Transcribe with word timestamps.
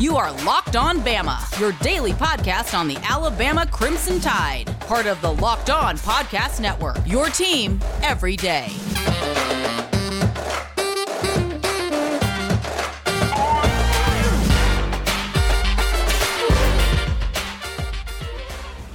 You 0.00 0.16
are 0.16 0.32
Locked 0.46 0.76
On 0.76 1.00
Bama, 1.00 1.60
your 1.60 1.72
daily 1.82 2.12
podcast 2.12 2.72
on 2.72 2.88
the 2.88 2.96
Alabama 3.02 3.66
Crimson 3.66 4.18
Tide, 4.18 4.64
part 4.80 5.04
of 5.04 5.20
the 5.20 5.30
Locked 5.30 5.68
On 5.68 5.98
Podcast 5.98 6.58
Network. 6.58 6.96
Your 7.06 7.26
team 7.26 7.78
every 8.00 8.34
day. 8.34 8.68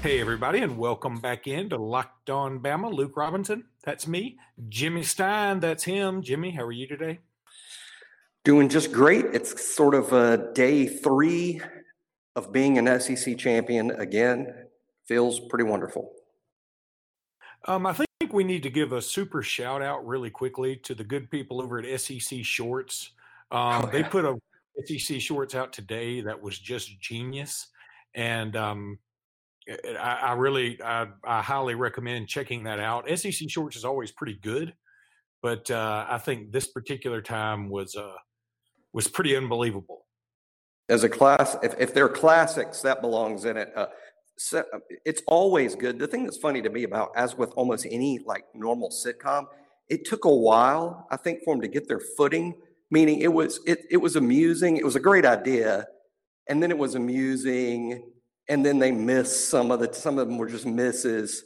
Hey, 0.01 0.19
everybody, 0.19 0.61
and 0.61 0.75
welcome 0.75 1.19
back 1.19 1.45
in 1.45 1.69
to 1.69 1.77
Locked 1.77 2.31
On 2.31 2.59
Bama. 2.59 2.91
Luke 2.91 3.15
Robinson, 3.15 3.65
that's 3.83 4.07
me. 4.07 4.39
Jimmy 4.69 5.03
Stein, 5.03 5.59
that's 5.59 5.83
him. 5.83 6.23
Jimmy, 6.23 6.49
how 6.49 6.63
are 6.63 6.71
you 6.71 6.87
today? 6.87 7.19
Doing 8.46 8.70
just 8.70 8.91
great. 8.91 9.25
It's 9.34 9.73
sort 9.73 9.96
of 9.96 10.14
a 10.14 10.54
day 10.54 10.86
three 10.86 11.59
of 12.36 12.52
being 12.52 12.77
an 12.77 12.99
SEC 13.02 13.40
champion 13.40 13.90
again. 13.90 14.53
Feels 15.08 15.40
pretty 15.40 15.63
wonderful. 15.63 16.12
Um, 17.67 17.88
I 17.88 17.94
think 17.94 18.31
we 18.31 18.44
need 18.44 18.62
to 18.62 18.70
give 18.70 18.91
a 18.91 19.02
super 19.02 19.41
shout 19.41 19.81
out 19.81 20.05
really 20.05 20.30
quickly 20.30 20.76
to 20.84 20.94
the 20.94 21.03
good 21.03 21.31
people 21.31 21.59
over 21.59 21.80
at 21.80 22.00
SEC 22.00 22.45
Shorts. 22.45 23.13
Um, 23.50 23.86
oh, 23.86 23.89
They 23.91 24.03
put 24.03 24.26
a 24.26 24.38
SEC 24.86 25.20
Shorts 25.20 25.55
out 25.55 25.73
today 25.73 26.22
that 26.22 26.39
was 26.39 26.59
just 26.59 27.02
genius, 27.02 27.70
and 28.14 28.55
um, 28.55 29.00
I, 30.00 30.20
I, 30.22 30.34
really, 30.34 30.80
I, 30.84 31.08
I, 31.25 31.41
highly 31.41 31.73
recommend 31.73 32.27
checking 32.27 32.66
that 32.66 32.80
out. 32.80 33.09
SEC 33.09 33.50
Shorts 33.50 33.75
is 33.75 33.86
always 33.86 34.12
pretty 34.12 34.38
good, 34.44 34.75
but 35.41 35.72
uh, 35.72 36.05
I 36.08 36.20
think 36.20 36.52
this 36.52 36.67
particular 36.67 37.23
time 37.23 37.70
was 37.70 37.95
uh, 37.95 38.14
was 38.95 39.09
pretty 39.09 39.35
unbelievable. 39.35 40.05
As 40.88 41.03
a 41.03 41.09
class, 41.09 41.58
if, 41.62 41.76
if 41.77 41.94
they're 41.94 42.08
classics, 42.08 42.81
that 42.81 43.02
belongs 43.02 43.44
in 43.44 43.58
it. 43.58 43.73
Uh, 43.76 43.88
so 44.38 44.64
uh, 44.73 44.80
it's 45.03 45.22
always 45.28 45.75
good. 45.75 46.00
The 46.00 46.08
thing 46.08 46.23
that's 46.23 46.38
funny 46.38 46.61
to 46.61 46.69
me 46.69 46.83
about, 46.83 47.11
as 47.16 47.38
with 47.38 47.52
almost 47.58 47.86
any 47.92 48.19
like 48.25 48.45
normal 48.53 48.89
sitcom, 48.89 49.47
it 49.89 50.06
took 50.06 50.23
a 50.23 50.34
while, 50.34 51.08
I 51.11 51.17
think, 51.17 51.42
for 51.44 51.53
them 51.53 51.61
to 51.61 51.67
get 51.67 51.89
their 51.89 52.00
footing. 52.00 52.56
Meaning, 52.89 53.19
it 53.19 53.34
was 53.34 53.59
it 53.67 53.80
it 53.92 53.97
was 53.97 54.16
amusing. 54.16 54.78
It 54.78 54.86
was 54.86 54.95
a 54.95 55.00
great 55.00 55.25
idea, 55.25 55.88
and 56.47 56.64
then 56.64 56.72
it 56.72 56.78
was 56.78 56.95
amusing, 56.95 58.12
and 58.47 58.66
then 58.66 58.80
they 58.80 58.91
missed 58.91 59.50
some 59.50 59.72
of 59.72 59.80
the 59.81 59.91
some 59.91 60.17
of 60.19 60.28
them 60.28 60.38
were 60.38 60.47
just 60.47 60.66
misses. 60.66 61.44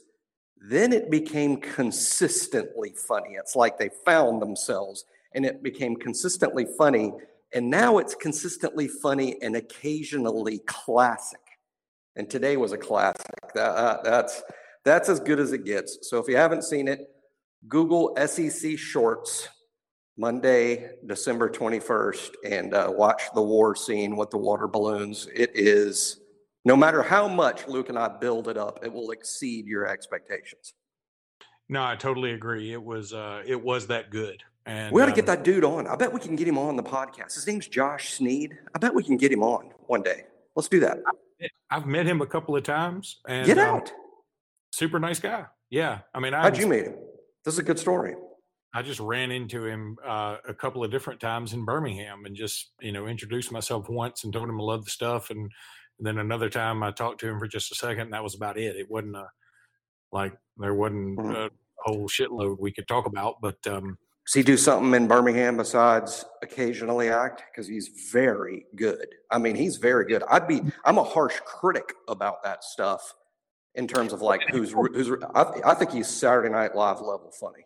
Then 0.69 0.93
it 0.93 1.09
became 1.09 1.57
consistently 1.57 2.93
funny. 3.07 3.37
It's 3.39 3.55
like 3.55 3.79
they 3.79 3.89
found 4.05 4.41
themselves, 4.41 5.05
and 5.33 5.45
it 5.45 5.63
became 5.63 5.95
consistently 5.95 6.67
funny 6.77 7.13
and 7.53 7.69
now 7.69 7.97
it's 7.97 8.15
consistently 8.15 8.87
funny 8.87 9.41
and 9.41 9.55
occasionally 9.55 10.59
classic. 10.65 11.39
And 12.15 12.29
today 12.29 12.57
was 12.57 12.71
a 12.71 12.77
classic. 12.77 13.25
That, 13.55 13.69
uh, 13.69 14.01
that's 14.03 14.41
that's 14.85 15.09
as 15.09 15.19
good 15.19 15.39
as 15.39 15.51
it 15.51 15.65
gets. 15.65 16.09
So 16.09 16.17
if 16.17 16.27
you 16.27 16.37
haven't 16.37 16.63
seen 16.63 16.87
it, 16.87 17.07
Google 17.67 18.15
SEC 18.25 18.77
Shorts 18.77 19.49
Monday, 20.17 20.91
December 21.05 21.49
21st, 21.49 22.29
and 22.45 22.73
uh, 22.73 22.91
watch 22.93 23.23
the 23.33 23.41
war 23.41 23.75
scene 23.75 24.17
with 24.17 24.29
the 24.29 24.37
water 24.37 24.67
balloons. 24.67 25.27
It 25.33 25.51
is, 25.53 26.19
no 26.65 26.75
matter 26.75 27.01
how 27.01 27.27
much 27.27 27.67
Luke 27.67 27.87
and 27.87 27.97
I 27.97 28.09
build 28.09 28.49
it 28.49 28.57
up, 28.57 28.79
it 28.83 28.91
will 28.91 29.11
exceed 29.11 29.65
your 29.65 29.87
expectations. 29.87 30.73
No, 31.69 31.83
I 31.83 31.95
totally 31.95 32.31
agree. 32.31 32.73
It 32.73 32.83
was 32.83 33.13
uh, 33.13 33.43
it 33.45 33.61
was 33.61 33.87
that 33.87 34.09
good. 34.09 34.43
And 34.65 34.93
we 34.93 35.01
ought 35.01 35.07
to 35.07 35.11
get 35.11 35.27
um, 35.27 35.35
that 35.35 35.43
dude 35.43 35.63
on. 35.63 35.87
I 35.87 35.95
bet 35.95 36.11
we 36.13 36.19
can 36.19 36.35
get 36.35 36.47
him 36.47 36.57
on 36.57 36.75
the 36.75 36.83
podcast. 36.83 37.35
His 37.35 37.47
name's 37.47 37.67
Josh 37.67 38.13
Sneed. 38.13 38.57
I 38.75 38.79
bet 38.79 38.93
we 38.93 39.03
can 39.03 39.17
get 39.17 39.31
him 39.31 39.41
on 39.43 39.71
one 39.87 40.03
day. 40.03 40.25
Let's 40.55 40.67
do 40.67 40.79
that. 40.81 40.99
I've 41.71 41.85
met 41.85 42.05
him 42.05 42.21
a 42.21 42.25
couple 42.25 42.55
of 42.55 42.63
times. 42.63 43.17
And, 43.27 43.45
get 43.45 43.57
um, 43.57 43.75
out. 43.75 43.89
Um, 43.89 43.95
super 44.71 44.99
nice 44.99 45.19
guy. 45.19 45.45
Yeah. 45.69 45.99
I 46.13 46.19
mean, 46.19 46.33
I 46.33 46.41
how'd 46.41 46.57
you 46.57 46.67
meet 46.67 46.85
him? 46.85 46.95
This 47.45 47.55
is 47.55 47.59
a 47.59 47.63
good 47.63 47.79
story. 47.79 48.15
I 48.73 48.81
just 48.83 48.99
ran 48.99 49.31
into 49.31 49.65
him 49.65 49.97
uh, 50.05 50.37
a 50.47 50.53
couple 50.53 50.83
of 50.83 50.91
different 50.91 51.19
times 51.19 51.53
in 51.53 51.65
Birmingham 51.65 52.25
and 52.25 52.35
just, 52.35 52.71
you 52.81 52.91
know, 52.91 53.07
introduced 53.07 53.51
myself 53.51 53.89
once 53.89 54.23
and 54.23 54.33
told 54.33 54.47
him 54.47 54.61
I 54.61 54.63
love 54.63 54.85
the 54.85 54.91
stuff. 54.91 55.31
And, 55.31 55.39
and, 55.39 56.07
then 56.07 56.19
another 56.19 56.49
time 56.49 56.83
I 56.83 56.91
talked 56.91 57.19
to 57.21 57.27
him 57.27 57.39
for 57.39 57.47
just 57.47 57.71
a 57.71 57.75
second. 57.75 58.01
And 58.01 58.13
that 58.13 58.23
was 58.23 58.35
about 58.35 58.57
it. 58.57 58.75
It 58.75 58.89
wasn't 58.89 59.15
a, 59.15 59.27
like, 60.11 60.33
there 60.57 60.75
wasn't 60.75 61.17
mm-hmm. 61.17 61.31
a 61.31 61.49
whole 61.79 62.07
shitload 62.07 62.59
we 62.59 62.71
could 62.71 62.87
talk 62.87 63.07
about. 63.07 63.41
But, 63.41 63.57
um, 63.65 63.97
does 64.29 64.35
he 64.35 64.43
do 64.43 64.57
something 64.57 64.93
in 64.93 65.07
Birmingham 65.07 65.57
besides 65.57 66.23
occasionally 66.43 67.09
act? 67.09 67.41
Because 67.49 67.67
he's 67.67 67.87
very 68.11 68.67
good. 68.75 69.07
I 69.31 69.39
mean, 69.39 69.55
he's 69.55 69.77
very 69.77 70.05
good. 70.05 70.21
I'd 70.29 70.47
be. 70.47 70.61
I'm 70.85 70.99
a 70.99 71.03
harsh 71.03 71.39
critic 71.45 71.95
about 72.07 72.43
that 72.43 72.63
stuff 72.63 73.15
in 73.73 73.87
terms 73.87 74.13
of 74.13 74.21
like 74.21 74.43
who's 74.51 74.71
who's. 74.71 75.09
I, 75.33 75.45
I 75.65 75.73
think 75.73 75.89
he's 75.89 76.07
Saturday 76.07 76.49
Night 76.49 76.75
Live 76.75 76.97
level 76.97 77.31
funny. 77.39 77.65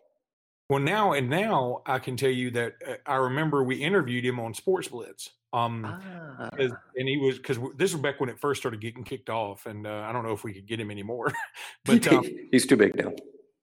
Well, 0.70 0.80
now 0.80 1.12
and 1.12 1.28
now 1.28 1.82
I 1.84 1.98
can 1.98 2.16
tell 2.16 2.30
you 2.30 2.50
that 2.52 2.72
uh, 2.88 2.94
I 3.04 3.16
remember 3.16 3.62
we 3.62 3.76
interviewed 3.76 4.24
him 4.24 4.40
on 4.40 4.54
Sports 4.54 4.88
Blitz. 4.88 5.32
Um, 5.52 5.84
ah. 5.84 6.48
and 6.56 7.06
he 7.06 7.18
was 7.18 7.36
because 7.36 7.58
this 7.76 7.92
was 7.92 8.00
back 8.00 8.20
when 8.20 8.30
it 8.30 8.40
first 8.40 8.62
started 8.62 8.80
getting 8.80 9.04
kicked 9.04 9.28
off, 9.28 9.66
and 9.66 9.86
uh, 9.86 10.06
I 10.08 10.12
don't 10.12 10.24
know 10.24 10.32
if 10.32 10.44
we 10.44 10.54
could 10.54 10.66
get 10.66 10.80
him 10.80 10.90
anymore. 10.90 11.30
but 11.84 12.08
um, 12.12 12.24
he's 12.50 12.66
too 12.66 12.78
big 12.78 12.96
now. 12.96 13.12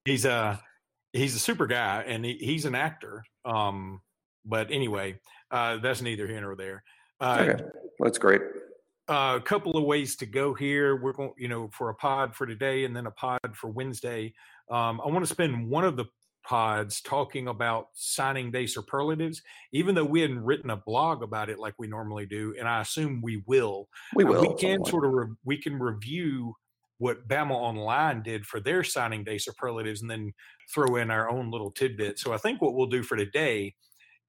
He's 0.04 0.24
uh 0.24 0.56
he's 1.12 1.34
a 1.34 1.38
super 1.38 1.66
guy 1.66 2.04
and 2.06 2.24
he, 2.24 2.34
he's 2.34 2.64
an 2.64 2.74
actor. 2.74 3.24
Um, 3.44 4.00
but 4.44 4.70
anyway, 4.70 5.18
uh, 5.50 5.78
that's 5.78 6.02
neither 6.02 6.26
here 6.26 6.40
nor 6.40 6.56
there. 6.56 6.82
Uh, 7.20 7.46
okay, 7.48 7.64
that's 7.98 8.18
great. 8.18 8.40
Uh, 9.08 9.36
a 9.36 9.40
couple 9.40 9.76
of 9.76 9.84
ways 9.84 10.16
to 10.16 10.26
go 10.26 10.54
here. 10.54 10.96
We're 10.96 11.12
going, 11.12 11.32
you 11.36 11.48
know, 11.48 11.68
for 11.72 11.90
a 11.90 11.94
pod 11.94 12.34
for 12.34 12.46
today 12.46 12.84
and 12.84 12.96
then 12.96 13.06
a 13.06 13.10
pod 13.10 13.40
for 13.54 13.68
Wednesday. 13.68 14.32
Um, 14.70 15.00
I 15.04 15.08
want 15.08 15.20
to 15.20 15.32
spend 15.32 15.68
one 15.68 15.84
of 15.84 15.96
the 15.96 16.06
pods 16.44 17.00
talking 17.00 17.48
about 17.48 17.86
signing 17.94 18.50
day 18.50 18.66
superlatives, 18.66 19.42
even 19.72 19.94
though 19.94 20.04
we 20.04 20.20
hadn't 20.20 20.42
written 20.42 20.70
a 20.70 20.76
blog 20.76 21.22
about 21.22 21.48
it 21.48 21.58
like 21.58 21.74
we 21.78 21.86
normally 21.86 22.26
do, 22.26 22.54
and 22.58 22.68
I 22.68 22.80
assume 22.80 23.20
we 23.22 23.42
will. 23.46 23.88
We 24.14 24.24
will. 24.24 24.38
Uh, 24.38 24.42
we 24.42 24.54
can 24.56 24.84
sort 24.84 25.04
of 25.04 25.12
re- 25.12 25.36
we 25.44 25.56
can 25.56 25.78
review 25.78 26.54
what 27.02 27.26
Bama 27.26 27.50
Online 27.50 28.22
did 28.22 28.46
for 28.46 28.60
their 28.60 28.84
signing 28.84 29.24
day 29.24 29.36
superlatives 29.36 30.02
and 30.02 30.10
then 30.10 30.32
throw 30.72 30.94
in 30.94 31.10
our 31.10 31.28
own 31.28 31.50
little 31.50 31.72
tidbit. 31.72 32.16
So 32.20 32.32
I 32.32 32.36
think 32.36 32.62
what 32.62 32.74
we'll 32.74 32.86
do 32.86 33.02
for 33.02 33.16
today 33.16 33.74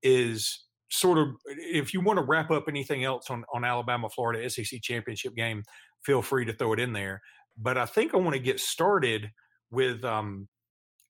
is 0.02 0.66
sort 0.90 1.20
of 1.20 1.28
if 1.46 1.94
you 1.94 2.02
want 2.02 2.18
to 2.18 2.26
wrap 2.26 2.50
up 2.50 2.66
anything 2.68 3.04
else 3.04 3.30
on, 3.30 3.46
on 3.54 3.64
Alabama 3.64 4.10
Florida 4.10 4.50
SEC 4.50 4.82
championship 4.82 5.36
game, 5.36 5.62
feel 6.04 6.24
free 6.24 6.46
to 6.46 6.54
throw 6.54 6.74
it 6.74 6.80
in 6.80 6.94
there. 6.94 7.22
But 7.56 7.78
I 7.78 7.86
think 7.86 8.16
I 8.16 8.18
want 8.18 8.34
to 8.34 8.40
get 8.40 8.60
started 8.60 9.30
with 9.70 10.04
um, 10.04 10.48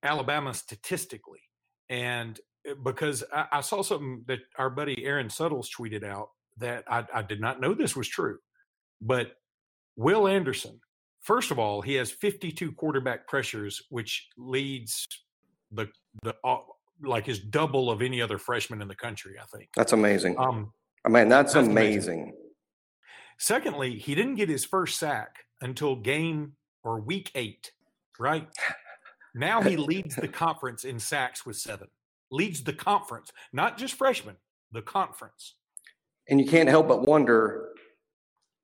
Alabama 0.04 0.54
statistically. 0.54 1.44
And 1.88 2.38
uh, 2.70 2.74
because 2.84 3.24
I, 3.34 3.46
I, 3.54 3.62
saw 3.62 3.84
something 3.84 4.26
that 4.28 4.40
our 4.58 4.70
buddy 4.70 5.06
Aaron 5.06 5.30
Suttles 5.30 5.70
tweeted 5.74 6.04
out 6.04 6.28
that 6.58 6.84
I, 6.90 7.06
I 7.14 7.22
did 7.22 7.40
not 7.40 7.62
know 7.62 7.74
this 7.74 7.96
was 7.96 8.10
true. 8.10 8.40
But 9.02 9.32
Will 9.96 10.28
Anderson 10.28 10.82
First 11.24 11.52
of 11.52 11.60
all, 11.60 11.82
he 11.82 11.94
has 11.96 12.12
52 12.12 12.74
quarterback 12.74 13.28
pressures, 13.28 13.82
which 13.90 14.28
leads 14.38 15.08
the 15.72 15.88
the 16.22 16.36
uh, 16.44 16.58
like 17.02 17.30
is 17.30 17.40
double 17.40 17.90
of 17.90 18.02
any 18.02 18.22
other 18.22 18.38
freshman 18.38 18.82
in 18.82 18.90
the 18.90 18.96
country. 18.96 19.36
I 19.42 19.46
think 19.58 19.70
that's 19.76 19.94
amazing. 19.94 20.38
Um, 20.38 20.72
I 21.06 21.10
mean, 21.10 21.30
that's, 21.30 21.54
that's 21.54 21.68
amazing. 21.68 22.22
amazing. 22.22 22.34
Secondly, 23.40 23.98
he 23.98 24.16
didn't 24.16 24.36
get 24.36 24.50
his 24.50 24.66
first 24.66 25.00
sack 25.00 25.38
until 25.62 25.96
game 25.96 26.54
or 26.84 27.00
week 27.00 27.32
eight. 27.36 27.72
Right 28.20 28.48
now, 29.34 29.62
he 29.62 29.78
leads 29.78 30.16
the 30.16 30.28
conference 30.44 30.84
in 30.84 31.00
sacks 31.00 31.46
with 31.46 31.58
seven. 31.58 31.88
Leads 32.32 32.64
the 32.64 32.74
conference, 32.74 33.32
not 33.54 33.78
just 33.78 33.96
freshman, 33.96 34.36
the 34.74 34.82
conference. 34.82 35.56
And 36.30 36.40
you 36.40 36.48
can't 36.48 36.70
help 36.70 36.88
but 36.88 37.04
wonder 37.08 37.73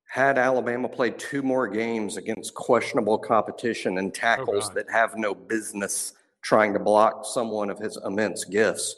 had 0.10 0.40
Alabama 0.40 0.90
played 0.90 1.20
two 1.20 1.44
more 1.44 1.68
games 1.68 2.18
against 2.18 2.56
questionable 2.56 3.20
competition 3.20 4.00
and 4.00 4.08
oh, 4.08 4.12
tackles 4.12 4.70
oh 4.72 4.74
that 4.74 4.90
have 4.92 5.16
no 5.16 5.36
business 5.36 6.14
trying 6.42 6.74
to 6.74 6.80
block 6.80 7.26
someone 7.26 7.70
of 7.70 7.78
his 7.78 7.96
immense 8.04 8.44
gifts, 8.44 8.96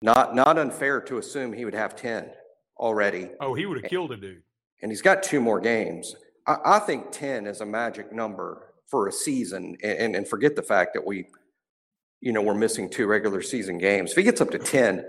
not 0.00 0.34
not 0.34 0.58
unfair 0.58 1.00
to 1.00 1.18
assume 1.18 1.52
he 1.52 1.64
would 1.64 1.74
have 1.74 1.96
ten 1.96 2.30
already. 2.78 3.30
Oh, 3.40 3.52
he 3.52 3.66
would 3.66 3.82
have 3.82 3.90
killed 3.90 4.12
a 4.12 4.16
dude. 4.16 4.42
And 4.80 4.92
he's 4.92 5.02
got 5.02 5.24
two 5.24 5.40
more 5.40 5.58
games. 5.58 6.14
I, 6.46 6.56
I 6.64 6.78
think 6.78 7.10
ten 7.10 7.48
is 7.48 7.60
a 7.60 7.66
magic 7.66 8.12
number 8.12 8.72
for 8.86 9.08
a 9.08 9.12
season, 9.12 9.76
and, 9.82 10.14
and 10.14 10.28
forget 10.28 10.54
the 10.54 10.62
fact 10.62 10.94
that 10.94 11.04
we, 11.04 11.26
you 12.20 12.32
know, 12.32 12.42
we're 12.42 12.54
missing 12.54 12.88
two 12.88 13.08
regular 13.08 13.42
season 13.42 13.76
games. 13.76 14.12
If 14.12 14.18
he 14.18 14.22
gets 14.22 14.40
up 14.40 14.50
to 14.52 14.58
ten 14.60 15.04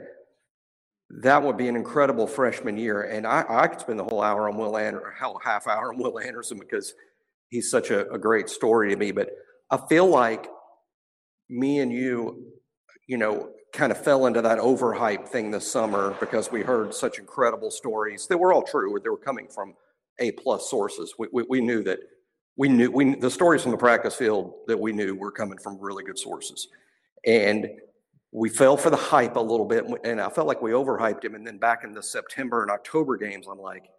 that 1.20 1.44
would 1.44 1.58
be 1.58 1.68
an 1.68 1.76
incredible 1.76 2.28
freshman 2.28 2.78
year. 2.78 3.04
And 3.04 3.28
I, 3.28 3.46
I 3.48 3.68
could 3.68 3.82
spend 3.82 4.00
the 4.00 4.04
whole 4.04 4.22
hour 4.22 4.50
on 4.50 4.58
Will 4.58 4.78
Anderson, 4.78 5.12
hell, 5.18 5.40
half 5.44 5.68
hour 5.68 5.94
on 5.94 6.00
Will 6.00 6.20
Anderson 6.20 6.58
because 6.58 6.94
he's 7.50 7.70
such 7.70 7.92
a, 7.92 8.10
a 8.12 8.18
great 8.18 8.50
story 8.50 8.90
to 8.90 8.96
me. 8.96 9.12
But 9.12 9.30
I 9.70 9.78
feel 9.90 10.08
like 10.08 10.48
me 11.50 11.80
and 11.80 11.92
you, 11.92 12.54
you 13.08 13.18
know, 13.18 13.50
kind 13.74 13.92
of 13.92 14.02
fell 14.04 14.26
into 14.26 14.42
that 14.42 14.60
overhype 14.60 15.28
thing 15.28 15.52
this 15.52 15.70
summer 15.70 16.16
because 16.20 16.52
we 16.52 16.62
heard 16.62 16.94
such 16.94 17.20
incredible 17.20 17.72
stories 17.72 18.28
that 18.28 18.38
were 18.38 18.54
all 18.54 18.64
true. 18.64 18.98
They 19.02 19.10
were 19.10 19.18
coming 19.18 19.48
from 19.48 19.76
A 20.20 20.32
plus 20.32 20.70
sources. 20.70 21.14
We, 21.18 21.28
we, 21.32 21.44
we 21.50 21.62
knew 21.62 21.84
that 21.84 22.00
we 22.58 22.68
knew 22.68 22.92
we 22.92 23.16
the 23.16 23.32
stories 23.32 23.64
from 23.64 23.72
the 23.72 23.78
practice 23.78 24.16
field 24.16 24.54
that 24.68 24.78
we 24.80 24.92
knew 24.92 25.16
were 25.16 25.32
coming 25.32 25.58
from 25.58 25.80
really 25.80 26.04
good 26.04 26.20
sources, 26.20 26.68
and 27.26 27.68
we 28.32 28.50
fell 28.50 28.78
for 28.78 28.90
the 28.90 28.98
hype 28.98 29.36
a 29.36 29.40
little 29.40 29.66
bit. 29.66 29.86
And 30.04 30.22
I 30.22 30.30
felt 30.30 30.48
like 30.48 30.62
we 30.62 30.72
overhyped 30.72 31.24
him. 31.24 31.36
And 31.36 31.46
then 31.46 31.58
back 31.58 31.84
in 31.84 31.94
the 31.94 32.04
September 32.04 32.62
and 32.62 32.72
October 32.72 33.18
games, 33.18 33.48
I'm 33.50 33.60
like, 33.60 33.90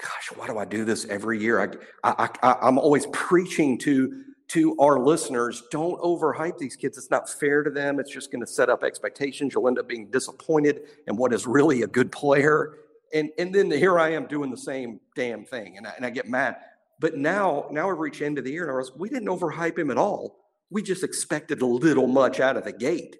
gosh, 0.00 0.36
why 0.36 0.46
do 0.46 0.58
I 0.58 0.64
do 0.64 0.84
this 0.84 1.04
every 1.06 1.40
year? 1.40 1.78
I, 2.04 2.08
I, 2.24 2.28
I 2.42 2.56
I'm 2.62 2.78
always 2.78 3.06
preaching 3.12 3.78
to 3.78 4.24
to 4.48 4.76
our 4.78 4.98
listeners, 4.98 5.62
don't 5.70 6.00
overhype 6.00 6.58
these 6.58 6.76
kids. 6.76 6.98
It's 6.98 7.10
not 7.10 7.28
fair 7.28 7.62
to 7.62 7.70
them. 7.70 7.98
It's 7.98 8.10
just 8.10 8.30
going 8.30 8.42
to 8.42 8.46
set 8.46 8.68
up 8.68 8.84
expectations. 8.84 9.54
You'll 9.54 9.68
end 9.68 9.78
up 9.78 9.88
being 9.88 10.10
disappointed 10.10 10.82
in 11.06 11.16
what 11.16 11.32
is 11.32 11.46
really 11.46 11.82
a 11.82 11.86
good 11.86 12.12
player. 12.12 12.74
And, 13.12 13.30
and 13.38 13.54
then 13.54 13.70
here 13.70 13.98
I 13.98 14.10
am 14.10 14.26
doing 14.26 14.50
the 14.50 14.56
same 14.56 15.00
damn 15.14 15.44
thing, 15.44 15.78
and 15.78 15.86
I, 15.86 15.94
and 15.96 16.04
I 16.04 16.10
get 16.10 16.28
mad. 16.28 16.56
But 17.00 17.16
now, 17.16 17.68
now 17.70 17.88
we 17.88 17.94
reach 17.94 18.20
into 18.20 18.42
the 18.42 18.50
year, 18.50 18.64
and 18.64 18.72
I 18.72 18.76
was, 18.76 18.92
we 18.94 19.08
didn't 19.08 19.28
overhype 19.28 19.78
him 19.78 19.90
at 19.90 19.98
all. 19.98 20.36
We 20.70 20.82
just 20.82 21.04
expected 21.04 21.62
a 21.62 21.66
little 21.66 22.06
much 22.06 22.40
out 22.40 22.56
of 22.56 22.64
the 22.64 22.72
gate, 22.72 23.16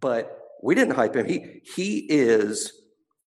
but 0.00 0.38
we 0.62 0.74
didn't 0.74 0.94
hype 0.94 1.16
him. 1.16 1.26
He 1.26 1.62
he 1.74 2.06
is. 2.08 2.72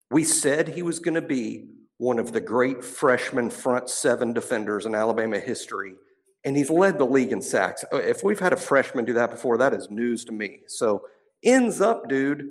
We 0.10 0.24
said 0.24 0.68
he 0.68 0.84
was 0.84 1.00
going 1.00 1.16
to 1.16 1.22
be 1.22 1.70
one 1.98 2.20
of 2.20 2.34
the 2.34 2.42
great 2.42 2.84
freshman 2.84 3.50
front 3.50 3.90
seven 3.90 4.34
defenders 4.34 4.86
in 4.86 4.96
Alabama 4.96 5.40
history 5.40 5.94
and 6.44 6.58
he's 6.58 6.70
led 6.70 6.98
the 6.98 7.06
league 7.06 7.32
in 7.32 7.42
sacks. 7.42 7.86
Uh, 7.94 7.98
if 7.98 8.24
we've 8.24 8.40
had 8.40 8.54
a 8.54 8.58
freshman 8.58 9.06
do 9.06 9.14
that 9.14 9.32
before, 9.32 9.58
that 9.58 9.74
is 9.74 9.90
news 9.90 10.26
to 10.26 10.32
me. 10.32 10.60
So 10.68 11.04
ends 11.44 11.82
up, 11.82 12.10
dude, 12.10 12.50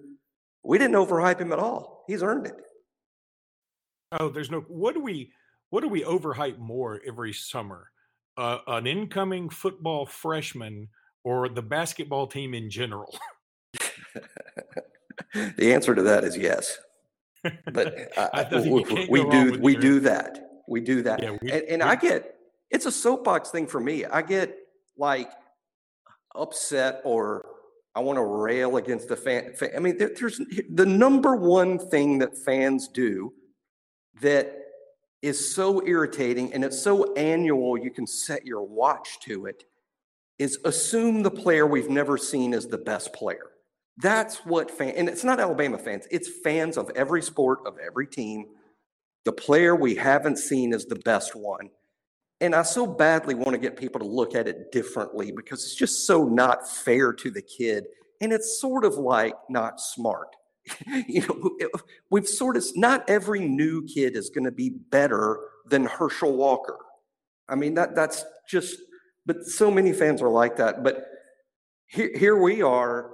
we 0.62 0.78
didn't 0.78 0.96
overhype 0.96 1.40
him 1.40 1.52
at 1.52 1.58
all. 1.58 2.04
He's 2.06 2.22
earned 2.22 2.46
it. 2.46 2.56
Oh, 4.12 4.28
there's 4.28 4.50
no. 4.50 4.60
What 4.60 4.94
do 4.94 5.00
we? 5.00 5.32
What 5.70 5.82
do 5.82 5.88
we 5.88 6.02
overhype 6.02 6.58
more 6.58 7.00
every 7.06 7.32
summer? 7.32 7.90
Uh, 8.36 8.58
an 8.66 8.86
incoming 8.86 9.48
football 9.48 10.06
freshman 10.06 10.88
or 11.22 11.48
the 11.48 11.62
basketball 11.62 12.26
team 12.26 12.54
in 12.54 12.70
general? 12.70 13.16
the 15.56 15.72
answer 15.72 15.94
to 15.94 16.02
that 16.02 16.24
is 16.24 16.36
yes. 16.36 16.78
But 17.72 18.10
uh, 18.16 18.44
we, 18.64 19.06
we 19.08 19.30
do 19.30 19.58
we 19.60 19.76
do 19.76 20.00
that. 20.00 20.62
We 20.68 20.80
do 20.80 21.02
that. 21.02 21.22
Yeah, 21.22 21.36
we, 21.40 21.50
and, 21.50 21.62
and 21.64 21.82
I 21.82 21.96
get 21.96 22.36
it's 22.70 22.86
a 22.86 22.92
soapbox 22.92 23.50
thing 23.50 23.66
for 23.66 23.80
me. 23.80 24.04
I 24.04 24.22
get 24.22 24.56
like 24.96 25.30
upset 26.34 27.00
or 27.04 27.46
I 27.94 28.00
want 28.00 28.18
to 28.18 28.24
rail 28.24 28.76
against 28.76 29.08
the 29.08 29.16
fan. 29.16 29.54
fan. 29.54 29.70
I 29.76 29.80
mean, 29.80 29.98
there, 29.98 30.12
there's 30.18 30.40
the 30.70 30.86
number 30.86 31.34
one 31.34 31.78
thing 31.78 32.18
that 32.18 32.38
fans 32.38 32.88
do 32.88 33.32
that 34.20 34.56
is 35.22 35.54
so 35.54 35.86
irritating 35.86 36.52
and 36.54 36.64
it's 36.64 36.80
so 36.80 37.12
annual 37.14 37.76
you 37.76 37.90
can 37.90 38.06
set 38.06 38.46
your 38.46 38.62
watch 38.62 39.18
to 39.20 39.46
it 39.46 39.64
is 40.38 40.58
assume 40.64 41.22
the 41.22 41.30
player 41.30 41.66
we've 41.66 41.90
never 41.90 42.16
seen 42.16 42.54
is 42.54 42.66
the 42.66 42.78
best 42.78 43.12
player. 43.12 43.50
That's 43.98 44.38
what 44.46 44.70
fan 44.70 44.94
and 44.96 45.08
it's 45.08 45.24
not 45.24 45.40
Alabama 45.40 45.78
fans, 45.78 46.06
it's 46.10 46.28
fans 46.42 46.76
of 46.76 46.90
every 46.96 47.22
sport, 47.22 47.60
of 47.66 47.76
every 47.78 48.06
team. 48.06 48.46
The 49.24 49.32
player 49.32 49.76
we 49.76 49.94
haven't 49.94 50.38
seen 50.38 50.72
is 50.72 50.86
the 50.86 50.96
best 50.96 51.36
one. 51.36 51.70
And 52.40 52.54
I 52.54 52.62
so 52.62 52.86
badly 52.86 53.34
want 53.34 53.50
to 53.50 53.58
get 53.58 53.76
people 53.76 54.00
to 54.00 54.06
look 54.06 54.34
at 54.34 54.48
it 54.48 54.72
differently 54.72 55.30
because 55.30 55.62
it's 55.62 55.74
just 55.74 56.06
so 56.06 56.24
not 56.24 56.66
fair 56.66 57.12
to 57.12 57.30
the 57.30 57.42
kid. 57.42 57.84
And 58.22 58.32
it's 58.32 58.58
sort 58.58 58.84
of 58.86 58.94
like 58.94 59.34
not 59.50 59.78
smart. 59.78 60.34
you 61.06 61.26
know, 61.26 61.68
we've 62.10 62.26
sort 62.26 62.56
of, 62.56 62.64
not 62.76 63.08
every 63.10 63.40
new 63.40 63.86
kid 63.86 64.16
is 64.16 64.30
going 64.30 64.44
to 64.44 64.50
be 64.50 64.70
better 64.70 65.40
than 65.66 65.84
Herschel 65.84 66.34
Walker. 66.34 66.78
I 67.48 67.56
mean, 67.56 67.74
that 67.74 67.94
that's 67.94 68.24
just, 68.48 68.78
but 69.26 69.44
so 69.44 69.70
many 69.70 69.92
fans 69.92 70.22
are 70.22 70.28
like 70.30 70.56
that. 70.56 70.82
But 70.82 71.04
here, 71.86 72.10
here 72.16 72.36
we 72.36 72.62
are 72.62 73.10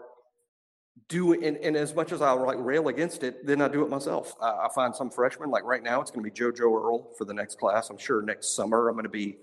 do 1.08 1.32
and, 1.32 1.56
and 1.58 1.76
as 1.76 1.94
much 1.94 2.12
as 2.12 2.20
I 2.20 2.32
like 2.32 2.56
rail 2.58 2.88
against 2.88 3.22
it, 3.22 3.46
then 3.46 3.60
I 3.62 3.69
do 3.69 3.84
it 3.84 3.90
myself. 3.90 4.34
I, 4.40 4.48
I 4.48 4.69
find 4.75 4.94
some 4.94 5.10
freshmen, 5.10 5.50
like 5.50 5.64
right 5.64 5.82
now, 5.82 6.00
it's 6.00 6.10
going 6.10 6.25
to 6.25 6.31
be 6.31 6.37
JoJo 6.37 6.60
Earle 6.60 7.12
for 7.16 7.25
the 7.25 7.34
next 7.34 7.58
class. 7.58 7.90
I'm 7.90 7.98
sure 7.98 8.22
next 8.22 8.56
summer 8.56 8.88
I'm 8.88 8.94
going 8.94 9.04
to 9.04 9.08
be, 9.08 9.37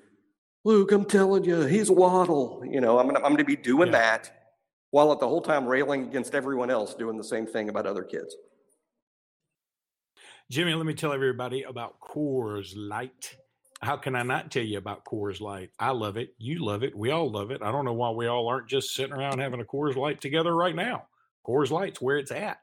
Luke, 0.66 0.92
I'm 0.92 1.06
telling 1.06 1.44
you, 1.44 1.62
he's 1.62 1.90
Waddle. 1.90 2.64
You 2.70 2.82
know, 2.82 3.00
I'm 3.00 3.06
going 3.06 3.16
to, 3.16 3.22
I'm 3.22 3.32
going 3.32 3.38
to 3.38 3.46
be 3.46 3.56
doing 3.56 3.88
yeah. 3.88 4.00
that 4.00 4.52
while 4.92 5.12
at 5.12 5.20
the 5.20 5.28
whole 5.28 5.42
time 5.42 5.66
railing 5.66 6.04
against 6.04 6.36
everyone 6.36 6.70
else 6.70 6.94
doing 6.94 7.18
the 7.18 7.24
same 7.24 7.48
thing 7.48 7.70
about 7.70 7.86
other 7.86 8.04
kids. 8.04 8.36
Jimmy, 10.52 10.74
let 10.74 10.86
me 10.86 10.94
tell 10.94 11.14
everybody 11.14 11.64
about 11.64 12.00
Coors 12.00 12.74
Light. 12.76 13.36
How 13.82 13.98
can 13.98 14.16
I 14.16 14.24
not 14.24 14.52
tell 14.52 14.64
you 14.64 14.78
about 14.78 15.04
Coors 15.04 15.42
Light? 15.42 15.72
I 15.80 15.92
love 15.92 16.18
it. 16.18 16.36
You 16.38 16.64
love 16.64 16.84
it. 16.84 16.96
We 16.96 17.12
all 17.12 17.32
love 17.32 17.52
it. 17.52 17.62
I 17.62 17.72
don't 17.72 17.86
know 17.86 17.94
why 17.94 18.12
we 18.12 18.28
all 18.28 18.48
aren't 18.48 18.70
just 18.70 18.94
sitting 18.94 19.14
around 19.14 19.40
having 19.40 19.62
a 19.62 19.66
Coors 19.66 19.96
Light 19.96 20.22
together 20.22 20.56
right 20.56 20.76
now. 20.76 21.08
Coors 21.48 21.70
Light's 21.70 22.02
where 22.02 22.18
it's 22.18 22.32
at. 22.32 22.60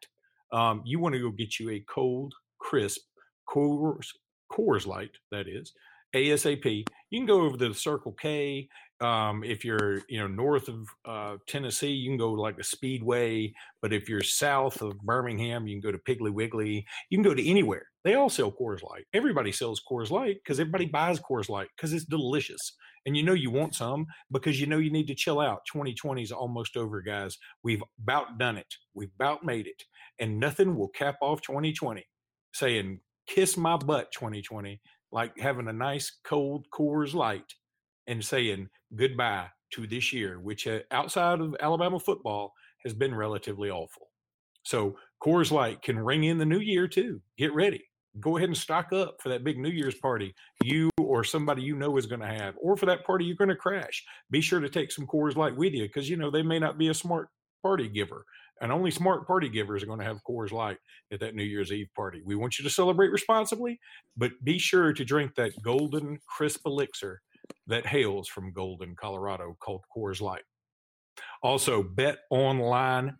Um, 0.53 0.83
you 0.85 0.99
want 0.99 1.15
to 1.15 1.21
go 1.21 1.31
get 1.31 1.59
you 1.59 1.71
a 1.71 1.85
cold, 1.89 2.35
crisp 2.59 3.01
Coors, 3.49 4.07
Coors 4.53 4.87
Light, 4.87 5.11
that 5.31 5.47
is, 5.49 5.73
ASAP. 6.15 6.85
You 7.11 7.19
can 7.19 7.27
go 7.27 7.43
over 7.43 7.57
to 7.57 7.69
the 7.69 7.75
Circle 7.75 8.13
K. 8.21 8.69
Um, 9.01 9.43
if 9.43 9.65
you're, 9.65 10.03
you 10.09 10.21
know, 10.21 10.27
north 10.27 10.69
of 10.69 10.87
uh, 11.07 11.37
Tennessee, 11.49 11.93
you 11.93 12.11
can 12.11 12.19
go 12.19 12.33
like 12.33 12.57
the 12.57 12.65
Speedway. 12.65 13.53
But 13.81 13.93
if 13.93 14.09
you're 14.09 14.23
south 14.23 14.83
of 14.83 14.99
Birmingham, 15.01 15.67
you 15.67 15.81
can 15.81 15.91
go 15.91 15.97
to 15.97 16.03
Piggly 16.07 16.33
Wiggly. 16.33 16.85
You 17.09 17.19
can 17.19 17.25
go 17.25 17.35
to 17.35 17.49
anywhere. 17.49 17.87
They 18.05 18.15
all 18.15 18.29
sell 18.29 18.53
Coors 18.53 18.83
Light. 18.83 19.05
Everybody 19.15 19.53
sells 19.53 19.83
Coors 19.91 20.11
Light 20.11 20.37
because 20.43 20.61
everybody 20.61 20.87
buys 20.87 21.19
Coors 21.21 21.49
Light 21.49 21.69
because 21.77 21.93
it's 21.93 22.05
delicious. 22.05 22.77
And 23.07 23.17
you 23.17 23.23
know 23.23 23.33
you 23.33 23.51
want 23.51 23.75
some 23.75 24.07
because 24.31 24.61
you 24.61 24.67
know 24.67 24.79
you 24.79 24.91
need 24.91 25.07
to 25.09 25.15
chill 25.15 25.41
out. 25.41 25.63
2020 25.73 26.23
is 26.23 26.33
almost 26.33 26.77
over, 26.77 27.01
guys. 27.01 27.39
We've 27.63 27.83
about 28.03 28.39
done 28.39 28.57
it. 28.57 28.75
We've 28.95 29.13
about 29.19 29.45
made 29.45 29.67
it. 29.67 29.85
And 30.19 30.39
nothing 30.39 30.77
will 30.77 30.89
cap 30.89 31.17
off 31.23 31.41
2020 31.43 32.07
saying, 32.53 33.01
kiss 33.27 33.57
my 33.57 33.77
butt 33.77 34.13
2020, 34.13 34.81
like 35.13 35.39
having 35.39 35.69
a 35.69 35.73
nice 35.73 36.13
cold 36.25 36.67
Coors 36.73 37.15
Light 37.15 37.55
and 38.07 38.25
saying 38.25 38.69
goodbye 38.95 39.49
to 39.73 39.87
this 39.87 40.13
year, 40.13 40.39
which 40.41 40.67
uh, 40.67 40.81
outside 40.91 41.41
of 41.41 41.57
Alabama 41.61 41.99
football 41.99 42.53
has 42.85 42.93
been 42.93 43.15
relatively 43.15 43.71
awful. 43.71 44.09
So 44.65 44.97
Coors 45.23 45.51
Light 45.51 45.81
can 45.83 45.99
ring 45.99 46.25
in 46.25 46.39
the 46.39 46.45
new 46.45 46.59
year 46.59 46.87
too. 46.89 47.23
Get 47.39 47.55
ready 47.55 47.85
go 48.19 48.37
ahead 48.37 48.49
and 48.49 48.57
stock 48.57 48.93
up 48.93 49.17
for 49.21 49.29
that 49.29 49.45
big 49.45 49.59
New 49.59 49.71
Year's 49.71 49.95
party 49.95 50.35
you 50.65 50.91
or 50.99 51.23
somebody 51.23 51.63
you 51.63 51.77
know 51.77 51.97
is 51.97 52.07
going 52.07 52.21
to 52.21 52.27
have, 52.27 52.55
or 52.61 52.77
for 52.77 52.87
that 52.87 53.05
party 53.05 53.25
you're 53.25 53.37
going 53.37 53.49
to 53.49 53.57
crash. 53.57 54.05
Be 54.31 54.41
sure 54.41 54.61
to 54.61 54.69
take 54.69 54.91
some 54.91 55.07
Coors 55.07 55.37
Light 55.37 55.57
with 55.57 55.73
you 55.73 55.85
because 55.85 56.09
you 56.09 56.17
know 56.17 56.31
they 56.31 56.43
may 56.43 56.59
not 56.59 56.79
be 56.79 56.89
a 56.89 56.95
smart 56.95 57.29
party 57.63 57.89
giver, 57.89 58.25
and 58.61 58.73
only 58.73 58.91
smart 58.91 59.27
party 59.27 59.49
givers 59.49 59.83
are 59.83 59.87
going 59.87 59.99
to 59.99 60.05
have 60.05 60.21
Coors 60.29 60.53
Light 60.53 60.79
at 61.13 61.21
that 61.21 61.35
New 61.35 61.45
Year's 61.45 61.73
Eve 61.73 61.89
party. 61.95 62.23
We 62.25 62.37
want 62.37 62.59
you 62.59 62.65
to 62.65 62.71
celebrate 62.71 63.11
responsibly, 63.11 63.79
but 64.17 64.33
be 64.43 64.59
sure 64.59 64.93
to 64.93 65.05
drink 65.05 65.35
that 65.37 65.53
golden 65.63 66.19
crisp 66.27 66.63
elixir 66.67 67.21
that 67.67 67.87
hails 67.87 68.29
from 68.29 68.53
Golden, 68.53 68.95
Colorado, 68.97 69.57
called 69.61 69.85
Coors 69.95 70.21
Light. 70.21 70.43
Also, 71.43 71.83
betonline.ag. 71.83 73.17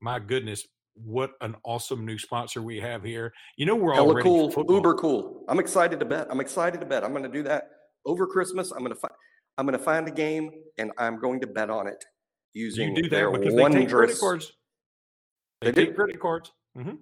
My 0.00 0.18
goodness, 0.18 0.66
what 0.94 1.32
an 1.40 1.56
awesome 1.64 2.06
new 2.06 2.18
sponsor 2.18 2.62
we 2.62 2.78
have 2.78 3.02
here. 3.02 3.32
You 3.56 3.66
know, 3.66 3.74
we're 3.74 3.94
all 3.94 4.14
cool, 4.22 4.52
uber 4.68 4.94
cool. 4.94 5.44
I'm 5.48 5.58
excited 5.58 5.98
to 6.00 6.06
bet. 6.06 6.28
I'm 6.30 6.40
excited 6.40 6.80
to 6.80 6.86
bet. 6.86 7.04
I'm 7.04 7.10
going 7.10 7.24
to 7.24 7.28
do 7.28 7.42
that 7.44 7.70
over 8.06 8.26
Christmas. 8.26 8.70
I'm 8.70 8.78
going 8.78 8.92
to 8.92 9.00
find. 9.00 9.12
I'm 9.56 9.66
going 9.66 9.78
to 9.78 9.84
find 9.84 10.08
a 10.08 10.10
game 10.10 10.50
and 10.78 10.90
I'm 10.98 11.18
going 11.20 11.40
to 11.40 11.46
bet 11.46 11.70
on 11.70 11.86
it 11.86 12.04
using 12.54 12.96
you 12.96 13.02
do 13.02 13.08
that 13.10 13.32
because 13.32 13.54
wondrous. 13.54 13.74
They 13.74 13.80
take 13.80 13.88
credit 13.90 14.18
cards. 14.18 14.52
They, 15.60 15.70
they 15.70 15.84
take 15.86 15.94
credit 15.94 16.20
cards. 16.20 16.52
Mm-hmm. 16.76 16.94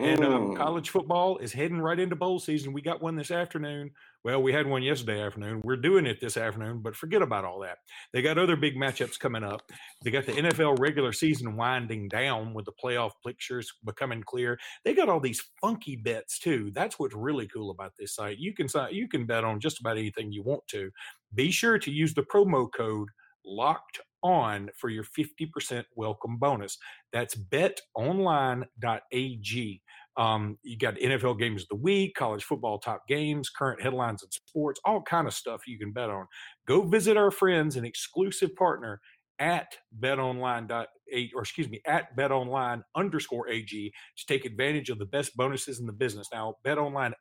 And 0.00 0.24
um, 0.24 0.48
mm. 0.48 0.56
college 0.56 0.88
football 0.88 1.36
is 1.38 1.52
heading 1.52 1.80
right 1.80 1.98
into 1.98 2.16
bowl 2.16 2.38
season. 2.38 2.72
We 2.72 2.80
got 2.80 3.02
one 3.02 3.16
this 3.16 3.30
afternoon. 3.30 3.90
Well, 4.24 4.42
we 4.42 4.50
had 4.50 4.66
one 4.66 4.82
yesterday 4.82 5.20
afternoon. 5.20 5.60
We're 5.62 5.76
doing 5.76 6.06
it 6.06 6.22
this 6.22 6.38
afternoon, 6.38 6.80
but 6.82 6.96
forget 6.96 7.20
about 7.20 7.44
all 7.44 7.60
that. 7.60 7.78
They 8.12 8.22
got 8.22 8.38
other 8.38 8.56
big 8.56 8.76
matchups 8.76 9.18
coming 9.18 9.44
up. 9.44 9.60
They 10.02 10.10
got 10.10 10.24
the 10.24 10.32
NFL 10.32 10.78
regular 10.78 11.12
season 11.12 11.54
winding 11.54 12.08
down 12.08 12.54
with 12.54 12.64
the 12.64 12.72
playoff 12.82 13.10
pictures 13.26 13.70
becoming 13.84 14.22
clear. 14.22 14.58
They 14.84 14.94
got 14.94 15.10
all 15.10 15.20
these 15.20 15.42
funky 15.60 15.96
bets 15.96 16.38
too. 16.38 16.70
That's 16.74 16.98
what's 16.98 17.14
really 17.14 17.48
cool 17.48 17.70
about 17.70 17.92
this 17.98 18.14
site. 18.14 18.38
You 18.38 18.54
can 18.54 18.68
you 18.90 19.06
can 19.06 19.26
bet 19.26 19.44
on 19.44 19.60
just 19.60 19.80
about 19.80 19.98
anything 19.98 20.32
you 20.32 20.42
want 20.42 20.66
to. 20.68 20.90
Be 21.34 21.50
sure 21.50 21.78
to 21.78 21.90
use 21.90 22.14
the 22.14 22.22
promo 22.22 22.68
code 22.74 23.08
locked 23.44 24.00
on 24.22 24.70
for 24.76 24.90
your 24.90 25.04
50% 25.04 25.84
welcome 25.94 26.38
bonus. 26.38 26.78
That's 27.12 27.34
betonline.ag. 27.34 29.82
Um, 30.16 30.58
you 30.62 30.76
got 30.76 30.96
NFL 30.96 31.38
games 31.38 31.62
of 31.62 31.68
the 31.68 31.76
week, 31.76 32.14
college 32.16 32.44
football 32.44 32.78
top 32.78 33.06
games, 33.08 33.48
current 33.48 33.80
headlines 33.82 34.22
and 34.22 34.32
sports, 34.32 34.80
all 34.84 35.02
kind 35.02 35.26
of 35.26 35.34
stuff 35.34 35.66
you 35.66 35.78
can 35.78 35.92
bet 35.92 36.10
on. 36.10 36.26
Go 36.66 36.82
visit 36.82 37.16
our 37.16 37.30
friends 37.30 37.76
and 37.76 37.86
exclusive 37.86 38.54
partner 38.56 39.00
at 39.40 39.68
betonline.8 39.98 41.30
or 41.34 41.40
excuse 41.40 41.68
me 41.68 41.80
at 41.86 42.14
betonline 42.16 42.82
underscore 42.94 43.48
ag 43.48 43.68
to 43.68 44.26
take 44.26 44.44
advantage 44.44 44.90
of 44.90 44.98
the 44.98 45.06
best 45.06 45.36
bonuses 45.36 45.80
in 45.80 45.86
the 45.86 45.92
business. 45.92 46.28
Now, 46.32 46.56
betonline.ag 46.64 47.14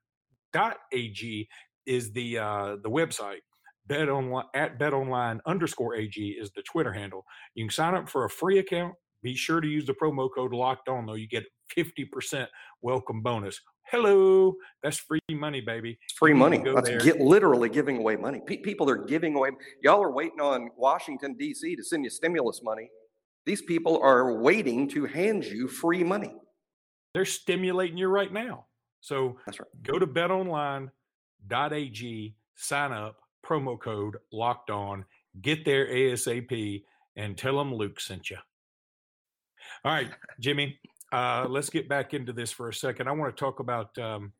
is 1.86 2.12
the 2.12 2.38
uh, 2.38 2.75
the 2.84 2.89
website. 2.89 3.39
Bet 3.88 4.10
online 4.10 4.46
at 4.53 4.77
betonline 4.77 5.39
underscore 5.48 5.96
ag 5.96 6.13
is 6.17 6.51
the 6.51 6.62
Twitter 6.62 6.93
handle. 6.93 7.24
You 7.55 7.65
can 7.65 7.72
sign 7.72 7.96
up 7.96 8.08
for 8.10 8.25
a 8.25 8.29
free 8.29 8.60
account. 8.60 8.93
Be 9.21 9.35
sure 9.35 9.59
to 9.59 9.67
use 9.67 9.85
the 9.85 9.93
promo 9.93 10.29
code 10.33 10.53
locked 10.53 10.88
on 10.88 11.05
though. 11.05 11.15
You 11.15 11.27
get 11.27 11.45
50% 11.75 12.47
welcome 12.81 13.21
bonus. 13.21 13.59
Hello, 13.91 14.55
that's 14.83 14.97
free 14.97 15.19
money, 15.31 15.61
baby. 15.61 15.97
It's 16.03 16.13
free 16.13 16.33
money. 16.33 16.63
That's 16.63 17.03
get, 17.03 17.19
literally 17.19 17.69
giving 17.69 17.97
away 17.97 18.15
money. 18.15 18.39
Pe- 18.45 18.57
people 18.57 18.89
are 18.89 19.03
giving 19.05 19.35
away. 19.35 19.49
Y'all 19.81 20.01
are 20.03 20.11
waiting 20.11 20.39
on 20.39 20.69
Washington 20.77 21.35
D.C. 21.38 21.75
to 21.75 21.83
send 21.83 22.03
you 22.03 22.09
stimulus 22.11 22.61
money. 22.63 22.89
These 23.45 23.63
people 23.63 23.99
are 24.01 24.39
waiting 24.39 24.88
to 24.89 25.05
hand 25.05 25.43
you 25.43 25.67
free 25.67 26.03
money. 26.03 26.35
They're 27.13 27.25
stimulating 27.25 27.97
you 27.97 28.07
right 28.07 28.31
now. 28.31 28.67
So 29.01 29.38
that's 29.45 29.59
right. 29.59 29.67
Go 29.81 29.97
to 29.97 30.05
betonline.ag, 30.05 30.91
sign 32.55 32.91
up, 32.91 33.17
promo 33.43 33.79
code 33.79 34.17
locked 34.31 34.69
on, 34.69 35.03
get 35.41 35.65
there 35.65 35.88
ASAP, 35.88 36.83
and 37.15 37.35
tell 37.38 37.57
them 37.57 37.73
Luke 37.73 37.99
sent 37.99 38.29
you. 38.29 38.38
All 39.86 39.93
right, 39.93 40.09
Jimmy, 40.39 40.79
uh, 41.12 41.45
let's 41.48 41.69
get 41.69 41.88
back 41.88 42.13
into 42.13 42.33
this 42.33 42.51
for 42.51 42.69
a 42.69 42.74
second. 42.74 43.07
I 43.07 43.12
want 43.12 43.36
to 43.36 43.39
talk 43.39 43.59
about 43.59 43.98
um, 43.98 44.33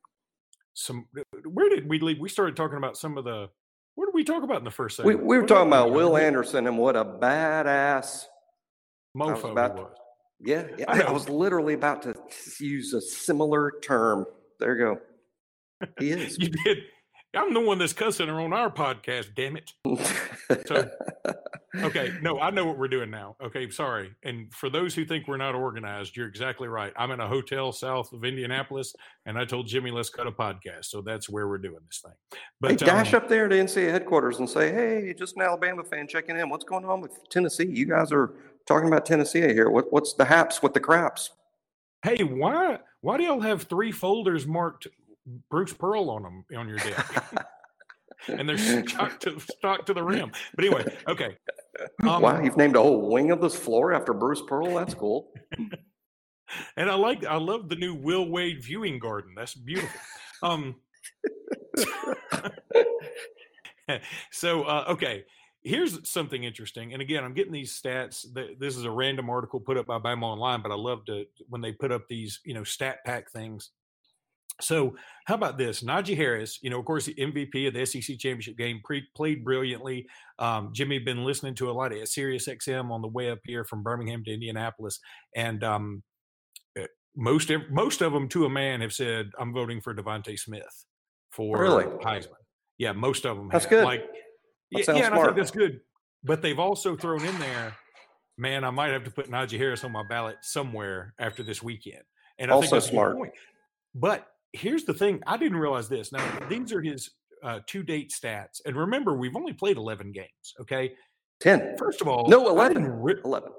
some. 0.74 1.05
Where 1.46 1.69
did 1.69 1.88
we 1.88 2.00
leave? 2.00 2.19
We 2.19 2.29
started 2.29 2.55
talking 2.55 2.77
about 2.77 2.98
some 2.98 3.17
of 3.17 3.24
the. 3.24 3.50
What 3.96 4.05
did 4.05 4.15
we 4.15 4.24
talk 4.24 4.43
about 4.43 4.58
in 4.58 4.63
the 4.63 4.72
first 4.72 4.98
segment? 4.98 5.19
We, 5.19 5.24
we 5.24 5.36
were 5.38 5.43
what 5.43 5.48
talking 5.48 5.67
about 5.67 5.91
Will 5.91 6.17
Anderson 6.17 6.67
and 6.67 6.77
what 6.77 6.96
a 6.96 7.05
badass 7.05 8.25
mofo 9.17 9.51
about, 9.51 9.75
was. 9.75 9.96
Yeah, 10.41 10.67
yeah 10.77 10.86
I, 10.88 11.01
I, 11.01 11.12
was 11.12 11.29
literally 11.29 11.74
about 11.74 12.01
to 12.03 12.15
use 12.60 12.93
a 12.93 13.01
similar 13.01 13.74
term. 13.81 14.25
There 14.60 14.77
you 14.77 14.86
go. 14.86 15.88
He 16.00 16.12
is. 16.12 16.38
you 16.39 16.50
did. 16.50 16.79
I'm 17.36 17.53
the 17.53 17.59
one 17.59 17.77
that's 17.77 17.93
cussing 17.93 18.27
her 18.27 18.39
on 18.39 18.53
our 18.53 18.71
podcast, 18.71 19.36
damn 19.36 19.55
it. 19.55 19.71
So, 20.65 20.89
okay, 21.75 22.12
no, 22.24 22.39
I 22.39 22.50
know 22.50 22.65
what 22.65 22.79
we're 22.79 22.88
doing 22.88 23.12
now. 23.12 23.36
Okay, 23.39 23.69
sorry. 23.69 24.15
And 24.24 24.51
for 24.51 24.69
those 24.69 24.95
who 24.95 25.05
think 25.05 25.27
we're 25.27 25.38
not 25.38 25.53
organized, 25.53 26.17
you're 26.17 26.27
exactly 26.27 26.67
right. 26.67 26.91
I'm 26.98 27.12
in 27.12 27.19
a 27.19 27.27
hotel 27.27 27.71
south 27.71 28.12
of 28.13 28.24
Indianapolis, 28.24 28.95
and 29.27 29.38
I 29.38 29.45
told 29.45 29.67
Jimmy, 29.67 29.91
let's 29.91 30.09
cut 30.09 30.25
a 30.25 30.31
podcast. 30.31 30.86
So 30.86 31.01
that's 31.01 31.29
where 31.29 31.48
we're 31.48 31.59
doing 31.59 31.81
this 31.86 32.01
thing. 32.03 32.39
But 32.59 32.71
hey, 32.71 32.77
dash 32.77 33.13
um, 33.13 33.21
up 33.21 33.29
there 33.29 33.48
to 33.48 33.55
NCAA 33.55 33.91
headquarters 33.91 34.39
and 34.39 34.50
say, 34.50 34.71
hey, 34.71 35.13
just 35.15 35.36
an 35.36 35.43
Alabama 35.43 35.83
fan 35.83 36.07
checking 36.07 36.36
in. 36.36 36.50
What's 36.50 36.65
going 36.65 36.86
on 36.86 37.00
with 37.00 37.12
Tennessee? 37.29 37.67
You 37.67 37.86
guys 37.86 38.12
are 38.12 38.33
talking 38.65 38.88
about 38.88 39.05
Tennessee 39.05 39.41
here. 39.41 39.69
What, 39.69 39.93
what's 39.93 40.13
the 40.13 40.25
haps 40.25 40.63
with 40.63 40.74
the 40.74 40.79
craps? 40.79 41.29
Hey, 42.01 42.24
why 42.24 42.79
why 43.01 43.17
do 43.17 43.24
y'all 43.24 43.41
have 43.41 43.63
three 43.63 43.91
folders 43.91 44.45
marked 44.48 44.88
Bruce 45.50 45.74
Pearl 45.74 46.09
on 46.09 46.24
them 46.24 46.45
on 46.57 46.67
your 46.67 46.77
deck. 46.77 47.48
and 48.27 48.48
they're 48.48 48.57
stuck 48.57 49.19
to 49.21 49.39
stuck 49.39 49.86
to 49.86 49.93
the 49.93 50.03
rim. 50.03 50.31
But 50.55 50.65
anyway, 50.65 50.86
okay. 51.07 51.38
Um, 52.01 52.21
wow, 52.21 52.41
you've 52.41 52.57
named 52.57 52.75
a 52.75 52.81
whole 52.81 53.09
wing 53.09 53.31
of 53.31 53.41
this 53.41 53.55
floor 53.55 53.93
after 53.93 54.13
Bruce 54.13 54.41
Pearl. 54.48 54.75
That's 54.75 54.93
cool. 54.93 55.31
and 56.77 56.89
I 56.89 56.95
like 56.95 57.25
I 57.25 57.38
love 57.38 57.69
the 57.69 57.75
new 57.75 57.93
Will 57.93 58.29
Wade 58.29 58.63
viewing 58.63 59.00
garden. 59.00 59.33
That's 59.36 59.53
beautiful. 59.53 60.00
Um 60.41 60.75
so 64.31 64.63
uh, 64.63 64.86
okay, 64.89 65.24
here's 65.63 66.07
something 66.09 66.43
interesting. 66.43 66.93
And 66.93 67.01
again, 67.01 67.24
I'm 67.24 67.33
getting 67.33 67.53
these 67.53 67.79
stats. 67.79 68.25
This 68.59 68.77
is 68.77 68.83
a 68.86 68.91
random 68.91 69.29
article 69.29 69.59
put 69.59 69.77
up 69.77 69.88
by 69.88 70.00
Bama 70.00 70.24
Online, 70.24 70.62
but 70.62 70.71
I 70.71 70.75
love 70.75 71.05
to 71.05 71.25
when 71.48 71.62
they 71.62 71.71
put 71.71 71.91
up 71.91 72.07
these, 72.07 72.39
you 72.45 72.53
know, 72.53 72.63
stat 72.63 72.98
pack 73.05 73.31
things 73.31 73.71
so, 74.61 74.95
how 75.25 75.35
about 75.35 75.57
this? 75.57 75.83
Najee 75.83 76.15
Harris, 76.15 76.59
you 76.61 76.69
know, 76.69 76.79
of 76.79 76.85
course, 76.85 77.05
the 77.05 77.13
MVP 77.15 77.67
of 77.67 77.73
the 77.73 77.85
SEC 77.85 78.17
championship 78.17 78.57
game, 78.57 78.81
pre- 78.83 79.07
played 79.15 79.43
brilliantly. 79.43 80.07
Um, 80.37 80.71
Jimmy 80.73 80.99
been 80.99 81.23
listening 81.23 81.55
to 81.55 81.69
a 81.69 81.73
lot 81.73 81.93
of 81.93 82.07
Sirius 82.07 82.47
XM 82.47 82.91
on 82.91 83.01
the 83.01 83.07
way 83.07 83.29
up 83.29 83.39
here 83.45 83.63
from 83.63 83.83
Birmingham 83.83 84.23
to 84.25 84.33
Indianapolis, 84.33 84.99
and 85.35 85.63
um, 85.63 86.03
eh, 86.77 86.85
most 87.15 87.51
most 87.71 88.01
of 88.01 88.13
them 88.13 88.27
to 88.29 88.45
a 88.45 88.49
man 88.49 88.81
have 88.81 88.93
said, 88.93 89.29
"I'm 89.39 89.53
voting 89.53 89.81
for 89.81 89.93
DeVonta 89.93 90.37
Smith 90.37 90.85
for 91.31 91.59
really? 91.59 91.85
Heisman." 91.85 92.33
Yeah, 92.77 92.93
most 92.93 93.25
of 93.25 93.37
them. 93.37 93.49
That's 93.51 93.65
have. 93.65 93.71
good. 93.71 93.85
Like, 93.85 94.05
that 94.71 94.87
yeah, 94.87 95.07
and 95.07 95.15
I 95.15 95.23
think 95.23 95.35
that's 95.35 95.51
good. 95.51 95.81
But 96.23 96.41
they've 96.41 96.59
also 96.59 96.95
thrown 96.95 97.23
in 97.23 97.37
there, 97.39 97.75
man, 98.37 98.63
I 98.63 98.71
might 98.71 98.91
have 98.91 99.03
to 99.05 99.11
put 99.11 99.29
Najee 99.29 99.57
Harris 99.57 99.83
on 99.83 99.91
my 99.91 100.03
ballot 100.07 100.37
somewhere 100.41 101.13
after 101.19 101.43
this 101.43 101.61
weekend. 101.61 102.01
And 102.39 102.51
I 102.51 102.53
also 102.53 102.69
think 102.69 102.71
that's 102.71 102.91
smart. 102.91 103.17
But 103.93 104.27
here's 104.53 104.84
the 104.84 104.94
thing 104.94 105.22
I 105.27 105.38
didn't 105.38 105.58
realize 105.58 105.89
this. 105.89 106.12
Now, 106.12 106.39
these 106.48 106.74
are 106.74 106.82
his 106.82 107.12
uh, 107.44 107.60
to 107.68 107.84
date 107.84 108.12
stats. 108.12 108.62
And 108.65 108.75
remember, 108.75 109.15
we've 109.15 109.36
only 109.36 109.53
played 109.53 109.77
11 109.77 110.12
games. 110.12 110.53
Okay. 110.60 110.94
10. 111.41 111.75
First 111.77 112.01
of 112.01 112.08
all, 112.08 112.27
no, 112.27 112.50
11. 112.50 112.86
Re- 113.01 113.15
11. 113.24 113.51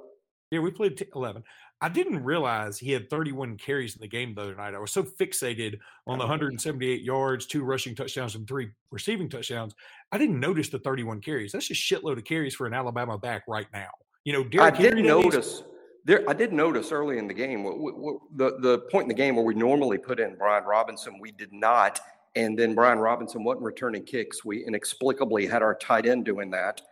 Yeah, 0.51 0.61
we 0.61 0.71
played 0.71 0.97
t- 0.97 1.07
11. 1.15 1.43
I 1.81 1.89
didn't 1.89 2.23
realize 2.23 2.79
he 2.79 2.93
had 2.93 3.09
31 3.09 3.57
carries 3.57 3.95
in 3.95 4.03
the 4.03 4.09
game 4.09 4.35
the 4.35 4.43
other 4.43 4.55
night. 4.55 4.75
I 4.75 4.79
was 4.79 4.91
so 4.91 5.03
fixated 5.03 5.79
on 6.07 6.19
the 6.19 6.25
178 6.25 7.01
yards, 7.03 7.47
two 7.47 7.65
rushing 7.65 7.95
touchdowns, 7.95 8.35
and 8.35 8.47
three 8.47 8.69
receiving 8.91 9.31
touchdowns. 9.31 9.75
I 10.13 10.19
didn't 10.19 10.39
notice 10.39 10.69
the 10.69 10.81
31 10.81 11.23
carries. 11.23 11.53
That's 11.53 11.71
a 11.71 11.75
shitload 11.75 12.19
of 12.19 12.25
carries 12.25 12.55
for 12.55 12.67
an 12.67 12.75
Alabama 12.75 13.17
back 13.17 13.45
right 13.49 13.67
now. 13.73 13.89
You 14.25 14.35
know, 14.35 14.45
Derrick 14.45 14.75
I 14.75 14.77
did 14.77 14.97
notice. 14.99 15.63
There, 16.11 16.29
I 16.29 16.33
did 16.33 16.53
notice 16.53 16.91
early 16.91 17.19
in 17.19 17.29
the 17.29 17.35
game, 17.35 17.63
the, 17.63 18.59
the 18.59 18.81
point 18.91 19.05
in 19.05 19.09
the 19.09 19.15
game 19.15 19.37
where 19.37 19.45
we 19.45 19.55
normally 19.55 19.97
put 19.97 20.19
in 20.19 20.35
Brian 20.35 20.65
Robinson, 20.65 21.21
we 21.21 21.31
did 21.31 21.53
not. 21.53 22.01
And 22.35 22.59
then 22.59 22.75
Brian 22.75 22.99
Robinson 22.99 23.45
wasn't 23.45 23.63
returning 23.63 24.03
kicks. 24.03 24.45
We 24.45 24.67
inexplicably 24.67 25.47
had 25.47 25.63
our 25.63 25.77
tight 25.77 26.07
end 26.07 26.25
doing 26.25 26.51
that. 26.51 26.83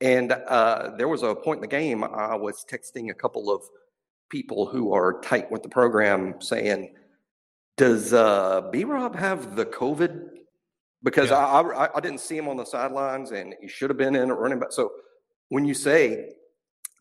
And 0.00 0.30
uh, 0.30 0.92
there 0.96 1.08
was 1.08 1.24
a 1.24 1.34
point 1.34 1.56
in 1.56 1.62
the 1.62 1.66
game, 1.66 2.04
I 2.04 2.36
was 2.36 2.64
texting 2.70 3.10
a 3.10 3.14
couple 3.14 3.50
of 3.50 3.62
people 4.30 4.64
who 4.64 4.94
are 4.94 5.20
tight 5.22 5.50
with 5.50 5.64
the 5.64 5.68
program 5.68 6.40
saying, 6.40 6.94
Does 7.76 8.12
uh, 8.12 8.68
B 8.70 8.84
Rob 8.84 9.16
have 9.16 9.56
the 9.56 9.66
COVID? 9.66 10.28
Because 11.02 11.30
yeah. 11.30 11.44
I, 11.44 11.62
I, 11.62 11.96
I 11.96 12.00
didn't 12.00 12.20
see 12.20 12.36
him 12.36 12.46
on 12.46 12.56
the 12.56 12.64
sidelines 12.64 13.32
and 13.32 13.56
he 13.60 13.66
should 13.66 13.90
have 13.90 13.96
been 13.96 14.14
in 14.14 14.30
a 14.30 14.34
running 14.34 14.60
back. 14.60 14.70
So 14.70 14.92
when 15.48 15.64
you 15.64 15.74
say 15.74 16.34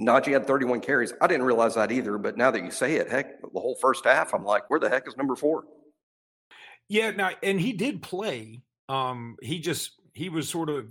Najee 0.01 0.33
had 0.33 0.45
31 0.45 0.81
carries. 0.81 1.13
I 1.21 1.27
didn't 1.27 1.45
realize 1.45 1.75
that 1.75 1.91
either, 1.91 2.17
but 2.17 2.37
now 2.37 2.51
that 2.51 2.63
you 2.63 2.71
say 2.71 2.95
it, 2.95 3.09
heck, 3.09 3.41
the 3.41 3.59
whole 3.59 3.77
first 3.81 4.05
half, 4.05 4.33
I'm 4.33 4.43
like, 4.43 4.69
where 4.69 4.79
the 4.79 4.89
heck 4.89 5.07
is 5.07 5.17
number 5.17 5.35
four? 5.35 5.63
Yeah, 6.89 7.11
now 7.11 7.31
and 7.43 7.59
he 7.59 7.73
did 7.73 8.01
play. 8.01 8.61
Um, 8.89 9.37
he 9.41 9.59
just 9.59 9.91
he 10.13 10.29
was 10.29 10.47
sort 10.47 10.69
of 10.69 10.87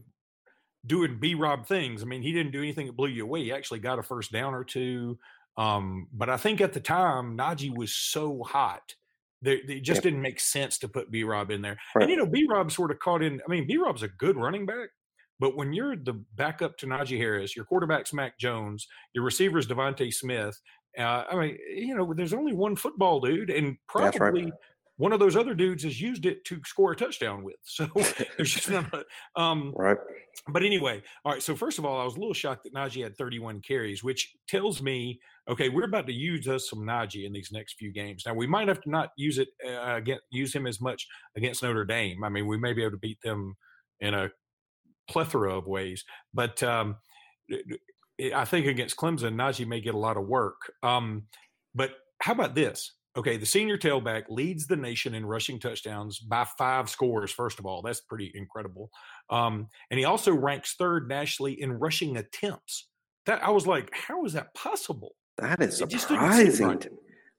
doing 0.87 1.19
B 1.19 1.35
Rob 1.35 1.67
things. 1.67 2.03
I 2.03 2.07
mean, 2.07 2.23
he 2.23 2.33
didn't 2.33 2.53
do 2.53 2.63
anything 2.63 2.87
that 2.87 2.97
blew 2.97 3.09
you 3.09 3.25
away. 3.25 3.45
He 3.45 3.53
actually 3.53 3.81
got 3.81 3.99
a 3.99 4.03
first 4.03 4.33
down 4.33 4.55
or 4.55 4.65
two. 4.65 5.19
Um, 5.57 6.09
but 6.13 6.29
I 6.29 6.37
think 6.37 6.61
at 6.61 6.73
the 6.73 6.81
time 6.81 7.37
Najee 7.37 7.75
was 7.75 7.95
so 7.95 8.43
hot 8.43 8.95
that 9.43 9.71
it 9.71 9.81
just 9.81 9.99
yep. 9.99 10.03
didn't 10.03 10.23
make 10.23 10.41
sense 10.41 10.79
to 10.79 10.89
put 10.89 11.11
B 11.11 11.25
Rob 11.25 11.51
in 11.51 11.63
there. 11.63 11.79
Right. 11.95 12.03
And 12.03 12.11
you 12.11 12.17
know, 12.17 12.27
B 12.27 12.47
Rob 12.49 12.71
sort 12.71 12.91
of 12.91 12.99
caught 12.99 13.23
in. 13.23 13.41
I 13.47 13.51
mean, 13.51 13.67
B 13.67 13.77
Rob's 13.77 14.03
a 14.03 14.09
good 14.09 14.37
running 14.37 14.67
back, 14.67 14.89
but 15.39 15.57
when 15.57 15.73
you're 15.73 15.97
the 15.97 16.25
backup 16.35 16.79
to 16.79 16.87
Najee 16.87 17.19
Harris, 17.19 17.55
your 17.55 17.65
quarterback's 17.65 18.13
Mac 18.13 18.39
Jones, 18.39 18.87
your 19.15 19.25
receiver's 19.25 19.67
DeVonta 19.67 20.13
Smith, 20.13 20.61
uh, 20.99 21.25
I 21.31 21.37
mean, 21.37 21.59
you 21.75 21.95
know, 21.95 22.15
there's 22.15 22.33
only 22.33 22.55
one 22.55 22.75
football 22.75 23.21
dude, 23.21 23.51
and 23.51 23.77
probably 23.87 24.45
right. 24.45 24.53
one 24.97 25.13
of 25.13 25.21
those 25.21 25.37
other 25.37 25.55
dudes 25.55 25.85
has 25.85 26.01
used 26.01 26.25
it 26.25 26.43
to 26.47 26.61
score 26.65 26.93
a 26.93 26.97
touchdown 26.97 27.45
with. 27.45 27.57
So 27.65 27.87
there's 28.37 28.55
just 28.55 28.71
not. 28.71 28.93
A, 28.95 29.41
um, 29.41 29.73
right. 29.77 29.99
But 30.49 30.63
anyway, 30.63 31.03
all 31.25 31.33
right. 31.33 31.43
So 31.43 31.55
first 31.55 31.79
of 31.79 31.85
all, 31.85 32.01
I 32.01 32.05
was 32.05 32.17
a 32.17 32.19
little 32.19 32.35
shocked 32.35 32.65
that 32.65 32.75
Najee 32.75 33.03
had 33.03 33.17
31 33.17 33.61
carries, 33.61 34.03
which 34.03 34.35
tells 34.49 34.81
me, 34.81 35.21
okay, 35.49 35.69
we're 35.69 35.85
about 35.85 36.07
to 36.07 36.13
use 36.13 36.49
us 36.49 36.71
some 36.71 36.81
Najee 36.81 37.27
in 37.27 37.33
these 37.33 37.51
next 37.53 37.75
few 37.79 37.93
games. 37.93 38.23
Now 38.25 38.35
we 38.35 38.47
might 38.47 38.69
have 38.69 38.81
to 38.83 38.91
not 38.91 39.11
use 39.17 39.39
it 39.39 39.49
uh, 39.67 39.97
again, 39.97 40.19
use 40.31 40.55
him 40.55 40.67
as 40.67 40.81
much 40.81 41.07
against 41.37 41.63
Notre 41.63 41.85
Dame. 41.85 42.25
I 42.25 42.31
mean, 42.31 42.47
we 42.47 42.57
may 42.57 42.73
be 42.73 42.83
able 42.83 42.93
to 42.93 42.99
beat 42.99 43.21
them 43.23 43.55
in 44.01 44.15
a 44.15 44.31
plethora 45.09 45.57
of 45.57 45.67
ways. 45.67 46.05
But 46.35 46.63
um, 46.63 46.97
I 48.35 48.45
think 48.45 48.67
against 48.67 48.97
Clemson, 48.97 49.35
Najee 49.35 49.67
may 49.67 49.81
get 49.81 49.95
a 49.95 49.99
lot 49.99 50.17
of 50.17 50.27
work. 50.27 50.73
Um, 50.83 51.25
but 51.75 51.93
how 52.21 52.33
about 52.33 52.55
this? 52.55 52.93
Okay, 53.17 53.39
the 53.39 53.47
senior 53.47 53.79
tailback 53.79 54.25
leads 54.29 54.67
the 54.67 54.77
nation 54.77 55.15
in 55.15 55.25
rushing 55.25 55.59
touchdowns 55.59 56.19
by 56.19 56.47
five 56.59 56.91
scores. 56.91 57.31
First 57.31 57.59
of 57.59 57.65
all, 57.65 57.81
that's 57.81 58.03
pretty 58.03 58.31
incredible. 58.35 58.91
Um, 59.31 59.69
and 59.91 59.99
he 59.99 60.05
also 60.05 60.35
ranks 60.35 60.75
third 60.79 61.09
nationally 61.09 61.61
in 61.61 61.73
rushing 61.73 62.19
attempts. 62.19 62.89
That 63.25 63.43
I 63.43 63.51
was 63.51 63.67
like, 63.67 63.91
how 63.95 64.25
is 64.27 64.35
that 64.35 64.55
possible? 64.55 65.13
That 65.39 65.63
is 65.63 65.79
surprising. 65.79 66.67
Right. 66.67 66.89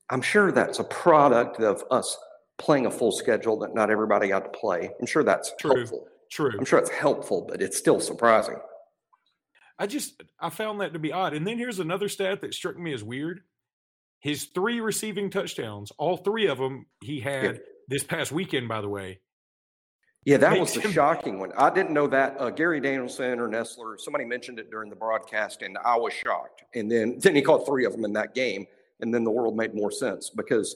I'm 0.09 0.21
sure 0.21 0.51
that's 0.51 0.79
a 0.79 0.83
product 0.83 1.59
of 1.59 1.83
us 1.91 2.17
playing 2.57 2.87
a 2.87 2.91
full 2.91 3.11
schedule 3.11 3.59
that 3.59 3.75
not 3.75 3.89
everybody 3.89 4.29
got 4.29 4.51
to 4.51 4.59
play. 4.59 4.89
I'm 4.99 5.05
sure 5.05 5.23
that's 5.23 5.53
True. 5.59 5.75
helpful. 5.75 6.07
True. 6.31 6.53
I'm 6.57 6.65
sure 6.65 6.79
it's 6.79 6.89
helpful, 6.89 7.45
but 7.49 7.61
it's 7.61 7.77
still 7.77 7.99
surprising. 7.99 8.57
I 9.79 9.87
just 9.87 10.21
I 10.39 10.49
found 10.49 10.81
that 10.81 10.93
to 10.93 10.99
be 10.99 11.11
odd. 11.11 11.33
And 11.33 11.45
then 11.45 11.57
here's 11.57 11.79
another 11.79 12.09
stat 12.09 12.41
that 12.41 12.53
struck 12.53 12.77
me 12.77 12.93
as 12.93 13.03
weird. 13.03 13.41
His 14.19 14.45
three 14.45 14.81
receiving 14.81 15.29
touchdowns, 15.29 15.91
all 15.97 16.17
three 16.17 16.47
of 16.47 16.57
them 16.57 16.87
he 17.03 17.19
had 17.19 17.43
yeah. 17.43 17.61
this 17.87 18.03
past 18.03 18.31
weekend, 18.31 18.67
by 18.67 18.81
the 18.81 18.89
way. 18.89 19.19
Yeah, 20.25 20.35
that 20.37 20.59
was 20.59 20.73
the 20.73 20.81
him- 20.81 20.91
shocking 20.91 21.39
one. 21.39 21.53
I 21.57 21.69
didn't 21.69 21.91
know 21.91 22.07
that. 22.07 22.35
Uh, 22.37 22.49
Gary 22.49 22.81
Danielson 22.81 23.39
or 23.39 23.47
Nessler, 23.47 23.97
somebody 23.97 24.25
mentioned 24.25 24.59
it 24.59 24.69
during 24.69 24.89
the 24.89 24.95
broadcast, 24.95 25.61
and 25.61 25.77
I 25.85 25.95
was 25.95 26.11
shocked. 26.11 26.63
And 26.75 26.91
then, 26.91 27.17
then 27.19 27.33
he 27.33 27.41
caught 27.41 27.65
three 27.65 27.85
of 27.85 27.93
them 27.93 28.03
in 28.03 28.11
that 28.13 28.35
game, 28.35 28.65
and 28.99 29.13
then 29.13 29.23
the 29.23 29.31
world 29.31 29.55
made 29.55 29.73
more 29.73 29.89
sense 29.89 30.29
because 30.29 30.75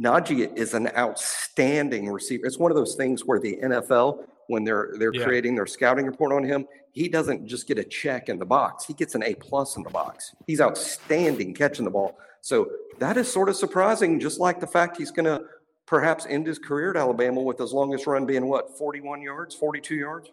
Najee 0.00 0.56
is 0.56 0.74
an 0.74 0.88
outstanding 0.96 2.08
receiver. 2.08 2.46
It's 2.46 2.58
one 2.58 2.70
of 2.70 2.76
those 2.76 2.94
things 2.94 3.24
where 3.24 3.40
the 3.40 3.58
NFL, 3.64 4.26
when 4.48 4.64
they're 4.64 4.94
they're 4.98 5.14
yeah. 5.14 5.24
creating 5.24 5.54
their 5.54 5.66
scouting 5.66 6.06
report 6.06 6.32
on 6.32 6.44
him, 6.44 6.66
he 6.92 7.08
doesn't 7.08 7.46
just 7.46 7.66
get 7.66 7.78
a 7.78 7.84
check 7.84 8.28
in 8.28 8.38
the 8.38 8.46
box. 8.46 8.86
He 8.86 8.94
gets 8.94 9.14
an 9.14 9.22
A 9.22 9.34
plus 9.34 9.76
in 9.76 9.82
the 9.82 9.90
box. 9.90 10.34
He's 10.46 10.60
outstanding 10.60 11.54
catching 11.54 11.84
the 11.84 11.90
ball. 11.90 12.18
So 12.40 12.70
that 12.98 13.16
is 13.16 13.30
sort 13.30 13.48
of 13.48 13.56
surprising, 13.56 14.20
just 14.20 14.38
like 14.38 14.60
the 14.60 14.66
fact 14.66 14.96
he's 14.96 15.10
going 15.10 15.24
to 15.24 15.44
perhaps 15.86 16.26
end 16.28 16.46
his 16.46 16.58
career 16.58 16.90
at 16.90 16.96
Alabama 16.96 17.40
with 17.40 17.58
his 17.58 17.72
longest 17.72 18.06
run 18.06 18.26
being 18.26 18.46
what, 18.46 18.76
41 18.78 19.22
yards, 19.22 19.54
42 19.54 19.94
yards? 19.94 20.30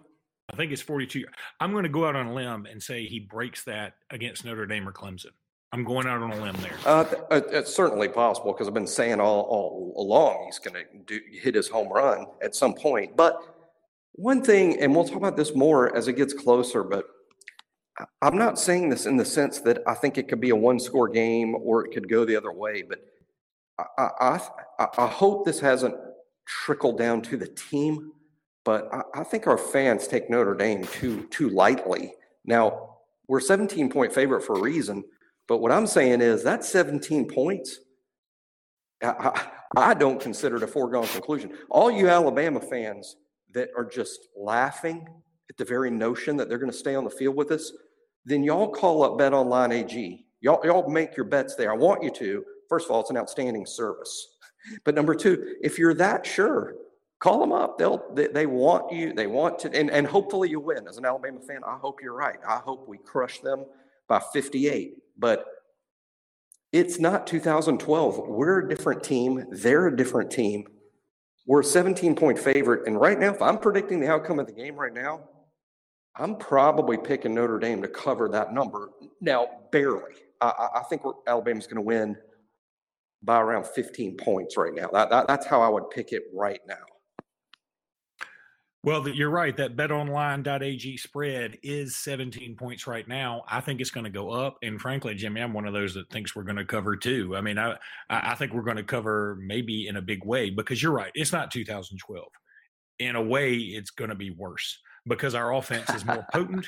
I 0.51 0.55
think 0.55 0.71
it's 0.71 0.81
42. 0.81 1.25
I'm 1.59 1.71
going 1.71 1.83
to 1.83 1.89
go 1.89 2.05
out 2.05 2.15
on 2.15 2.27
a 2.27 2.33
limb 2.33 2.67
and 2.69 2.81
say 2.81 3.05
he 3.05 3.19
breaks 3.19 3.63
that 3.63 3.93
against 4.09 4.43
Notre 4.43 4.65
Dame 4.65 4.87
or 4.87 4.91
Clemson. 4.91 5.31
I'm 5.73 5.85
going 5.85 6.05
out 6.05 6.21
on 6.21 6.31
a 6.31 6.41
limb 6.41 6.57
there. 6.61 6.77
Uh, 6.85 7.05
it's 7.49 7.73
certainly 7.73 8.09
possible 8.09 8.51
because 8.51 8.67
I've 8.67 8.73
been 8.73 8.85
saying 8.85 9.21
all, 9.21 9.41
all 9.43 9.93
along 9.95 10.47
he's 10.47 10.59
going 10.59 10.85
to 11.07 11.21
hit 11.31 11.55
his 11.55 11.69
home 11.69 11.87
run 11.87 12.25
at 12.41 12.53
some 12.53 12.73
point. 12.73 13.15
But 13.15 13.60
one 14.13 14.43
thing, 14.43 14.79
and 14.79 14.93
we'll 14.93 15.05
talk 15.05 15.17
about 15.17 15.37
this 15.37 15.55
more 15.55 15.95
as 15.95 16.07
it 16.07 16.13
gets 16.13 16.33
closer, 16.33 16.83
but 16.83 17.05
I'm 18.21 18.37
not 18.37 18.59
saying 18.59 18.89
this 18.89 19.05
in 19.05 19.17
the 19.17 19.25
sense 19.25 19.59
that 19.61 19.79
I 19.87 19.93
think 19.93 20.17
it 20.17 20.27
could 20.27 20.41
be 20.41 20.49
a 20.49 20.55
one 20.55 20.79
score 20.79 21.07
game 21.07 21.55
or 21.55 21.85
it 21.85 21.91
could 21.91 22.09
go 22.09 22.25
the 22.25 22.35
other 22.35 22.51
way, 22.51 22.81
but 22.81 22.99
I, 23.97 24.39
I, 24.79 24.87
I 24.97 25.07
hope 25.07 25.45
this 25.45 25.59
hasn't 25.59 25.95
trickled 26.45 26.97
down 26.97 27.21
to 27.23 27.37
the 27.37 27.47
team. 27.47 28.11
But 28.63 28.89
I, 29.15 29.23
think 29.23 29.47
our 29.47 29.57
fans 29.57 30.07
take 30.07 30.29
Notre 30.29 30.53
Dame 30.53 30.83
too 30.85 31.25
too 31.31 31.49
lightly. 31.49 32.13
Now 32.45 32.97
we're 33.27 33.39
17 33.39 33.89
point 33.89 34.13
favorite 34.13 34.43
for 34.43 34.55
a 34.55 34.61
reason, 34.61 35.03
but 35.47 35.57
what 35.57 35.71
I'm 35.71 35.87
saying 35.87 36.21
is 36.21 36.43
that 36.43 36.63
17 36.63 37.27
points. 37.27 37.79
I, 39.01 39.47
I 39.75 39.93
don't 39.95 40.21
consider 40.21 40.57
it 40.57 40.63
a 40.63 40.67
foregone 40.67 41.07
conclusion. 41.07 41.53
All 41.71 41.89
you 41.89 42.07
Alabama 42.07 42.59
fans 42.59 43.15
that 43.53 43.69
are 43.75 43.85
just 43.85 44.27
laughing 44.35 45.07
at 45.49 45.57
the 45.57 45.65
very 45.65 45.91
notion 45.91 46.37
that 46.37 46.49
they're 46.49 46.57
going 46.57 46.71
to 46.71 46.77
stay 46.77 46.95
on 46.95 47.03
the 47.03 47.09
field 47.09 47.35
with 47.35 47.51
us, 47.51 47.71
then 48.25 48.43
y'all 48.43 48.69
call 48.69 49.03
up 49.03 49.17
Bet 49.17 49.33
Online 49.33 49.71
AG. 49.71 50.25
Y'all, 50.39 50.61
y'all 50.63 50.89
make 50.89 51.15
your 51.15 51.25
bets 51.25 51.55
there. 51.55 51.71
I 51.71 51.75
want 51.75 52.03
you 52.03 52.11
to. 52.11 52.43
First 52.69 52.85
of 52.85 52.91
all, 52.91 53.01
it's 53.01 53.09
an 53.09 53.17
outstanding 53.17 53.65
service. 53.65 54.27
But 54.83 54.93
number 54.93 55.15
two, 55.15 55.55
if 55.63 55.79
you're 55.79 55.95
that 55.95 56.23
sure, 56.23 56.75
call 57.21 57.39
them 57.39 57.51
up. 57.51 57.79
They'll 57.79 58.03
they, 58.13 58.27
they 58.27 58.45
want 58.45 58.91
you. 58.91 59.11
They 59.11 59.25
want 59.25 59.57
to, 59.59 59.73
and, 59.73 59.89
and 59.89 60.05
hopefully 60.05 60.51
you 60.51 60.59
win. 60.59 60.87
As 60.87 60.97
an 60.97 61.05
Alabama 61.05 61.39
fan, 61.39 61.61
I 61.65 61.77
hope 61.77 61.99
you're 61.99 62.13
right. 62.13 62.37
I 62.47 62.57
hope 62.57 62.87
we 62.87 62.99
crush 62.99 63.39
them 63.39 63.65
by 64.07 64.21
58. 64.33 64.97
But 65.17 65.45
it's 66.71 66.99
not 66.99 67.27
2012. 67.27 68.27
We're 68.27 68.59
a 68.59 68.69
different 68.69 69.03
team. 69.03 69.45
They're 69.51 69.87
a 69.87 69.95
different 69.95 70.31
team. 70.31 70.67
We're 71.45 71.61
a 71.61 71.65
17 71.65 72.15
point 72.15 72.37
favorite. 72.37 72.87
And 72.87 72.99
right 72.99 73.19
now, 73.19 73.33
if 73.33 73.41
I'm 73.41 73.57
predicting 73.57 73.99
the 73.99 74.09
outcome 74.09 74.39
of 74.39 74.47
the 74.47 74.53
game 74.53 74.75
right 74.75 74.93
now, 74.93 75.21
I'm 76.15 76.35
probably 76.35 76.97
picking 76.97 77.33
Notre 77.33 77.59
Dame 77.59 77.81
to 77.81 77.87
cover 77.87 78.29
that 78.29 78.53
number. 78.53 78.89
Now, 79.21 79.47
barely. 79.71 80.15
I, 80.41 80.67
I 80.75 80.83
think 80.89 81.03
Alabama's 81.27 81.67
going 81.67 81.77
to 81.77 81.81
win 81.81 82.17
by 83.23 83.39
around 83.39 83.67
15 83.67 84.17
points 84.17 84.57
right 84.57 84.73
now. 84.73 84.89
That, 84.91 85.09
that, 85.09 85.27
that's 85.27 85.45
how 85.45 85.61
I 85.61 85.69
would 85.69 85.89
pick 85.89 86.11
it 86.11 86.23
right 86.33 86.59
now. 86.67 86.75
Well, 88.83 89.07
you're 89.07 89.29
right. 89.29 89.55
That 89.57 89.75
betonline.ag 89.75 90.97
spread 90.97 91.59
is 91.61 91.97
17 91.97 92.55
points 92.55 92.87
right 92.87 93.07
now. 93.07 93.43
I 93.47 93.61
think 93.61 93.79
it's 93.79 93.91
going 93.91 94.05
to 94.05 94.09
go 94.09 94.31
up. 94.31 94.57
And 94.63 94.81
frankly, 94.81 95.13
Jimmy, 95.13 95.41
I'm 95.41 95.53
one 95.53 95.67
of 95.67 95.73
those 95.73 95.93
that 95.93 96.09
thinks 96.09 96.35
we're 96.35 96.43
going 96.43 96.55
to 96.55 96.65
cover 96.65 96.95
too. 96.97 97.35
I 97.35 97.41
mean, 97.41 97.59
I, 97.59 97.77
I 98.09 98.33
think 98.33 98.53
we're 98.53 98.63
going 98.63 98.77
to 98.77 98.83
cover 98.83 99.37
maybe 99.39 99.87
in 99.87 99.97
a 99.97 100.01
big 100.01 100.25
way 100.25 100.49
because 100.49 100.81
you're 100.81 100.91
right. 100.91 101.11
It's 101.13 101.31
not 101.31 101.51
2012. 101.51 102.27
In 102.97 103.15
a 103.15 103.21
way, 103.21 103.53
it's 103.55 103.91
going 103.91 104.09
to 104.09 104.15
be 104.15 104.31
worse 104.31 104.79
because 105.07 105.35
our 105.35 105.53
offense 105.53 105.89
is 105.91 106.03
more 106.03 106.25
potent. 106.33 106.67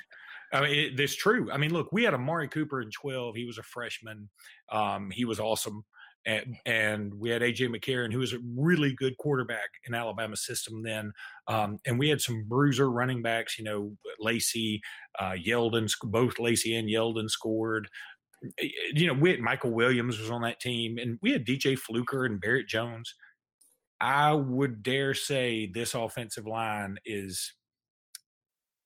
I 0.51 0.61
mean, 0.61 0.71
it, 0.71 0.99
it's 0.99 1.15
true. 1.15 1.51
I 1.51 1.57
mean, 1.57 1.73
look, 1.73 1.91
we 1.91 2.03
had 2.03 2.13
Amari 2.13 2.47
Cooper 2.47 2.81
in 2.83 2.91
12. 2.91 3.35
He 3.35 3.45
was 3.45 3.57
a 3.57 3.63
freshman. 3.63 4.29
Um, 4.71 5.09
he 5.09 5.25
was 5.25 5.39
awesome. 5.39 5.83
And, 6.25 6.55
and, 6.65 7.13
we 7.13 7.29
had 7.29 7.41
AJ 7.41 7.69
McCarron, 7.69 8.13
who 8.13 8.19
was 8.19 8.33
a 8.33 8.39
really 8.55 8.93
good 8.93 9.17
quarterback 9.17 9.69
in 9.87 9.93
Alabama 9.93 10.37
system 10.37 10.81
then. 10.81 11.11
Um, 11.47 11.79
and 11.85 11.99
we 11.99 12.09
had 12.09 12.21
some 12.21 12.45
bruiser 12.47 12.89
running 12.89 13.21
backs, 13.21 13.57
you 13.59 13.65
know, 13.65 13.91
Lacy, 14.19 14.81
uh, 15.19 15.31
Yeldon, 15.31 15.91
both 16.03 16.39
Lacy 16.39 16.75
and 16.75 16.89
Yeldon 16.89 17.29
scored. 17.29 17.89
You 18.93 19.07
know, 19.07 19.13
we 19.13 19.31
had 19.31 19.39
Michael 19.39 19.71
Williams 19.71 20.19
was 20.19 20.29
on 20.29 20.41
that 20.41 20.59
team, 20.59 20.97
and 20.97 21.17
we 21.21 21.31
had 21.31 21.45
DJ 21.45 21.77
Fluker 21.77 22.25
and 22.25 22.39
Barrett 22.39 22.67
Jones. 22.67 23.13
I 23.99 24.33
would 24.33 24.83
dare 24.83 25.13
say 25.13 25.71
this 25.73 25.93
offensive 25.93 26.45
line 26.45 26.97
is 27.05 27.53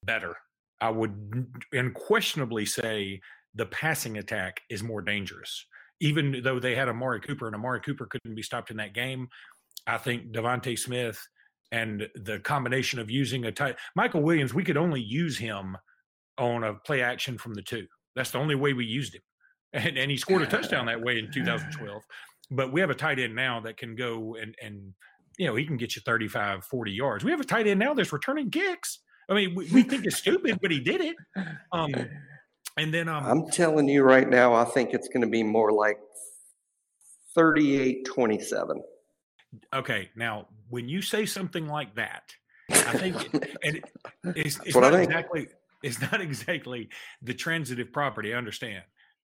better. 0.03 0.35
I 0.79 0.91
would 0.91 1.47
unquestionably 1.71 2.65
say 2.65 3.19
the 3.55 3.65
passing 3.65 4.17
attack 4.17 4.61
is 4.69 4.83
more 4.83 5.01
dangerous 5.01 5.65
even 5.99 6.41
though 6.43 6.59
they 6.59 6.75
had 6.75 6.89
Amari 6.89 7.19
Cooper 7.19 7.47
and 7.47 7.55
Amari 7.55 7.81
Cooper 7.81 8.05
couldn't 8.05 8.35
be 8.35 8.43
stopped 8.43 8.71
in 8.71 8.77
that 8.77 8.93
game, 8.93 9.27
I 9.85 9.97
think 9.97 10.31
DeVonta 10.31 10.77
Smith 10.77 11.19
and 11.71 12.07
the 12.15 12.39
combination 12.39 12.99
of 12.99 13.09
using 13.09 13.45
a 13.45 13.51
tight 13.51 13.75
Michael 13.95 14.21
Williams, 14.21 14.53
we 14.53 14.63
could 14.63 14.77
only 14.77 15.01
use 15.01 15.37
him 15.37 15.77
on 16.37 16.63
a 16.63 16.75
play 16.75 17.01
action 17.01 17.37
from 17.37 17.53
the 17.53 17.61
two. 17.61 17.87
That's 18.15 18.31
the 18.31 18.37
only 18.37 18.55
way 18.55 18.73
we 18.73 18.85
used 18.85 19.15
him. 19.15 19.21
And, 19.73 19.97
and 19.97 20.09
he 20.09 20.15
scored 20.15 20.41
a 20.41 20.47
touchdown 20.47 20.85
that 20.85 21.01
way 21.01 21.19
in 21.19 21.29
2012. 21.29 22.01
But 22.49 22.71
we 22.71 22.79
have 22.79 22.89
a 22.89 22.95
tight 22.95 23.19
end 23.19 23.35
now 23.35 23.59
that 23.59 23.75
can 23.75 23.95
go 23.95 24.37
and, 24.41 24.55
and 24.63 24.93
you 25.37 25.45
know, 25.45 25.55
he 25.55 25.65
can 25.65 25.75
get 25.75 25.95
you 25.95 26.01
35, 26.05 26.63
40 26.63 26.91
yards. 26.91 27.23
We 27.25 27.31
have 27.31 27.41
a 27.41 27.45
tight 27.45 27.67
end 27.67 27.79
now 27.79 27.93
that's 27.93 28.13
returning 28.13 28.49
kicks. 28.49 28.99
I 29.29 29.33
mean, 29.33 29.55
we, 29.55 29.69
we 29.71 29.83
think 29.83 30.05
it's 30.05 30.15
stupid, 30.15 30.59
but 30.61 30.71
he 30.71 30.79
did 30.79 31.01
it. 31.01 31.15
Um, 31.73 31.93
and 32.77 32.93
then 32.93 33.09
um, 33.09 33.25
I'm 33.25 33.49
telling 33.49 33.89
you 33.89 34.03
right 34.03 34.29
now, 34.29 34.53
I 34.53 34.63
think 34.63 34.93
it's 34.93 35.07
going 35.07 35.21
to 35.21 35.27
be 35.27 35.43
more 35.43 35.71
like 35.71 35.97
38 37.35 38.05
27. 38.05 38.81
Okay. 39.73 40.09
Now, 40.15 40.47
when 40.69 40.87
you 40.87 41.01
say 41.01 41.25
something 41.25 41.67
like 41.67 41.95
that, 41.95 42.31
I 42.69 42.97
think 42.97 43.15
and 43.63 43.81
it's, 44.35 44.59
it's 44.63 44.75
not 44.75 44.93
exactly 44.93 45.47
it's 45.83 45.99
not 46.01 46.21
exactly 46.21 46.89
the 47.21 47.33
transitive 47.33 47.91
property, 47.91 48.33
I 48.33 48.37
understand. 48.37 48.83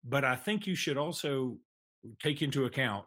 But 0.04 0.24
I 0.24 0.36
think 0.36 0.66
you 0.66 0.74
should 0.74 0.96
also 0.96 1.58
take 2.20 2.42
into 2.42 2.64
account 2.64 3.04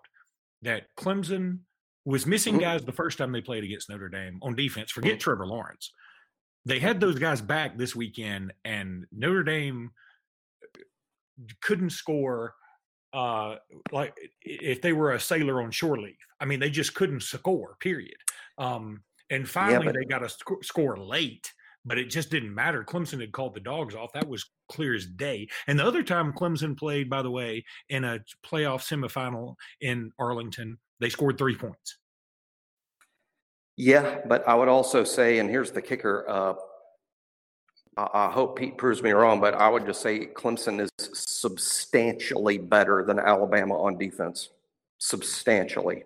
that 0.62 0.84
Clemson 0.98 1.60
was 2.06 2.26
missing 2.26 2.56
mm-hmm. 2.56 2.64
guys 2.64 2.84
the 2.84 2.92
first 2.92 3.18
time 3.18 3.32
they 3.32 3.42
played 3.42 3.64
against 3.64 3.90
Notre 3.90 4.10
Dame 4.10 4.40
on 4.42 4.56
defense. 4.56 4.92
Forget 4.92 5.14
mm-hmm. 5.14 5.20
Trevor 5.20 5.48
Lawrence. 5.48 5.92
They 6.66 6.80
had 6.80 7.00
those 7.00 7.18
guys 7.20 7.42
back 7.42 7.78
this 7.78 7.96
weekend, 7.96 8.54
and 8.64 9.06
Notre 9.12 9.44
Dame– 9.44 9.92
couldn't 11.62 11.92
score 11.92 12.54
uh, 13.14 13.56
like 13.92 14.14
if 14.42 14.82
they 14.82 14.94
were 14.94 15.14
a 15.14 15.20
sailor 15.20 15.62
on 15.62 15.72
shore 15.72 15.98
leave. 15.98 16.16
I 16.40 16.46
mean, 16.46 16.60
they 16.60 16.70
just 16.70 16.94
couldn't 16.94 17.24
score. 17.24 17.76
Period. 17.80 18.18
Um, 18.58 19.04
and 19.30 19.48
finally, 19.48 19.86
yeah, 19.86 19.92
but- 19.92 19.96
they 19.96 20.06
got 20.06 20.24
a 20.24 20.30
sc- 20.30 20.64
score 20.64 20.98
late, 20.98 21.52
but 21.86 21.98
it 21.98 22.10
just 22.10 22.30
didn't 22.30 22.54
matter. 22.54 22.84
Clemson 22.84 23.20
had 23.20 23.32
called 23.32 23.56
the 23.56 23.60
dogs 23.62 23.96
off. 23.96 24.12
That 24.14 24.28
was 24.28 24.46
clear 24.70 24.94
as 24.96 25.06
day. 25.06 25.48
And 25.68 25.80
the 25.80 25.86
other 25.86 26.04
time 26.04 26.34
Clemson 26.34 26.78
played, 26.78 27.10
by 27.10 27.22
the 27.22 27.32
way, 27.32 27.64
in 27.90 28.04
a 28.04 28.20
playoff 28.46 28.82
semifinal 28.88 29.56
in 29.82 30.12
Arlington, 30.20 30.78
they 31.00 31.10
scored 31.10 31.38
three 31.38 31.56
points. 31.56 31.98
Yeah, 33.78 34.20
but 34.28 34.46
I 34.48 34.56
would 34.56 34.68
also 34.68 35.06
say, 35.06 35.40
and 35.40 35.50
here's 35.50 35.72
the 35.72 35.82
kicker: 35.82 36.26
uh, 36.28 36.54
I, 37.98 38.30
hope 38.32 38.58
Pete 38.58 38.78
proves 38.78 39.04
me 39.04 39.12
wrong, 39.12 39.42
but 39.42 39.54
I 39.56 39.68
would 39.68 39.86
just 39.86 40.02
say 40.02 40.28
Clemson 40.28 40.80
is 40.82 40.90
substantially 40.98 42.58
better 42.58 43.04
than 43.06 43.20
Alabama 43.20 43.82
on 43.82 43.98
defense. 43.98 44.50
Substantially. 45.00 46.04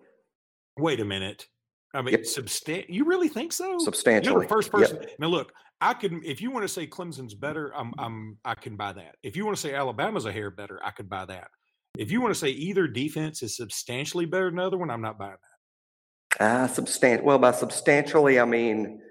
Wait 0.77 0.99
a 0.99 1.05
minute. 1.05 1.47
I 1.93 2.01
mean, 2.01 2.13
yep. 2.13 2.21
substan- 2.21 2.85
You 2.89 3.05
really 3.05 3.27
think 3.27 3.53
so? 3.53 3.77
Substantially. 3.79 4.33
You're 4.33 4.41
the 4.43 4.47
first 4.47 4.71
person. 4.71 4.97
Yep. 5.01 5.11
Now, 5.19 5.27
look, 5.27 5.53
I 5.81 5.93
can. 5.93 6.21
If 6.23 6.41
you 6.41 6.49
want 6.49 6.63
to 6.63 6.67
say 6.67 6.87
Clemson's 6.87 7.35
better, 7.35 7.71
I'm, 7.75 7.93
I'm. 7.99 8.37
I 8.43 8.55
can 8.55 8.75
buy 8.75 8.93
that. 8.93 9.15
If 9.21 9.35
you 9.35 9.45
want 9.45 9.57
to 9.57 9.61
say 9.61 9.75
Alabama's 9.75 10.25
a 10.25 10.31
hair 10.31 10.49
better, 10.49 10.79
I 10.83 10.91
could 10.91 11.09
buy 11.09 11.25
that. 11.25 11.49
If 11.97 12.09
you 12.09 12.21
want 12.21 12.33
to 12.33 12.39
say 12.39 12.49
either 12.49 12.87
defense 12.87 13.43
is 13.43 13.55
substantially 13.55 14.25
better 14.25 14.45
than 14.45 14.55
the 14.55 14.63
other 14.63 14.77
one, 14.77 14.89
I'm 14.89 15.01
not 15.01 15.19
buying 15.19 15.31
that. 15.31 16.39
Ah, 16.39 16.63
uh, 16.63 16.67
substan- 16.67 17.21
Well, 17.21 17.37
by 17.37 17.51
substantially, 17.51 18.39
I 18.39 18.45
mean 18.45 19.01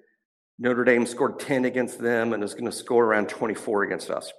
Notre 0.63 0.85
Dame 0.85 1.07
scored 1.07 1.41
10 1.41 1.65
against 1.65 1.99
them 1.99 2.33
and 2.33 2.45
is 2.45 2.55
going 2.55 2.67
to 2.67 2.73
score 2.73 3.05
around 3.05 3.29
24 3.29 3.83
against 3.83 4.11
us. 4.11 4.33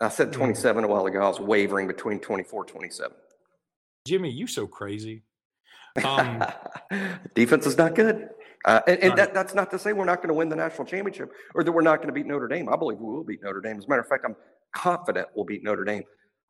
I 0.00 0.08
said 0.08 0.32
27 0.32 0.84
a 0.84 0.86
while 0.86 1.04
ago. 1.06 1.20
I 1.20 1.26
was 1.26 1.40
wavering 1.40 1.88
between 1.88 2.20
24, 2.20 2.64
27. 2.66 3.16
Jimmy, 4.06 4.30
you 4.30 4.46
so 4.46 4.68
crazy. 4.68 5.24
Um, 6.04 6.44
Defense 7.34 7.66
is 7.66 7.76
not 7.76 7.96
good. 7.96 8.28
Uh, 8.64 8.82
and 8.86 9.00
and 9.00 9.18
that, 9.18 9.34
that's 9.34 9.52
not 9.52 9.68
to 9.72 9.80
say 9.80 9.92
we're 9.92 10.04
not 10.04 10.18
going 10.18 10.28
to 10.28 10.34
win 10.34 10.48
the 10.48 10.54
national 10.54 10.86
championship 10.86 11.32
or 11.56 11.64
that 11.64 11.72
we're 11.72 11.82
not 11.82 11.96
going 11.96 12.08
to 12.08 12.12
beat 12.12 12.26
Notre 12.26 12.46
Dame. 12.46 12.68
I 12.68 12.76
believe 12.76 12.98
we 12.98 13.12
will 13.12 13.24
beat 13.24 13.42
Notre 13.42 13.60
Dame. 13.60 13.78
As 13.78 13.86
a 13.86 13.88
matter 13.88 14.02
of 14.02 14.08
fact, 14.08 14.24
I'm 14.24 14.36
confident 14.72 15.26
we'll 15.34 15.44
beat 15.44 15.64
Notre 15.64 15.84
Dame. 15.84 16.04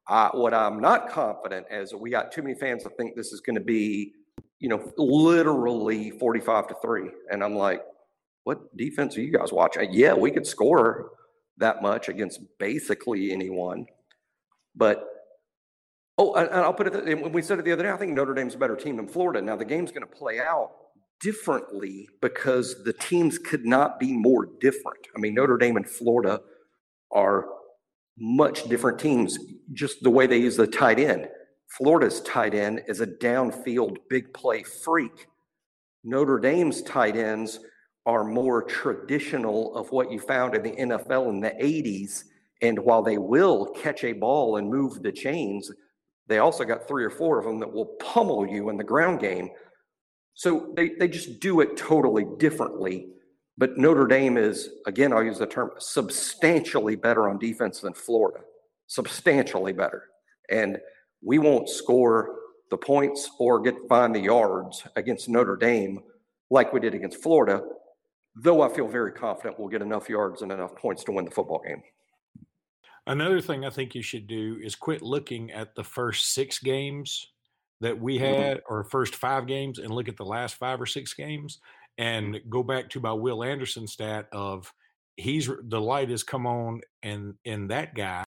Uh, 0.06 0.28
what 0.32 0.52
I'm 0.52 0.80
not 0.80 1.08
confident 1.08 1.66
is 1.70 1.94
we 1.94 2.10
got 2.10 2.30
too 2.30 2.42
many 2.42 2.54
fans 2.54 2.84
that 2.84 2.94
think 2.98 3.16
this 3.16 3.32
is 3.32 3.40
going 3.40 3.56
to 3.56 3.64
be, 3.64 4.12
you 4.58 4.68
know, 4.68 4.92
literally 4.96 6.10
45 6.10 6.68
to 6.68 6.74
three. 6.82 7.10
And 7.30 7.42
I'm 7.44 7.54
like, 7.54 7.82
what 8.44 8.76
defense 8.76 9.16
are 9.16 9.22
you 9.22 9.36
guys 9.36 9.52
watching? 9.52 9.88
Uh, 9.88 9.90
yeah, 9.90 10.14
we 10.14 10.30
could 10.30 10.46
score 10.46 11.10
that 11.58 11.82
much 11.82 12.08
against 12.08 12.40
basically 12.58 13.32
anyone. 13.32 13.86
But 14.74 15.04
oh, 16.18 16.34
and 16.34 16.48
I'll 16.50 16.74
put 16.74 16.86
it. 16.86 17.04
When 17.20 17.32
we 17.32 17.42
said 17.42 17.58
it 17.58 17.64
the 17.64 17.72
other 17.72 17.82
day, 17.82 17.90
I 17.90 17.96
think 17.96 18.12
Notre 18.12 18.34
Dame's 18.34 18.54
a 18.54 18.58
better 18.58 18.76
team 18.76 18.96
than 18.96 19.08
Florida. 19.08 19.42
Now 19.42 19.56
the 19.56 19.64
game's 19.64 19.90
going 19.90 20.06
to 20.06 20.14
play 20.14 20.38
out 20.38 20.72
differently 21.20 22.08
because 22.20 22.84
the 22.84 22.92
teams 22.92 23.38
could 23.38 23.64
not 23.64 23.98
be 23.98 24.12
more 24.12 24.48
different. 24.60 25.08
I 25.16 25.18
mean, 25.18 25.34
Notre 25.34 25.56
Dame 25.56 25.76
and 25.76 25.88
Florida 25.88 26.40
are 27.10 27.46
much 28.18 28.64
different 28.64 28.98
teams. 28.98 29.38
Just 29.72 30.02
the 30.02 30.10
way 30.10 30.26
they 30.26 30.38
use 30.38 30.56
the 30.56 30.66
tight 30.66 30.98
end. 30.98 31.28
Florida's 31.68 32.20
tight 32.22 32.54
end 32.54 32.82
is 32.88 33.00
a 33.00 33.06
downfield 33.06 33.96
big 34.08 34.32
play 34.32 34.62
freak. 34.62 35.26
Notre 36.04 36.38
Dame's 36.38 36.82
tight 36.82 37.16
ends 37.16 37.60
are 38.06 38.24
more 38.24 38.62
traditional 38.62 39.74
of 39.74 39.90
what 39.90 40.10
you 40.10 40.20
found 40.20 40.54
in 40.54 40.62
the 40.62 40.70
NFL 40.70 41.28
in 41.28 41.40
the 41.40 41.50
80s. 41.50 42.22
And 42.62 42.78
while 42.78 43.02
they 43.02 43.18
will 43.18 43.66
catch 43.66 44.04
a 44.04 44.12
ball 44.12 44.56
and 44.56 44.70
move 44.70 45.02
the 45.02 45.12
chains, 45.12 45.70
they 46.28 46.38
also 46.38 46.64
got 46.64 46.86
three 46.86 47.04
or 47.04 47.10
four 47.10 47.38
of 47.38 47.44
them 47.44 47.58
that 47.60 47.72
will 47.72 47.96
pummel 48.00 48.46
you 48.46 48.70
in 48.70 48.76
the 48.76 48.84
ground 48.84 49.20
game. 49.20 49.50
So 50.34 50.72
they, 50.76 50.90
they 50.90 51.08
just 51.08 51.40
do 51.40 51.60
it 51.60 51.76
totally 51.76 52.24
differently. 52.38 53.08
But 53.58 53.78
Notre 53.78 54.06
Dame 54.06 54.36
is, 54.36 54.68
again, 54.86 55.12
I'll 55.12 55.24
use 55.24 55.38
the 55.38 55.46
term 55.46 55.70
substantially 55.78 56.94
better 56.94 57.28
on 57.28 57.38
defense 57.38 57.80
than 57.80 57.94
Florida, 57.94 58.44
substantially 58.86 59.72
better. 59.72 60.04
And 60.50 60.78
we 61.22 61.38
won't 61.38 61.68
score 61.68 62.34
the 62.70 62.76
points 62.76 63.30
or 63.38 63.60
get 63.60 63.74
find 63.88 64.14
the 64.14 64.20
yards 64.20 64.82
against 64.96 65.28
Notre 65.28 65.56
Dame 65.56 66.00
like 66.50 66.72
we 66.72 66.80
did 66.80 66.94
against 66.94 67.22
Florida 67.22 67.62
though 68.36 68.60
I 68.60 68.68
feel 68.68 68.86
very 68.86 69.12
confident 69.12 69.58
we'll 69.58 69.68
get 69.68 69.82
enough 69.82 70.08
yards 70.08 70.42
and 70.42 70.52
enough 70.52 70.76
points 70.76 71.02
to 71.04 71.12
win 71.12 71.24
the 71.24 71.30
football 71.30 71.62
game. 71.66 71.82
Another 73.06 73.40
thing 73.40 73.64
I 73.64 73.70
think 73.70 73.94
you 73.94 74.02
should 74.02 74.26
do 74.26 74.58
is 74.62 74.74
quit 74.74 75.00
looking 75.00 75.50
at 75.52 75.74
the 75.74 75.84
first 75.84 76.34
six 76.34 76.58
games 76.58 77.28
that 77.80 77.98
we 77.98 78.18
mm-hmm. 78.18 78.24
had 78.24 78.60
or 78.68 78.84
first 78.84 79.14
five 79.14 79.46
games 79.46 79.78
and 79.78 79.90
look 79.90 80.08
at 80.08 80.16
the 80.16 80.24
last 80.24 80.56
five 80.56 80.80
or 80.80 80.86
six 80.86 81.14
games 81.14 81.60
and 81.98 82.40
go 82.50 82.62
back 82.62 82.90
to 82.90 83.00
my 83.00 83.12
Will 83.12 83.42
Anderson 83.42 83.86
stat 83.86 84.26
of 84.32 84.72
he's 85.16 85.48
the 85.68 85.80
light 85.80 86.10
has 86.10 86.22
come 86.22 86.46
on 86.46 86.80
and 87.02 87.34
in 87.44 87.68
that 87.68 87.94
guy. 87.94 88.24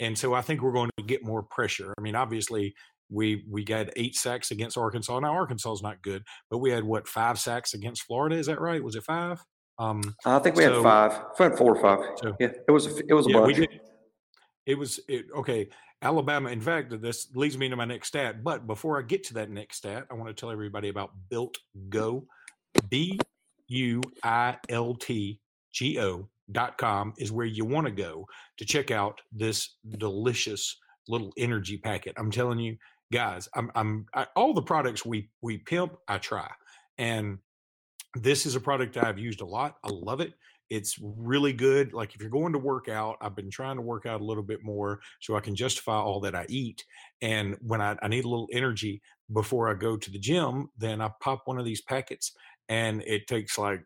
And 0.00 0.18
so 0.18 0.34
I 0.34 0.40
think 0.40 0.62
we're 0.62 0.72
going 0.72 0.90
to 0.96 1.04
get 1.04 1.24
more 1.24 1.42
pressure. 1.42 1.92
I 1.96 2.00
mean, 2.00 2.14
obviously 2.14 2.74
we 3.10 3.44
we 3.48 3.64
got 3.64 3.88
eight 3.96 4.16
sacks 4.16 4.50
against 4.50 4.76
Arkansas. 4.76 5.20
Now 5.20 5.32
Arkansas 5.32 5.72
is 5.72 5.82
not 5.82 6.02
good, 6.02 6.22
but 6.50 6.58
we 6.58 6.70
had 6.70 6.84
what 6.84 7.06
five 7.06 7.38
sacks 7.38 7.74
against 7.74 8.02
Florida? 8.02 8.36
Is 8.36 8.46
that 8.46 8.60
right? 8.60 8.82
Was 8.82 8.96
it 8.96 9.04
five? 9.04 9.44
Um, 9.78 10.02
I 10.24 10.38
think 10.38 10.56
we 10.56 10.64
so, 10.64 10.74
had 10.74 10.82
five, 10.82 11.22
we 11.38 11.42
had 11.44 11.58
four 11.58 11.76
or 11.76 11.80
five. 11.80 12.16
So, 12.22 12.36
yeah, 12.38 12.52
it 12.66 12.70
was 12.70 12.86
it 12.86 13.12
was 13.12 13.26
a 13.26 13.30
yeah, 13.30 13.40
bunch. 13.40 13.56
Did, 13.56 13.80
it 14.66 14.78
was 14.78 15.00
it, 15.08 15.26
okay. 15.36 15.68
Alabama. 16.02 16.50
In 16.50 16.60
fact, 16.60 17.00
this 17.00 17.28
leads 17.34 17.56
me 17.56 17.68
to 17.68 17.76
my 17.76 17.86
next 17.86 18.08
stat. 18.08 18.44
But 18.44 18.66
before 18.66 18.98
I 18.98 19.02
get 19.02 19.24
to 19.24 19.34
that 19.34 19.50
next 19.50 19.78
stat, 19.78 20.06
I 20.10 20.14
want 20.14 20.28
to 20.28 20.34
tell 20.34 20.50
everybody 20.50 20.88
about 20.90 21.12
Built 21.28 21.56
Go. 21.88 22.26
B 22.88 23.18
U 23.68 24.02
I 24.22 24.56
L 24.68 24.94
T 24.94 25.40
G 25.72 26.00
O 26.00 26.28
dot 26.52 26.78
com 26.78 27.12
is 27.18 27.32
where 27.32 27.46
you 27.46 27.64
want 27.64 27.86
to 27.86 27.92
go 27.92 28.26
to 28.58 28.64
check 28.64 28.90
out 28.90 29.20
this 29.32 29.76
delicious 29.98 30.78
little 31.08 31.32
energy 31.36 31.78
packet. 31.78 32.14
I'm 32.16 32.30
telling 32.30 32.58
you, 32.58 32.76
guys, 33.12 33.48
I'm, 33.54 33.70
I'm 33.74 34.06
I, 34.14 34.26
all 34.36 34.54
the 34.54 34.62
products 34.62 35.04
we 35.04 35.30
we 35.42 35.58
pimp, 35.58 35.96
I 36.08 36.18
try, 36.18 36.50
and 36.98 37.38
this 38.14 38.46
is 38.46 38.54
a 38.54 38.60
product 38.60 38.96
I've 38.96 39.18
used 39.18 39.40
a 39.40 39.46
lot. 39.46 39.76
I 39.82 39.88
love 39.90 40.20
it. 40.20 40.34
It's 40.70 40.98
really 41.02 41.52
good. 41.52 41.92
Like 41.92 42.14
if 42.14 42.20
you're 42.20 42.30
going 42.30 42.54
to 42.54 42.58
work 42.58 42.88
out, 42.88 43.18
I've 43.20 43.36
been 43.36 43.50
trying 43.50 43.76
to 43.76 43.82
work 43.82 44.06
out 44.06 44.20
a 44.20 44.24
little 44.24 44.42
bit 44.42 44.64
more 44.64 45.00
so 45.20 45.36
I 45.36 45.40
can 45.40 45.54
justify 45.54 45.96
all 45.96 46.20
that 46.20 46.34
I 46.34 46.46
eat. 46.48 46.84
And 47.20 47.56
when 47.60 47.82
I, 47.82 47.96
I 48.02 48.08
need 48.08 48.24
a 48.24 48.28
little 48.28 48.48
energy 48.50 49.02
before 49.32 49.70
I 49.70 49.74
go 49.74 49.96
to 49.96 50.10
the 50.10 50.18
gym, 50.18 50.70
then 50.78 51.02
I 51.02 51.10
pop 51.20 51.42
one 51.44 51.58
of 51.58 51.66
these 51.66 51.82
packets 51.82 52.32
and 52.68 53.02
it 53.02 53.26
takes 53.26 53.58
like 53.58 53.84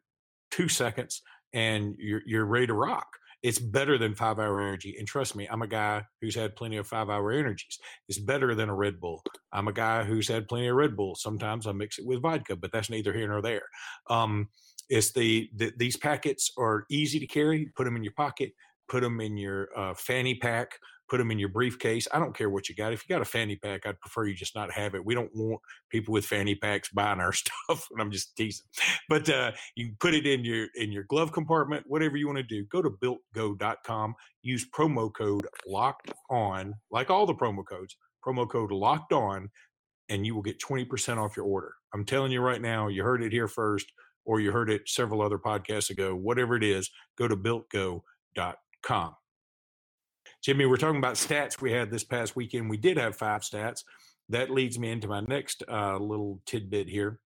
two 0.52 0.68
seconds 0.68 1.20
and 1.52 1.94
you're 1.98 2.22
you're 2.26 2.44
ready 2.44 2.66
to 2.66 2.74
rock 2.74 3.08
it's 3.42 3.58
better 3.58 3.98
than 3.98 4.14
five 4.14 4.38
hour 4.38 4.60
energy. 4.60 4.96
And 4.98 5.06
trust 5.06 5.36
me, 5.36 5.46
I'm 5.50 5.62
a 5.62 5.68
guy 5.68 6.04
who's 6.20 6.34
had 6.34 6.56
plenty 6.56 6.76
of 6.76 6.86
five 6.86 7.08
hour 7.08 7.30
energies. 7.30 7.78
It's 8.08 8.18
better 8.18 8.54
than 8.54 8.68
a 8.68 8.74
Red 8.74 9.00
Bull. 9.00 9.22
I'm 9.52 9.68
a 9.68 9.72
guy 9.72 10.04
who's 10.04 10.28
had 10.28 10.48
plenty 10.48 10.68
of 10.68 10.76
Red 10.76 10.96
Bull. 10.96 11.14
Sometimes 11.14 11.66
I 11.66 11.72
mix 11.72 11.98
it 11.98 12.06
with 12.06 12.22
vodka, 12.22 12.56
but 12.56 12.72
that's 12.72 12.90
neither 12.90 13.12
here 13.12 13.28
nor 13.28 13.40
there. 13.40 13.66
Um, 14.10 14.48
it's 14.88 15.12
the, 15.12 15.50
the, 15.54 15.72
these 15.76 15.96
packets 15.96 16.50
are 16.58 16.84
easy 16.90 17.20
to 17.20 17.26
carry. 17.26 17.70
Put 17.76 17.84
them 17.84 17.96
in 17.96 18.02
your 18.02 18.14
pocket. 18.14 18.52
Put 18.88 19.02
them 19.02 19.20
in 19.20 19.36
your 19.36 19.68
uh, 19.76 19.94
fanny 19.94 20.34
pack 20.34 20.78
put 21.08 21.18
them 21.18 21.30
in 21.30 21.38
your 21.38 21.48
briefcase. 21.48 22.06
I 22.12 22.18
don't 22.18 22.36
care 22.36 22.50
what 22.50 22.68
you 22.68 22.74
got. 22.74 22.92
If 22.92 23.04
you 23.08 23.14
got 23.14 23.22
a 23.22 23.26
fanny 23.26 23.56
pack, 23.56 23.86
I'd 23.86 24.00
prefer 24.00 24.26
you 24.26 24.34
just 24.34 24.54
not 24.54 24.72
have 24.72 24.94
it. 24.94 25.04
We 25.04 25.14
don't 25.14 25.34
want 25.34 25.60
people 25.90 26.12
with 26.12 26.26
fanny 26.26 26.54
packs 26.54 26.88
buying 26.94 27.20
our 27.20 27.32
stuff. 27.32 27.88
And 27.90 28.00
I'm 28.00 28.10
just 28.10 28.36
teasing. 28.36 28.66
But 29.08 29.28
uh, 29.28 29.52
you 29.74 29.92
put 30.00 30.14
it 30.14 30.26
in 30.26 30.44
your 30.44 30.66
in 30.74 30.92
your 30.92 31.04
glove 31.04 31.32
compartment, 31.32 31.84
whatever 31.86 32.16
you 32.16 32.26
want 32.26 32.38
to 32.38 32.42
do. 32.42 32.64
Go 32.66 32.82
to 32.82 32.90
builtgo.com. 32.90 34.14
Use 34.42 34.66
promo 34.70 35.12
code 35.12 35.46
locked 35.66 36.12
on, 36.30 36.74
like 36.90 37.10
all 37.10 37.26
the 37.26 37.34
promo 37.34 37.64
codes. 37.66 37.96
Promo 38.24 38.48
code 38.48 38.72
locked 38.72 39.12
on, 39.12 39.48
and 40.08 40.26
you 40.26 40.34
will 40.34 40.42
get 40.42 40.60
20% 40.60 41.18
off 41.18 41.36
your 41.36 41.46
order. 41.46 41.74
I'm 41.94 42.04
telling 42.04 42.32
you 42.32 42.40
right 42.40 42.60
now, 42.60 42.88
you 42.88 43.02
heard 43.02 43.22
it 43.22 43.32
here 43.32 43.48
first, 43.48 43.86
or 44.24 44.40
you 44.40 44.52
heard 44.52 44.70
it 44.70 44.88
several 44.88 45.22
other 45.22 45.38
podcasts 45.38 45.90
ago. 45.90 46.14
Whatever 46.14 46.56
it 46.56 46.64
is, 46.64 46.90
go 47.16 47.28
to 47.28 47.36
builtgo.com. 47.36 49.14
Jimmy, 50.48 50.64
we're 50.64 50.78
talking 50.78 50.96
about 50.96 51.16
stats 51.16 51.60
we 51.60 51.70
had 51.70 51.90
this 51.90 52.04
past 52.04 52.34
weekend. 52.34 52.70
We 52.70 52.78
did 52.78 52.96
have 52.96 53.14
five 53.14 53.42
stats. 53.42 53.84
That 54.30 54.48
leads 54.48 54.78
me 54.78 54.90
into 54.90 55.06
my 55.06 55.20
next 55.20 55.62
uh, 55.70 55.98
little 55.98 56.40
tidbit 56.46 56.88
here. 56.88 57.20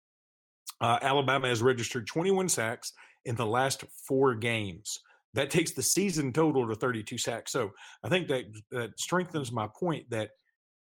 Uh, 0.80 0.98
Alabama 1.02 1.46
has 1.46 1.60
registered 1.60 2.06
21 2.06 2.48
sacks 2.48 2.94
in 3.26 3.36
the 3.36 3.44
last 3.44 3.84
four 4.08 4.34
games. 4.34 5.00
That 5.34 5.50
takes 5.50 5.72
the 5.72 5.82
season 5.82 6.32
total 6.32 6.66
to 6.66 6.74
32 6.74 7.18
sacks. 7.18 7.52
So 7.52 7.72
I 8.02 8.08
think 8.08 8.26
that 8.28 8.44
that 8.70 8.98
strengthens 8.98 9.52
my 9.52 9.68
point 9.78 10.08
that 10.08 10.30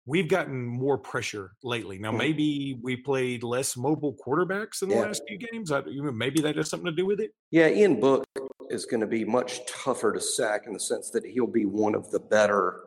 we've 0.06 0.28
gotten 0.28 0.64
more 0.64 0.98
pressure 0.98 1.52
lately. 1.62 1.98
Now, 1.98 2.12
maybe 2.12 2.78
we 2.82 2.96
played 2.96 3.42
less 3.42 3.76
mobile 3.76 4.16
quarterbacks 4.26 4.82
in 4.82 4.88
the 4.88 4.96
yeah. 4.96 5.02
last 5.02 5.22
few 5.28 5.38
games. 5.38 5.70
I, 5.70 5.82
maybe 5.86 6.40
that 6.40 6.56
has 6.56 6.68
something 6.68 6.86
to 6.86 6.92
do 6.92 7.06
with 7.06 7.20
it. 7.20 7.32
Yeah, 7.50 7.68
Ian 7.68 8.00
Book 8.00 8.24
is 8.70 8.84
going 8.86 9.00
to 9.00 9.06
be 9.06 9.24
much 9.24 9.64
tougher 9.66 10.12
to 10.12 10.20
sack 10.20 10.62
in 10.66 10.72
the 10.72 10.80
sense 10.80 11.10
that 11.10 11.24
he'll 11.24 11.46
be 11.46 11.66
one 11.66 11.94
of 11.94 12.10
the 12.10 12.18
better 12.18 12.80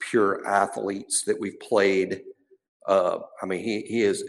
pure 0.00 0.46
athletes 0.46 1.22
that 1.24 1.38
we've 1.38 1.58
played. 1.60 2.22
Uh, 2.86 3.18
I 3.42 3.46
mean, 3.46 3.62
he 3.62 3.82
he 3.82 4.02
is. 4.02 4.24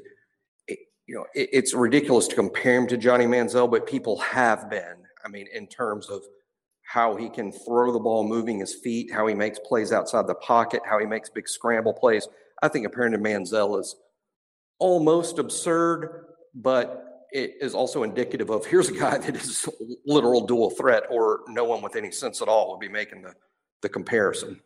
You 0.67 1.15
know, 1.15 1.25
it, 1.34 1.49
it's 1.52 1.73
ridiculous 1.73 2.28
to 2.28 2.36
compare 2.36 2.75
him 2.75 2.88
to 2.88 2.97
Johnny 2.97 3.25
Manziel, 3.25 3.69
but 3.69 3.88
people 3.88 4.19
have 4.19 4.69
been. 4.69 4.95
I 5.25 5.28
mean, 5.28 5.47
in 5.54 5.65
terms 5.65 6.08
of 6.08 6.21
how 6.89 7.15
he 7.15 7.30
can 7.30 7.52
throw 7.52 7.91
the 7.93 7.99
ball 7.99 8.28
moving 8.28 8.58
his 8.58 8.73
feet, 8.73 9.13
how 9.13 9.28
he 9.28 9.36
makes 9.36 9.60
plays 9.60 9.91
outside 9.91 10.25
the 10.25 10.34
pocket, 10.34 10.82
how 10.89 10.97
he 10.97 11.06
makes 11.06 11.30
big 11.30 11.47
scramble 11.47 11.93
plays. 11.93 12.28
I 12.63 12.67
think 12.67 12.91
to 12.91 12.91
Manziel 12.91 13.80
is 13.80 13.95
almost 14.80 15.38
absurd, 15.38 16.25
but 16.56 17.28
it 17.32 17.54
is 17.62 17.75
also 17.75 18.02
indicative 18.02 18.49
of 18.49 18.65
here's 18.65 18.89
a 18.89 18.97
guy 18.97 19.19
that 19.19 19.36
is 19.36 19.69
literal 20.08 20.47
dual 20.47 20.71
threat, 20.71 21.04
or 21.12 21.41
no 21.47 21.63
one 21.63 21.84
with 21.84 21.95
any 21.95 22.10
sense 22.10 22.41
at 22.41 22.47
all 22.47 22.71
would 22.71 22.80
be 22.80 22.89
making 22.89 23.21
the, 23.21 23.36
the 23.84 23.89
comparison. 23.89 24.60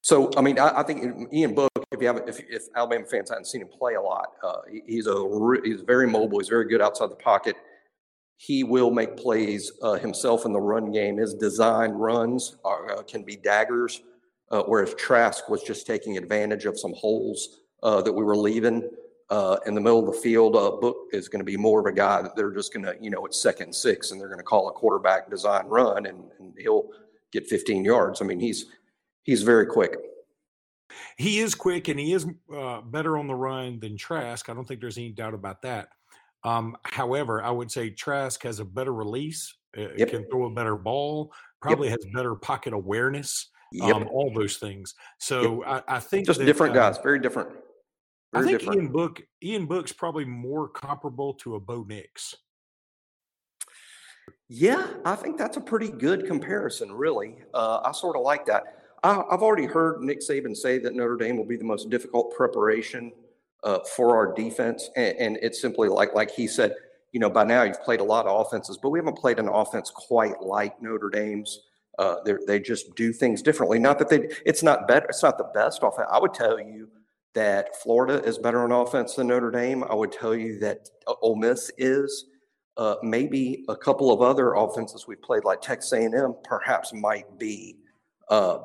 So, 0.00 0.32
I 0.36 0.40
mean, 0.40 0.58
I, 0.58 0.80
I 0.80 0.82
think 0.82 1.32
Ian 1.32 1.54
Book, 1.54 1.70
if 1.92 2.00
you 2.00 2.08
have, 2.08 2.22
if, 2.26 2.40
if 2.40 2.62
Alabama 2.74 3.04
fans 3.06 3.30
haven't 3.30 3.46
seen 3.46 3.60
him 3.60 3.68
play 3.68 3.94
a 3.94 4.02
lot, 4.02 4.32
uh, 4.42 4.62
he's 4.84 5.06
a 5.06 5.14
he's 5.62 5.82
very 5.82 6.08
mobile. 6.08 6.40
He's 6.40 6.48
very 6.48 6.66
good 6.66 6.80
outside 6.80 7.08
the 7.08 7.16
pocket 7.16 7.54
he 8.40 8.64
will 8.64 8.90
make 8.90 9.18
plays 9.18 9.70
uh, 9.82 9.96
himself 9.96 10.46
in 10.46 10.52
the 10.54 10.60
run 10.60 10.90
game. 10.90 11.18
His 11.18 11.34
design 11.34 11.90
runs 11.90 12.56
are, 12.64 12.90
uh, 12.90 13.02
can 13.02 13.22
be 13.22 13.36
daggers, 13.36 14.00
uh, 14.50 14.62
whereas 14.62 14.94
Trask 14.94 15.46
was 15.50 15.62
just 15.62 15.86
taking 15.86 16.16
advantage 16.16 16.64
of 16.64 16.80
some 16.80 16.94
holes 16.94 17.60
uh, 17.82 18.00
that 18.00 18.10
we 18.10 18.24
were 18.24 18.34
leaving 18.34 18.88
uh, 19.28 19.58
in 19.66 19.74
the 19.74 19.80
middle 19.82 19.98
of 19.98 20.06
the 20.06 20.20
field. 20.22 20.56
Uh, 20.56 20.70
Book 20.70 20.96
is 21.12 21.28
going 21.28 21.40
to 21.40 21.44
be 21.44 21.58
more 21.58 21.80
of 21.80 21.86
a 21.86 21.92
guy 21.92 22.22
that 22.22 22.34
they're 22.34 22.50
just 22.50 22.72
going 22.72 22.86
to, 22.86 22.96
you 22.98 23.10
know, 23.10 23.26
it's 23.26 23.42
second 23.42 23.74
six, 23.74 24.10
and 24.10 24.18
they're 24.18 24.28
going 24.28 24.38
to 24.38 24.42
call 24.42 24.70
a 24.70 24.72
quarterback 24.72 25.28
design 25.28 25.66
run, 25.66 26.06
and, 26.06 26.24
and 26.38 26.54
he'll 26.56 26.88
get 27.32 27.46
15 27.46 27.84
yards. 27.84 28.22
I 28.22 28.24
mean, 28.24 28.40
he's 28.40 28.64
he's 29.22 29.42
very 29.42 29.66
quick. 29.66 29.98
He 31.18 31.40
is 31.40 31.54
quick 31.54 31.88
and 31.88 32.00
he 32.00 32.14
is 32.14 32.26
uh, 32.56 32.80
better 32.80 33.18
on 33.18 33.26
the 33.26 33.34
run 33.34 33.80
than 33.80 33.98
Trask. 33.98 34.48
I 34.48 34.54
don't 34.54 34.66
think 34.66 34.80
there's 34.80 34.96
any 34.96 35.10
doubt 35.10 35.34
about 35.34 35.60
that. 35.60 35.90
Um, 36.44 36.76
however, 36.84 37.42
I 37.42 37.50
would 37.50 37.70
say 37.70 37.90
Trask 37.90 38.42
has 38.42 38.60
a 38.60 38.64
better 38.64 38.94
release, 38.94 39.54
uh, 39.76 39.92
yep. 39.96 40.10
can 40.10 40.26
throw 40.30 40.46
a 40.46 40.50
better 40.50 40.76
ball, 40.76 41.32
probably 41.60 41.88
yep. 41.88 41.98
has 41.98 42.12
better 42.14 42.34
pocket 42.34 42.72
awareness, 42.72 43.50
yep. 43.72 43.94
um, 43.94 44.08
all 44.10 44.32
those 44.34 44.56
things. 44.56 44.94
So 45.18 45.64
I, 45.64 45.82
I, 45.86 46.00
think 46.00 46.26
just 46.26 46.38
that, 46.38 46.46
different 46.46 46.76
uh, 46.76 46.90
guys, 46.90 46.98
very 47.02 47.18
different. 47.18 47.50
Very 48.32 48.44
I 48.44 48.48
think 48.48 48.60
different. 48.60 48.82
Ian 48.82 48.92
Book 48.92 49.22
Ian 49.42 49.66
Book's 49.66 49.92
probably 49.92 50.24
more 50.24 50.68
comparable 50.68 51.34
to 51.34 51.56
a 51.56 51.60
Bo 51.60 51.84
Nix. 51.88 52.34
Yeah, 54.48 54.86
I 55.04 55.14
think 55.14 55.38
that's 55.38 55.56
a 55.56 55.60
pretty 55.60 55.88
good 55.88 56.26
comparison, 56.26 56.90
really. 56.90 57.36
Uh, 57.54 57.80
I 57.84 57.92
sort 57.92 58.16
of 58.16 58.22
like 58.22 58.46
that. 58.46 58.64
I, 59.02 59.22
have 59.30 59.42
already 59.42 59.66
heard 59.66 60.02
Nick 60.02 60.20
Saban 60.20 60.56
say 60.56 60.78
that 60.78 60.94
Notre 60.94 61.16
Dame 61.16 61.36
will 61.36 61.44
be 61.44 61.56
the 61.56 61.64
most 61.64 61.88
difficult 61.88 62.34
preparation 62.34 63.12
uh, 63.62 63.80
for 63.96 64.16
our 64.16 64.32
defense, 64.32 64.90
and, 64.96 65.16
and, 65.18 65.38
it's 65.42 65.60
simply 65.60 65.88
like 65.88 66.14
like 66.14 66.30
he 66.30 66.46
said. 66.46 66.74
You 67.12 67.18
know, 67.18 67.28
by 67.28 67.42
now 67.42 67.64
you've 67.64 67.82
played 67.82 67.98
a 67.98 68.04
lot 68.04 68.26
of 68.26 68.46
offenses, 68.46 68.78
but 68.80 68.90
we 68.90 69.00
haven't 69.00 69.18
played 69.18 69.40
an 69.40 69.48
offense 69.48 69.90
quite 69.90 70.40
like 70.40 70.80
Notre 70.80 71.10
Dame's. 71.10 71.62
Uh, 71.98 72.16
they 72.46 72.60
just 72.60 72.94
do 72.94 73.12
things 73.12 73.42
differently. 73.42 73.80
Not 73.80 73.98
that 73.98 74.08
they, 74.08 74.28
it's 74.46 74.62
not 74.62 74.86
better. 74.86 75.06
It's 75.08 75.22
not 75.22 75.36
the 75.36 75.50
best 75.52 75.80
offense. 75.82 76.08
I 76.08 76.20
would 76.20 76.32
tell 76.32 76.60
you 76.60 76.88
that 77.34 77.82
Florida 77.82 78.22
is 78.24 78.38
better 78.38 78.62
on 78.62 78.70
offense 78.70 79.16
than 79.16 79.26
Notre 79.26 79.50
Dame. 79.50 79.82
I 79.84 79.94
would 79.94 80.12
tell 80.12 80.36
you 80.36 80.58
that 80.60 80.88
Ole 81.20 81.36
Miss 81.36 81.70
is. 81.78 82.26
Uh, 82.76 82.94
maybe 83.02 83.64
a 83.68 83.76
couple 83.76 84.10
of 84.10 84.22
other 84.22 84.54
offenses 84.54 85.06
we've 85.06 85.20
played, 85.20 85.44
like 85.44 85.60
Texas 85.60 85.92
A&M, 85.92 86.34
perhaps 86.44 86.94
might 86.94 87.38
be. 87.38 87.76
Uh, 88.28 88.60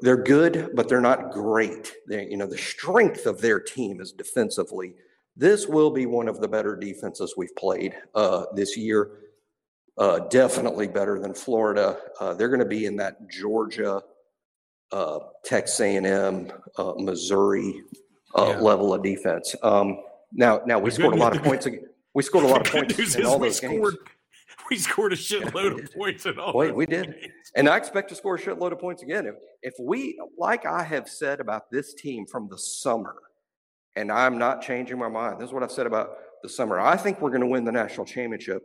they're 0.00 0.22
good, 0.22 0.70
but 0.74 0.88
they're 0.88 1.00
not 1.00 1.30
great. 1.30 1.92
They, 2.08 2.26
you 2.26 2.36
know, 2.36 2.46
the 2.46 2.58
strength 2.58 3.26
of 3.26 3.40
their 3.40 3.60
team 3.60 4.00
is 4.00 4.12
defensively. 4.12 4.94
This 5.36 5.66
will 5.66 5.90
be 5.90 6.06
one 6.06 6.28
of 6.28 6.40
the 6.40 6.48
better 6.48 6.76
defenses 6.76 7.34
we've 7.36 7.54
played 7.56 7.94
uh, 8.14 8.46
this 8.54 8.76
year. 8.76 9.10
Uh, 9.96 10.20
definitely 10.30 10.88
better 10.88 11.18
than 11.18 11.34
Florida. 11.34 11.98
Uh, 12.18 12.34
they're 12.34 12.48
going 12.48 12.60
to 12.60 12.66
be 12.66 12.86
in 12.86 12.96
that 12.96 13.28
Georgia, 13.30 14.02
uh, 14.90 15.18
Texas 15.44 15.80
A&M, 15.80 16.50
uh, 16.76 16.94
Missouri 16.96 17.82
uh, 18.36 18.54
yeah. 18.56 18.58
level 18.58 18.94
of 18.94 19.02
defense. 19.02 19.54
Um, 19.62 19.98
now, 20.32 20.62
now 20.66 20.78
we 20.78 20.90
scored 20.90 21.14
a 21.14 21.18
lot 21.18 21.36
of 21.36 21.42
points. 21.44 21.68
We 22.14 22.22
scored 22.22 22.44
a 22.44 22.48
lot 22.48 22.66
of 22.66 22.72
points 22.72 23.14
in 23.14 23.24
all 23.24 23.38
those 23.38 23.60
games. 23.60 23.96
We 24.72 24.78
scored 24.78 25.12
a 25.12 25.16
shitload 25.16 25.82
of 25.82 25.92
points 25.94 26.24
at 26.24 26.38
all. 26.38 26.54
Wait, 26.54 26.74
we 26.74 26.86
did. 26.86 27.14
And 27.54 27.68
I 27.68 27.76
expect 27.76 28.08
to 28.08 28.14
score 28.14 28.36
a 28.36 28.40
shitload 28.40 28.72
of 28.72 28.78
points 28.78 29.02
again. 29.02 29.26
If, 29.26 29.34
if 29.60 29.74
we, 29.78 30.18
like 30.38 30.64
I 30.64 30.82
have 30.82 31.10
said 31.10 31.40
about 31.40 31.70
this 31.70 31.92
team 31.92 32.24
from 32.24 32.48
the 32.48 32.56
summer, 32.56 33.16
and 33.96 34.10
I'm 34.10 34.38
not 34.38 34.62
changing 34.62 34.98
my 34.98 35.08
mind, 35.08 35.38
this 35.38 35.48
is 35.48 35.52
what 35.52 35.62
I've 35.62 35.70
said 35.70 35.86
about 35.86 36.12
the 36.42 36.48
summer. 36.48 36.80
I 36.80 36.96
think 36.96 37.20
we're 37.20 37.28
going 37.28 37.42
to 37.42 37.48
win 37.48 37.64
the 37.64 37.72
national 37.72 38.06
championship. 38.06 38.62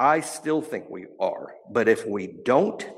I 0.00 0.20
still 0.20 0.62
think 0.62 0.88
we 0.88 1.04
are. 1.20 1.54
But 1.70 1.88
if 1.88 2.06
we 2.06 2.38
don't, 2.46 2.88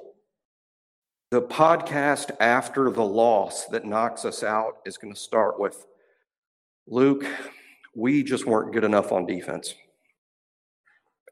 the 1.32 1.42
podcast 1.42 2.30
after 2.38 2.92
the 2.92 3.04
loss 3.04 3.66
that 3.66 3.84
knocks 3.84 4.24
us 4.24 4.44
out 4.44 4.74
is 4.86 4.98
going 4.98 5.12
to 5.12 5.18
start 5.18 5.58
with 5.58 5.84
Luke, 6.86 7.26
we 7.96 8.22
just 8.22 8.46
weren't 8.46 8.72
good 8.72 8.84
enough 8.84 9.10
on 9.10 9.26
defense. 9.26 9.74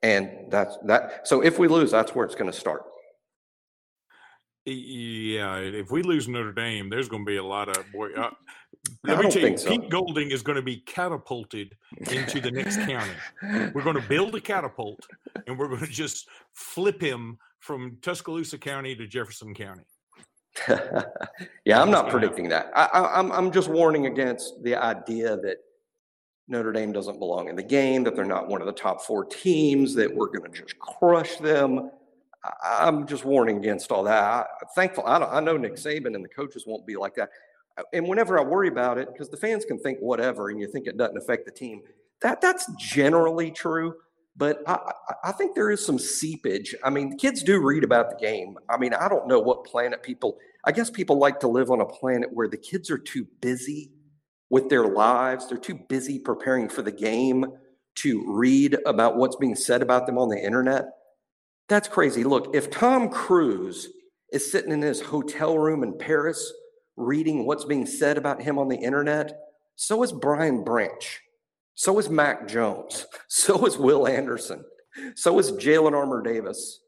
And 0.03 0.51
that's 0.51 0.77
that. 0.85 1.27
So 1.27 1.43
if 1.43 1.59
we 1.59 1.69
lose, 1.69 1.91
that's 1.91 2.15
where 2.15 2.25
it's 2.25 2.35
going 2.35 2.51
to 2.51 2.57
start. 2.57 2.83
Yeah, 4.65 5.57
if 5.57 5.91
we 5.91 6.03
lose 6.03 6.29
Notre 6.29 6.53
Dame, 6.53 6.91
there's 6.91 7.09
going 7.09 7.25
to 7.25 7.31
be 7.31 7.39
a 7.39 7.45
lot 7.45 7.75
of 7.75 7.91
boy. 7.91 8.13
Uh, 8.13 8.31
let 9.05 9.19
me 9.19 9.31
tell 9.31 9.49
you, 9.49 9.57
so. 9.57 9.71
Pete 9.71 9.89
Golding 9.89 10.31
is 10.31 10.43
going 10.43 10.57
to 10.57 10.63
be 10.63 10.79
catapulted 10.79 11.75
into 12.11 12.41
the 12.41 12.51
next 12.51 12.77
county. 12.77 13.13
We're 13.73 13.83
going 13.83 14.01
to 14.01 14.09
build 14.09 14.35
a 14.35 14.41
catapult, 14.41 15.01
and 15.47 15.59
we're 15.59 15.69
going 15.69 15.81
to 15.81 15.87
just 15.87 16.29
flip 16.53 17.01
him 17.01 17.39
from 17.61 17.97
Tuscaloosa 18.03 18.59
County 18.59 18.95
to 18.97 19.07
Jefferson 19.07 19.55
County. 19.55 19.85
yeah, 21.65 21.81
I'm 21.81 21.91
not 21.91 22.11
predicting 22.11 22.49
that. 22.49 22.71
I, 22.75 22.87
I, 22.87 23.19
I'm 23.19 23.33
I'm 23.33 23.53
just 23.53 23.69
warning 23.69 24.07
against 24.07 24.63
the 24.63 24.75
idea 24.75 25.37
that 25.37 25.59
Notre 26.49 26.73
Dame 26.73 26.93
doesn't 26.93 27.19
belong 27.19 27.49
in 27.49 27.57
the 27.57 27.63
game, 27.63 28.03
that 28.05 28.17
they're 28.17 28.25
not 28.25 28.49
one 28.49 28.61
of 28.61 28.67
the 28.67 28.73
top 28.73 29.03
four 29.03 29.25
teams, 29.25 29.95
that 29.95 30.13
we're 30.13 30.29
going 30.29 30.51
to 30.51 30.63
just 30.63 30.79
crush 30.79 31.37
them. 31.37 31.91
I'm 32.65 33.07
just 33.07 33.25
warning 33.25 33.59
against 33.59 33.93
all 33.93 34.03
that. 34.05 34.23
I, 34.23 34.47
thankful, 34.75 35.05
I, 35.07 35.19
I 35.19 35.41
know 35.41 35.57
Nick 35.57 35.75
Saban 35.75 36.15
and 36.15 36.25
the 36.25 36.29
coaches 36.29 36.65
won't 36.67 36.87
be 36.87 36.97
like 36.97 37.15
that. 37.17 37.31
And 37.93 38.09
whenever 38.09 38.39
I 38.39 38.43
worry 38.43 38.69
about 38.69 38.99
it, 38.99 39.09
because 39.13 39.29
the 39.29 39.37
fans 39.37 39.65
can 39.65 39.79
think 39.79 39.99
whatever, 40.01 40.49
and 40.49 40.59
you 40.59 40.67
think 40.67 40.87
it 40.87 40.97
doesn't 40.97 41.17
affect 41.17 41.45
the 41.45 41.53
team, 41.53 41.83
that 42.23 42.41
that's 42.41 42.71
generally 42.77 43.51
true. 43.51 43.95
But 44.37 44.63
I, 44.67 44.93
I 45.25 45.33
think 45.33 45.55
there 45.55 45.71
is 45.71 45.85
some 45.85 45.99
seepage. 45.99 46.75
I 46.85 46.91
mean, 46.91 47.19
kids 47.19 47.43
do 47.43 47.61
read 47.61 47.85
about 47.85 48.11
the 48.11 48.17
game. 48.17 48.57
I 48.69 48.79
mean, 48.79 48.95
I 48.95 49.09
don't 49.09 49.27
know 49.27 49.41
what 49.41 49.65
planet 49.65 50.03
people. 50.03 50.39
I 50.65 50.73
guess 50.73 50.91
people 50.91 51.19
like 51.19 51.41
to 51.41 51.49
live 51.49 51.71
on 51.71 51.81
a 51.81 51.87
planet 51.87 52.31
where 52.33 52.49
the 52.49 52.57
kids 52.57 52.91
are 52.91 52.99
too 52.99 53.27
busy 53.41 53.91
with 54.51 54.69
their 54.69 54.87
lives. 54.87 55.49
They're 55.49 55.59
too 55.59 55.79
busy 55.89 56.19
preparing 56.19 56.69
for 56.69 56.83
the 56.83 56.93
game 56.93 57.47
to 57.97 58.25
read 58.27 58.77
about 58.87 59.17
what's 59.17 59.37
being 59.37 59.57
said 59.57 59.83
about 59.83 60.07
them 60.07 60.19
on 60.19 60.29
the 60.29 60.43
internet. 60.43 60.87
That's 61.69 61.89
crazy. 61.89 62.25
Look, 62.25 62.55
if 62.55 62.71
Tom 62.71 63.09
Cruise 63.11 63.89
is 64.33 64.51
sitting 64.51 64.73
in 64.73 64.83
his 64.83 65.01
hotel 65.01 65.59
room 65.59 65.83
in 65.83 65.99
Paris 65.99 66.53
reading 66.97 67.47
what's 67.47 67.65
being 67.65 67.87
said 67.87 68.19
about 68.19 68.43
him 68.43 68.59
on 68.59 68.69
the 68.69 68.77
internet, 68.77 69.39
so 69.77 70.03
is 70.03 70.13
Brian 70.13 70.65
Branch. 70.65 71.21
So 71.75 71.99
is 71.99 72.09
Mac 72.09 72.49
Jones. 72.49 73.07
So 73.29 73.67
is 73.67 73.77
Will 73.77 74.09
Anderson. 74.09 74.65
So 75.15 75.39
is 75.39 75.53
Jalen 75.53 75.93
Armour 75.93 76.23
Davis. 76.23 76.81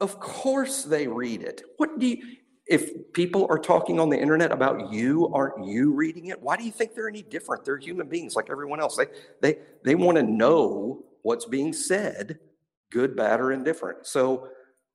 Of 0.00 0.20
course 0.20 0.84
they 0.84 1.08
read 1.08 1.42
it. 1.42 1.62
What 1.78 1.98
do 1.98 2.06
you 2.06 2.18
if 2.68 3.12
people 3.14 3.46
are 3.48 3.58
talking 3.58 3.98
on 3.98 4.10
the 4.10 4.18
internet 4.18 4.52
about 4.52 4.92
you, 4.92 5.28
aren't 5.34 5.64
you 5.66 5.92
reading 5.92 6.26
it? 6.26 6.40
Why 6.40 6.56
do 6.56 6.64
you 6.64 6.70
think 6.70 6.94
they're 6.94 7.08
any 7.08 7.22
different? 7.22 7.64
They're 7.64 7.78
human 7.78 8.08
beings 8.08 8.36
like 8.36 8.50
everyone 8.50 8.78
else. 8.78 8.96
They 8.96 9.06
they 9.40 9.58
they 9.84 9.94
want 9.94 10.16
to 10.18 10.22
know 10.22 11.04
what's 11.22 11.46
being 11.46 11.72
said, 11.72 12.38
good, 12.92 13.16
bad, 13.16 13.40
or 13.40 13.52
indifferent. 13.52 14.06
So 14.06 14.48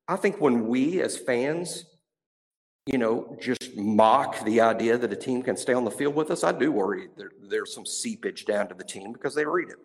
I 0.07 0.15
think 0.17 0.39
when 0.39 0.67
we 0.67 1.01
as 1.01 1.17
fans, 1.17 1.85
you 2.85 2.99
know, 2.99 3.35
just 3.41 3.75
mock 3.75 4.43
the 4.45 4.61
idea 4.61 4.97
that 4.97 5.11
a 5.11 5.15
team 5.15 5.41
can 5.41 5.57
stay 5.57 5.73
on 5.73 5.83
the 5.83 5.91
field 5.91 6.13
with 6.13 6.29
us, 6.29 6.43
I 6.43 6.51
do 6.51 6.71
worry 6.71 7.07
there, 7.17 7.31
there's 7.41 7.73
some 7.73 7.85
seepage 7.85 8.45
down 8.45 8.67
to 8.67 8.75
the 8.75 8.83
team 8.83 9.13
because 9.13 9.33
they 9.33 9.45
read 9.45 9.69
it. 9.69 9.77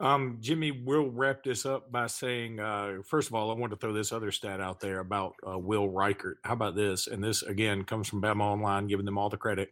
Um, 0.00 0.38
Jimmy, 0.40 0.70
we'll 0.70 1.10
wrap 1.10 1.44
this 1.44 1.66
up 1.66 1.92
by 1.92 2.06
saying, 2.06 2.58
uh, 2.58 3.02
first 3.04 3.28
of 3.28 3.34
all, 3.34 3.50
I 3.50 3.54
want 3.54 3.70
to 3.72 3.76
throw 3.76 3.92
this 3.92 4.12
other 4.12 4.32
stat 4.32 4.58
out 4.58 4.80
there 4.80 5.00
about 5.00 5.34
uh, 5.46 5.58
Will 5.58 5.88
Reichard. 5.88 6.36
How 6.42 6.54
about 6.54 6.74
this? 6.74 7.06
And 7.06 7.22
this 7.22 7.42
again 7.42 7.84
comes 7.84 8.08
from 8.08 8.22
Bama 8.22 8.40
Online, 8.40 8.86
giving 8.86 9.04
them 9.04 9.18
all 9.18 9.28
the 9.28 9.36
credit. 9.36 9.70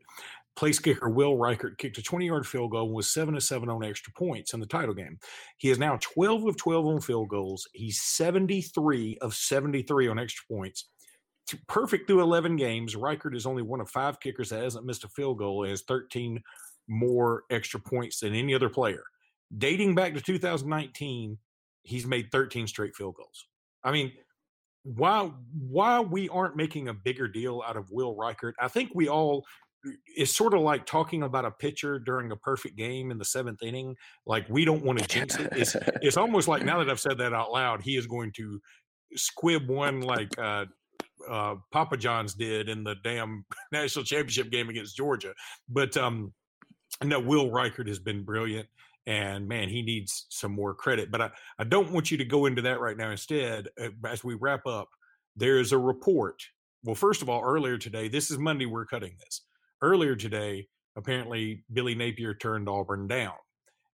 Place 0.54 0.78
kicker 0.78 1.08
Will 1.08 1.36
Reichard 1.36 1.78
kicked 1.78 1.96
a 1.96 2.02
20 2.02 2.26
yard 2.26 2.46
field 2.46 2.72
goal 2.72 2.86
and 2.86 2.94
was 2.94 3.10
7 3.10 3.34
to 3.34 3.40
7 3.40 3.70
on 3.70 3.82
extra 3.82 4.12
points 4.12 4.52
in 4.52 4.60
the 4.60 4.66
title 4.66 4.92
game. 4.92 5.18
He 5.56 5.70
is 5.70 5.78
now 5.78 5.98
12 6.02 6.44
of 6.44 6.56
12 6.58 6.86
on 6.86 7.00
field 7.00 7.28
goals. 7.30 7.66
He's 7.72 8.02
73 8.02 9.18
of 9.22 9.34
73 9.34 10.08
on 10.08 10.18
extra 10.18 10.44
points. 10.54 10.90
Perfect 11.68 12.06
through 12.06 12.20
11 12.20 12.56
games. 12.56 12.94
Reichard 12.94 13.34
is 13.34 13.46
only 13.46 13.62
one 13.62 13.80
of 13.80 13.88
five 13.88 14.20
kickers 14.20 14.50
that 14.50 14.62
hasn't 14.62 14.84
missed 14.84 15.04
a 15.04 15.08
field 15.08 15.38
goal 15.38 15.62
and 15.62 15.70
has 15.70 15.82
13 15.88 16.42
more 16.86 17.44
extra 17.48 17.80
points 17.80 18.20
than 18.20 18.34
any 18.34 18.54
other 18.54 18.68
player 18.68 19.04
dating 19.56 19.94
back 19.94 20.14
to 20.14 20.20
2019, 20.20 21.38
he's 21.82 22.06
made 22.06 22.30
13 22.30 22.66
straight 22.66 22.94
field 22.94 23.14
goals. 23.16 23.46
I 23.82 23.92
mean, 23.92 24.12
why 24.82 25.30
why 25.52 26.00
we 26.00 26.28
aren't 26.28 26.56
making 26.56 26.88
a 26.88 26.94
bigger 26.94 27.28
deal 27.28 27.62
out 27.66 27.76
of 27.76 27.90
Will 27.90 28.16
Reichard? 28.16 28.52
I 28.60 28.68
think 28.68 28.90
we 28.94 29.08
all 29.08 29.44
it's 30.16 30.36
sort 30.36 30.54
of 30.54 30.60
like 30.60 30.86
talking 30.86 31.22
about 31.22 31.44
a 31.44 31.50
pitcher 31.50 31.98
during 31.98 32.32
a 32.32 32.36
perfect 32.36 32.76
game 32.76 33.10
in 33.10 33.18
the 33.18 33.24
seventh 33.24 33.62
inning. 33.62 33.96
Like 34.26 34.48
we 34.48 34.64
don't 34.64 34.84
want 34.84 34.98
to 34.98 35.06
jinx 35.08 35.36
it. 35.36 35.48
It's 35.52 35.76
it's 36.02 36.16
almost 36.16 36.48
like 36.48 36.64
now 36.64 36.78
that 36.78 36.90
I've 36.90 37.00
said 37.00 37.18
that 37.18 37.32
out 37.32 37.52
loud, 37.52 37.82
he 37.82 37.96
is 37.96 38.06
going 38.06 38.32
to 38.32 38.60
squib 39.14 39.68
one 39.68 40.00
like 40.00 40.36
uh, 40.38 40.66
uh, 41.28 41.56
Papa 41.72 41.96
John's 41.96 42.34
did 42.34 42.68
in 42.68 42.84
the 42.84 42.96
damn 43.02 43.44
national 43.72 44.04
championship 44.04 44.50
game 44.50 44.68
against 44.68 44.96
Georgia. 44.96 45.34
But 45.68 45.96
um, 45.96 46.32
no, 47.02 47.20
Will 47.20 47.50
Reichard 47.50 47.88
has 47.88 47.98
been 47.98 48.24
brilliant 48.24 48.68
and 49.08 49.48
man, 49.48 49.70
he 49.70 49.80
needs 49.80 50.26
some 50.28 50.52
more 50.52 50.74
credit. 50.74 51.10
But 51.10 51.22
I, 51.22 51.30
I 51.58 51.64
don't 51.64 51.90
want 51.92 52.10
you 52.10 52.18
to 52.18 52.26
go 52.26 52.44
into 52.44 52.60
that 52.62 52.78
right 52.78 52.96
now. 52.96 53.10
Instead, 53.10 53.68
uh, 53.80 53.88
as 54.06 54.22
we 54.22 54.34
wrap 54.34 54.66
up, 54.66 54.88
there 55.34 55.58
is 55.58 55.72
a 55.72 55.78
report. 55.78 56.42
Well, 56.84 56.94
first 56.94 57.22
of 57.22 57.30
all, 57.30 57.42
earlier 57.42 57.78
today, 57.78 58.08
this 58.08 58.30
is 58.30 58.36
Monday, 58.38 58.66
we're 58.66 58.84
cutting 58.84 59.16
this. 59.18 59.40
Earlier 59.80 60.14
today, 60.14 60.68
apparently 60.94 61.64
Billy 61.72 61.94
Napier 61.94 62.34
turned 62.34 62.68
Auburn 62.68 63.08
down. 63.08 63.32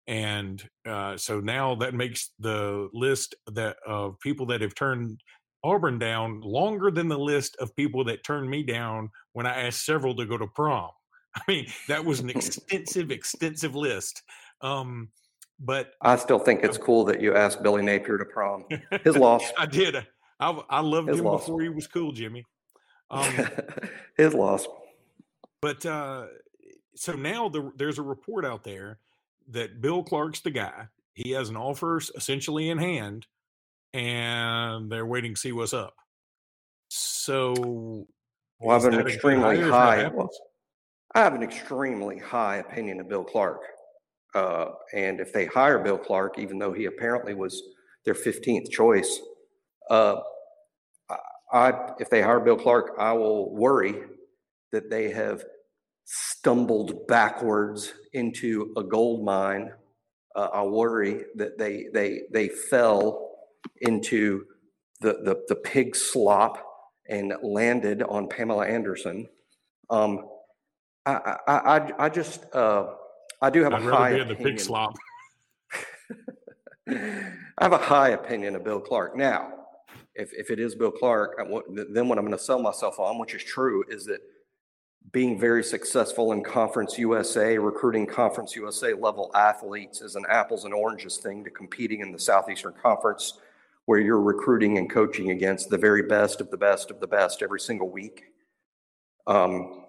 and 0.07 0.67
uh, 0.87 1.15
so 1.15 1.39
now 1.39 1.75
that 1.75 1.93
makes 1.93 2.31
the 2.39 2.89
list 2.93 3.35
that 3.53 3.77
of 3.87 4.19
people 4.19 4.47
that 4.47 4.61
have 4.61 4.75
turned 4.75 5.21
Auburn 5.63 5.99
down 5.99 6.41
longer 6.41 6.91
than 6.91 7.07
the 7.07 7.17
list 7.19 7.55
of 7.59 7.75
people 7.75 8.03
that 8.05 8.23
turned 8.23 8.49
me 8.49 8.63
down 8.63 9.09
when 9.33 9.45
I 9.45 9.67
asked 9.67 9.85
several 9.85 10.15
to 10.15 10.25
go 10.25 10.37
to 10.37 10.47
prom. 10.47 10.89
I 11.35 11.41
mean, 11.47 11.67
that 11.87 12.03
was 12.03 12.19
an 12.19 12.29
extensive, 12.35 13.11
extensive 13.11 13.75
list. 13.75 14.23
Um, 14.63 15.09
but 15.59 15.91
I 16.01 16.15
still 16.15 16.39
think 16.39 16.63
it's 16.63 16.77
cool 16.77 17.05
that 17.05 17.21
you 17.21 17.35
asked 17.35 17.61
Billy 17.61 17.83
Napier 17.83 18.17
to 18.17 18.25
prom. 18.25 18.65
His 19.03 19.15
loss. 19.15 19.43
I 19.57 19.65
did. 19.65 19.95
I, 20.39 20.61
I 20.69 20.79
loved 20.79 21.09
His 21.09 21.19
him 21.19 21.25
loss. 21.25 21.41
before 21.41 21.61
he 21.61 21.69
was 21.69 21.85
cool, 21.85 22.11
Jimmy. 22.11 22.43
Um, 23.11 23.31
His 24.17 24.33
loss. 24.33 24.65
But 25.61 25.85
uh, 25.85 26.25
so 26.95 27.13
now 27.13 27.49
the, 27.49 27.71
there's 27.77 27.99
a 27.99 28.03
report 28.03 28.45
out 28.45 28.63
there 28.63 28.99
that 29.49 29.81
Bill 29.81 30.03
Clark's 30.03 30.41
the 30.41 30.51
guy. 30.51 30.87
He 31.13 31.31
has 31.31 31.49
an 31.49 31.57
offer 31.57 32.01
essentially 32.15 32.69
in 32.69 32.77
hand, 32.79 33.27
and 33.93 34.91
they're 34.91 35.05
waiting 35.05 35.35
to 35.35 35.39
see 35.39 35.51
what's 35.51 35.73
up. 35.73 35.93
So, 36.89 38.07
well, 38.59 38.77
I 38.77 38.81
have 38.81 38.93
an 38.93 39.07
extremely 39.07 39.61
high. 39.61 40.07
Well, 40.07 40.29
I 41.13 41.19
have 41.19 41.35
an 41.35 41.43
extremely 41.43 42.17
high 42.17 42.57
opinion 42.57 42.99
of 42.99 43.07
Bill 43.07 43.23
Clark. 43.23 43.61
Uh, 44.33 44.71
and 44.93 45.19
if 45.19 45.31
they 45.31 45.45
hire 45.45 45.79
Bill 45.79 45.97
Clark, 45.97 46.39
even 46.39 46.57
though 46.57 46.73
he 46.73 46.85
apparently 46.85 47.33
was 47.33 47.61
their 48.05 48.15
15th 48.15 48.69
choice, 48.71 49.19
uh, 49.89 50.15
I, 51.51 51.91
if 51.99 52.09
they 52.09 52.21
hire 52.21 52.39
Bill 52.39 52.57
Clark, 52.57 52.95
I 52.97 53.13
will 53.13 53.53
worry 53.55 53.95
that 54.71 54.89
they 54.89 55.11
have 55.11 55.45
stumbled 56.05 57.07
backwards 57.07 57.93
into 58.13 58.73
a 58.75 58.83
gold 58.83 59.23
mine. 59.23 59.71
Uh, 60.35 60.49
I 60.51 60.63
worry 60.63 61.25
that 61.35 61.59
they 61.59 61.85
they 61.93 62.21
they 62.31 62.49
fell 62.49 63.29
into 63.81 64.45
the 65.01 65.13
the, 65.23 65.43
the 65.47 65.55
pig 65.55 65.95
slop 65.95 66.57
and 67.07 67.33
landed 67.43 68.01
on 68.01 68.27
Pamela 68.27 68.65
Anderson. 68.65 69.27
Um, 69.91 70.25
I, 71.05 71.37
I 71.47 71.53
I 71.77 71.91
I 72.05 72.09
just 72.09 72.43
uh, 72.55 72.87
I 73.43 73.49
do 73.49 73.61
have 73.61 73.73
I'd 73.73 73.81
a 73.81 73.91
high 73.91 74.09
opinion. 74.11 74.27
the 74.29 74.35
pig 74.35 74.59
slop. 74.59 74.95
I 76.89 77.63
have 77.63 77.73
a 77.73 77.77
high 77.77 78.09
opinion 78.11 78.55
of 78.55 78.63
Bill 78.63 78.79
Clark. 78.79 79.17
Now, 79.17 79.65
if, 80.15 80.31
if 80.33 80.49
it 80.49 80.59
is 80.59 80.75
Bill 80.75 80.91
Clark, 80.91 81.37
then 81.37 82.07
what 82.07 82.17
I'm 82.17 82.25
going 82.25 82.37
to 82.37 82.43
sell 82.43 82.59
myself 82.59 82.99
on, 82.99 83.19
which 83.19 83.35
is 83.35 83.43
true, 83.43 83.83
is 83.89 84.05
that 84.05 84.21
being 85.11 85.37
very 85.37 85.61
successful 85.61 86.31
in 86.31 86.41
Conference 86.41 86.97
USA, 86.97 87.57
recruiting 87.57 88.07
Conference 88.07 88.55
USA 88.55 88.93
level 88.93 89.29
athletes 89.35 89.99
is 90.01 90.15
an 90.15 90.23
apples 90.29 90.63
and 90.63 90.73
oranges 90.73 91.17
thing 91.17 91.43
to 91.43 91.49
competing 91.49 91.99
in 91.99 92.13
the 92.13 92.19
Southeastern 92.19 92.73
Conference, 92.81 93.39
where 93.87 93.99
you're 93.99 94.21
recruiting 94.21 94.77
and 94.77 94.89
coaching 94.89 95.31
against 95.31 95.69
the 95.69 95.77
very 95.77 96.03
best 96.03 96.39
of 96.39 96.49
the 96.49 96.57
best 96.57 96.89
of 96.91 97.01
the 97.01 97.07
best 97.07 97.41
every 97.41 97.59
single 97.59 97.89
week. 97.89 98.23
Um, 99.27 99.82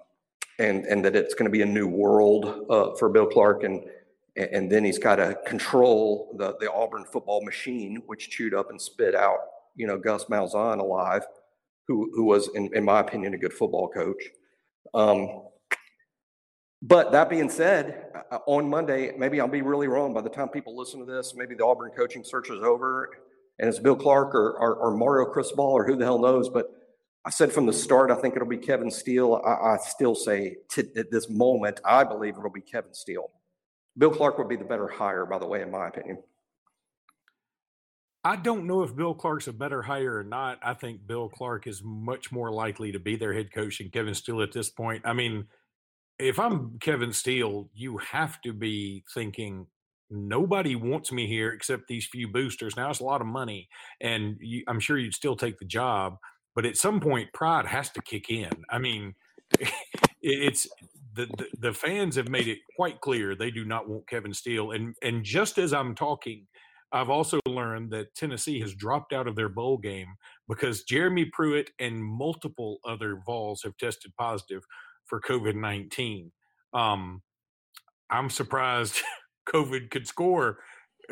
and 0.58 0.84
and 0.86 1.04
that 1.04 1.16
it's 1.16 1.34
going 1.34 1.46
to 1.46 1.50
be 1.50 1.62
a 1.62 1.66
new 1.66 1.86
world 1.86 2.66
uh, 2.70 2.94
for 2.96 3.08
Bill 3.08 3.26
Clark, 3.26 3.64
and 3.64 3.84
and 4.36 4.70
then 4.70 4.84
he's 4.84 4.98
got 4.98 5.16
to 5.16 5.38
control 5.46 6.34
the 6.38 6.56
the 6.60 6.72
Auburn 6.72 7.04
football 7.04 7.44
machine, 7.44 8.02
which 8.06 8.30
chewed 8.30 8.54
up 8.54 8.70
and 8.70 8.80
spit 8.80 9.14
out, 9.14 9.38
you 9.76 9.86
know, 9.86 9.98
Gus 9.98 10.24
Malzahn 10.24 10.78
alive, 10.80 11.22
who 11.88 12.10
who 12.14 12.24
was, 12.24 12.48
in, 12.54 12.70
in 12.74 12.84
my 12.84 13.00
opinion, 13.00 13.34
a 13.34 13.38
good 13.38 13.52
football 13.52 13.88
coach. 13.88 14.22
Um, 14.92 15.42
but 16.82 17.12
that 17.12 17.30
being 17.30 17.48
said, 17.48 18.08
uh, 18.30 18.38
on 18.46 18.68
Monday, 18.68 19.12
maybe 19.16 19.40
I'll 19.40 19.48
be 19.48 19.62
really 19.62 19.88
wrong. 19.88 20.12
By 20.12 20.20
the 20.20 20.28
time 20.28 20.48
people 20.48 20.76
listen 20.76 21.00
to 21.00 21.06
this, 21.06 21.34
maybe 21.34 21.54
the 21.54 21.64
Auburn 21.64 21.90
coaching 21.96 22.22
search 22.22 22.50
is 22.50 22.62
over, 22.62 23.08
and 23.58 23.68
it's 23.68 23.78
Bill 23.78 23.96
Clark 23.96 24.34
or, 24.34 24.52
or, 24.58 24.76
or 24.76 24.96
Mario 24.96 25.30
Cristobal 25.32 25.64
or 25.64 25.86
who 25.86 25.96
the 25.96 26.04
hell 26.04 26.18
knows. 26.18 26.50
But 26.50 26.66
I 27.26 27.30
said 27.30 27.52
from 27.52 27.66
the 27.66 27.72
start, 27.72 28.10
I 28.10 28.16
think 28.16 28.37
it'll 28.37 28.48
be 28.48 28.58
Kevin 28.58 28.90
Steele. 28.90 29.40
I, 29.44 29.74
I 29.74 29.76
still 29.78 30.14
say 30.14 30.56
to, 30.70 30.87
at 30.96 31.10
this 31.10 31.30
moment, 31.30 31.80
I 31.84 32.04
believe 32.04 32.37
it'll 32.37 32.50
be 32.50 32.60
Kevin 32.60 32.92
Steele. 32.92 33.30
Bill 33.96 34.10
Clark 34.10 34.38
would 34.38 34.48
be 34.48 34.56
the 34.56 34.64
better 34.64 34.88
hire, 34.88 35.24
by 35.24 35.38
the 35.38 35.46
way, 35.46 35.62
in 35.62 35.70
my 35.70 35.88
opinion. 35.88 36.18
I 38.24 38.37
don't 38.37 38.66
know 38.66 38.82
if 38.82 38.96
Bill 38.96 39.14
Clark's 39.14 39.48
a 39.48 39.52
better 39.52 39.82
hire 39.82 40.18
or 40.18 40.24
not. 40.24 40.58
I 40.62 40.74
think 40.74 41.06
Bill 41.06 41.28
Clark 41.28 41.66
is 41.66 41.82
much 41.84 42.32
more 42.32 42.50
likely 42.50 42.90
to 42.92 42.98
be 42.98 43.16
their 43.16 43.32
head 43.34 43.52
coach 43.52 43.78
than 43.78 43.90
Kevin 43.90 44.14
Steele 44.14 44.42
at 44.42 44.52
this 44.52 44.70
point. 44.70 45.02
I 45.04 45.12
mean, 45.12 45.46
if 46.18 46.38
I'm 46.38 46.78
Kevin 46.78 47.12
Steele, 47.12 47.68
you 47.74 47.98
have 47.98 48.40
to 48.42 48.52
be 48.52 49.04
thinking 49.12 49.66
nobody 50.10 50.74
wants 50.74 51.12
me 51.12 51.26
here 51.26 51.52
except 51.52 51.87
these 51.87 52.06
few 52.06 52.28
boosters. 52.28 52.76
Now 52.76 52.90
it's 52.90 53.00
a 53.00 53.04
lot 53.04 53.20
of 53.20 53.26
money, 53.26 53.68
and 54.00 54.37
you, 54.40 54.64
I'm 54.68 54.80
sure 54.80 54.98
you'd 54.98 55.14
still 55.14 55.37
take 55.37 55.58
the 55.58 55.64
job 55.64 56.16
but 56.54 56.66
at 56.66 56.76
some 56.76 57.00
point 57.00 57.32
pride 57.32 57.66
has 57.66 57.90
to 57.90 58.02
kick 58.02 58.30
in. 58.30 58.50
I 58.70 58.78
mean 58.78 59.14
it's 60.22 60.66
the, 61.14 61.26
the, 61.26 61.46
the 61.58 61.72
fans 61.72 62.16
have 62.16 62.28
made 62.28 62.48
it 62.48 62.58
quite 62.76 63.00
clear 63.00 63.34
they 63.34 63.50
do 63.50 63.64
not 63.64 63.88
want 63.88 64.08
kevin 64.08 64.34
steele. 64.34 64.72
And 64.72 64.94
and 65.02 65.24
just 65.24 65.58
as 65.58 65.72
i'm 65.72 65.94
talking 65.94 66.46
i've 66.92 67.10
also 67.10 67.38
learned 67.46 67.90
that 67.92 68.14
tennessee 68.14 68.60
has 68.60 68.74
dropped 68.74 69.12
out 69.12 69.28
of 69.28 69.36
their 69.36 69.48
bowl 69.48 69.78
game 69.78 70.08
because 70.48 70.82
jeremy 70.82 71.26
pruitt 71.32 71.70
and 71.78 72.02
multiple 72.04 72.78
other 72.84 73.20
vols 73.24 73.62
have 73.62 73.76
tested 73.76 74.12
positive 74.18 74.62
for 75.06 75.20
covid-19 75.20 76.30
um, 76.72 77.22
i'm 78.10 78.30
surprised 78.30 79.00
covid 79.48 79.90
could 79.90 80.08
score 80.08 80.58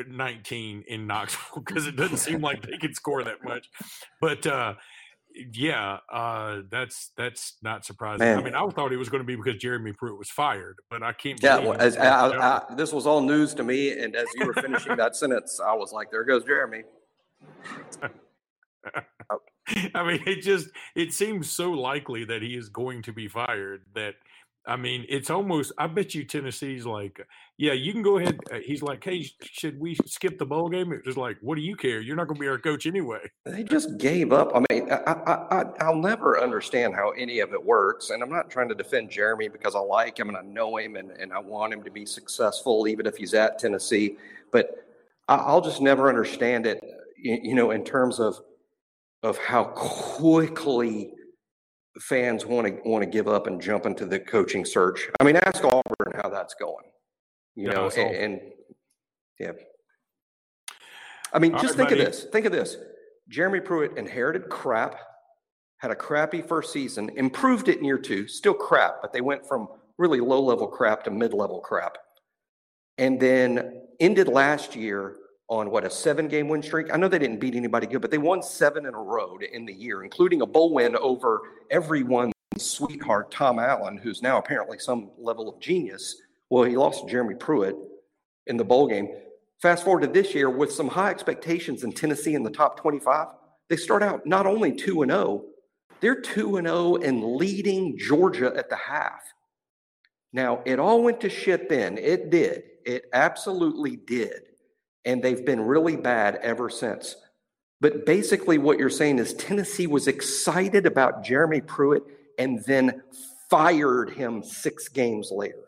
19 0.09 0.85
in 0.89 1.07
knoxville 1.07 1.63
because 1.65 1.87
it 1.87 1.97
doesn't 1.97 2.19
seem 2.19 2.41
like 2.41 2.63
they 2.63 2.79
could 2.79 2.95
score 2.95 3.23
that 3.25 3.45
much. 3.45 3.69
But 4.21 4.47
uh 4.47 4.75
yeah, 5.53 5.99
uh, 6.11 6.63
that's 6.71 7.11
that's 7.17 7.55
not 7.63 7.85
surprising. 7.85 8.21
Man. 8.21 8.39
I 8.39 8.43
mean, 8.43 8.55
I 8.55 8.67
thought 8.69 8.93
it 8.93 8.97
was 8.97 9.09
going 9.09 9.23
to 9.23 9.27
be 9.27 9.37
because 9.37 9.57
Jeremy 9.57 9.93
Pruitt 9.93 10.19
was 10.19 10.31
fired, 10.31 10.79
but 10.91 11.03
I 11.03 11.13
can't. 11.13 11.43
Yeah, 11.43 11.59
well, 11.59 11.77
as, 11.79 11.97
I, 11.97 12.29
I, 12.29 12.63
this 12.75 12.93
was 12.93 13.07
all 13.07 13.21
news 13.21 13.55
to 13.55 13.65
me, 13.65 13.99
and 13.99 14.15
as 14.15 14.27
you 14.35 14.47
were 14.47 14.55
finishing 14.55 14.97
that 14.97 15.17
sentence, 15.17 15.61
I 15.61 15.75
was 15.75 15.93
like, 15.93 16.11
"There 16.11 16.25
goes 16.25 16.45
Jeremy." 16.45 16.83
I 19.95 20.05
mean, 20.05 20.23
it 20.27 20.43
just 20.43 20.69
it 20.95 21.13
seems 21.13 21.51
so 21.51 21.71
likely 21.71 22.25
that 22.25 22.43
he 22.43 22.57
is 22.57 22.69
going 22.69 23.03
to 23.03 23.13
be 23.13 23.29
fired 23.29 23.83
that 23.95 24.15
I 24.65 24.77
mean, 24.77 25.05
it's 25.09 25.29
almost. 25.29 25.73
I 25.77 25.89
bet 25.89 26.15
you 26.15 26.25
Tennessee's 26.25 26.87
like, 26.87 27.21
yeah, 27.59 27.73
you 27.73 27.93
can 27.93 28.03
go 28.03 28.19
ahead. 28.19 28.39
Uh, 28.51 28.59
he's 28.65 28.81
like, 28.81 29.03
hey, 29.03 29.27
should 29.43 29.79
we 29.81 29.97
skip 30.07 30.39
the 30.39 30.47
bowl 30.47 30.69
game? 30.69 30.93
It's 30.93 31.05
just 31.05 31.17
like, 31.17 31.37
what 31.41 31.57
do 31.57 31.63
you 31.63 31.75
care? 31.75 32.01
You're 32.01 32.15
not 32.15 32.29
going 32.29 32.37
to 32.37 32.41
be 32.41 32.49
our 32.49 32.59
coach 32.59 32.87
anyway. 32.87 33.21
They 33.45 33.65
just 33.65 33.99
gave 33.99 34.33
up. 34.33 34.53
I 34.55 34.63
mean, 34.71 34.91
I, 34.91 35.67
I, 35.81 35.91
will 35.91 36.01
never 36.01 36.41
understand 36.41 36.95
how 36.95 37.11
any 37.11 37.41
of 37.41 37.53
it 37.53 37.65
works. 37.65 38.11
And 38.11 38.23
I'm 38.23 38.31
not 38.31 38.51
trying 38.51 38.69
to 38.69 38.75
defend 38.75 39.11
Jeremy 39.11 39.49
because 39.49 39.75
I 39.75 39.81
like 39.81 40.19
him 40.19 40.29
and 40.29 40.39
I 40.39 40.43
know 40.43 40.77
him 40.77 40.95
and, 40.95 41.11
and 41.11 41.33
I 41.33 41.41
want 41.41 41.73
him 41.73 41.83
to 41.83 41.91
be 41.91 42.07
successful, 42.07 42.87
even 42.87 43.07
if 43.07 43.17
he's 43.17 43.35
at 43.35 43.59
Tennessee. 43.59 44.17
But 44.53 44.87
I'll 45.29 45.61
just 45.61 45.81
never 45.81 46.09
understand 46.09 46.67
it, 46.67 46.83
you 47.17 47.55
know, 47.55 47.73
in 47.73 47.85
terms 47.85 48.21
of 48.21 48.41
of 49.23 49.39
how 49.39 49.65
quickly 49.65 51.13
fans 52.01 52.47
want 52.47 52.67
to 52.67 52.89
want 52.89 53.03
to 53.03 53.11
give 53.11 53.29
up 53.29 53.47
and 53.47 53.61
jump 53.61 53.87
into 53.87 54.07
the 54.07 54.19
coaching 54.19 54.65
search. 54.65 55.09
I 55.21 55.25
mean, 55.25 55.37
ask 55.37 55.65
Auburn 55.65 56.13
how 56.23 56.29
that's 56.29 56.55
going. 56.55 56.87
You 57.55 57.69
know, 57.69 57.91
and, 57.91 58.17
and, 58.17 58.41
yeah. 59.39 59.53
I 61.35 61.39
mean, 61.39 61.55
All 61.55 61.61
just 61.61 61.73
right, 61.73 61.89
think 61.89 61.91
buddy. 61.91 62.01
of 62.01 62.07
this. 62.07 62.25
Think 62.33 62.47
of 62.47 62.53
this. 62.53 62.77
Jeremy 63.29 63.61
Pruitt 63.61 63.99
inherited 63.99 64.49
crap, 64.49 64.97
had 65.79 65.91
a 65.91 65.95
crappy 65.95 66.41
first 66.41 66.73
season, 66.73 67.11
improved 67.17 67.69
it 67.69 67.79
in 67.79 67.85
year 67.85 67.99
two, 67.99 68.27
still 68.27 68.55
crap, 68.55 69.03
but 69.03 69.13
they 69.13 69.21
went 69.21 69.47
from 69.47 69.69
really 69.99 70.21
low 70.21 70.43
level 70.43 70.67
crap 70.67 71.05
to 71.05 71.11
mid 71.11 71.35
level 71.35 71.61
crap. 71.61 71.99
And 72.99 73.21
then 73.21 73.83
ended 74.01 74.29
last 74.29 74.75
year 74.75 75.17
on 75.53 75.71
what 75.71 75.85
a 75.85 75.91
seven 75.91 76.29
game 76.29 76.49
win 76.49 76.63
streak. 76.63 76.87
I 76.93 76.97
know 76.97 77.09
they 77.09 77.19
didn't 77.19 77.39
beat 77.39 77.55
anybody 77.55 77.87
good, 77.87 78.01
but 78.01 78.11
they 78.11 78.17
won 78.17 78.43
seven 78.43 78.87
in 78.87 78.95
a 78.95 79.03
row 79.03 79.39
end 79.53 79.69
the 79.69 79.75
year, 79.75 80.03
including 80.03 80.41
a 80.41 80.47
bowl 80.47 80.73
win 80.73 80.97
over 80.97 81.43
everyone's 81.71 82.33
sweetheart, 82.57 83.31
Tom 83.31 83.59
Allen, 83.59 83.99
who's 83.99 84.23
now 84.23 84.39
apparently 84.39 84.79
some 84.79 85.11
level 85.19 85.51
of 85.51 85.61
genius. 85.61 86.17
Well, 86.49 86.65
he 86.65 86.75
lost 86.75 87.07
Jeremy 87.07 87.35
Pruitt 87.35 87.77
in 88.47 88.57
the 88.57 88.65
bowl 88.65 88.89
game. 88.89 89.09
Fast 89.61 89.85
forward 89.85 90.01
to 90.01 90.07
this 90.07 90.35
year 90.35 90.49
with 90.49 90.73
some 90.73 90.89
high 90.89 91.11
expectations 91.11 91.85
in 91.85 91.93
Tennessee 91.93 92.35
in 92.35 92.43
the 92.43 92.51
top 92.51 92.81
25. 92.81 93.27
They 93.69 93.77
start 93.77 94.03
out 94.03 94.25
not 94.25 94.47
only 94.47 94.73
2 94.73 95.03
and 95.03 95.13
0, 95.13 95.45
they're 96.01 96.21
2 96.21 96.57
and 96.57 96.67
0 96.67 96.97
and 96.97 97.23
leading 97.23 97.99
Georgia 97.99 98.55
at 98.57 98.71
the 98.71 98.77
half. 98.77 99.21
Now, 100.33 100.63
it 100.65 100.79
all 100.79 101.03
went 101.03 101.21
to 101.21 101.29
shit 101.29 101.69
then. 101.69 101.99
It 101.99 102.31
did. 102.31 102.63
It 102.87 103.05
absolutely 103.13 103.97
did 103.97 104.52
and 105.05 105.23
they've 105.23 105.45
been 105.45 105.61
really 105.61 105.97
bad 105.97 106.37
ever 106.37 106.69
since. 106.71 107.17
But 107.81 108.07
basically, 108.07 108.59
what 108.59 108.79
you're 108.79 108.91
saying 108.91 109.19
is 109.19 109.35
Tennessee 109.35 109.87
was 109.87 110.07
excited 110.07 110.87
about 110.87 111.25
Jeremy 111.25 111.61
Pruitt 111.61 112.05
and 112.39 112.63
then 112.65 113.03
fired 113.51 114.11
him 114.11 114.43
six 114.43 114.89
games 114.89 115.31
later. 115.33 115.65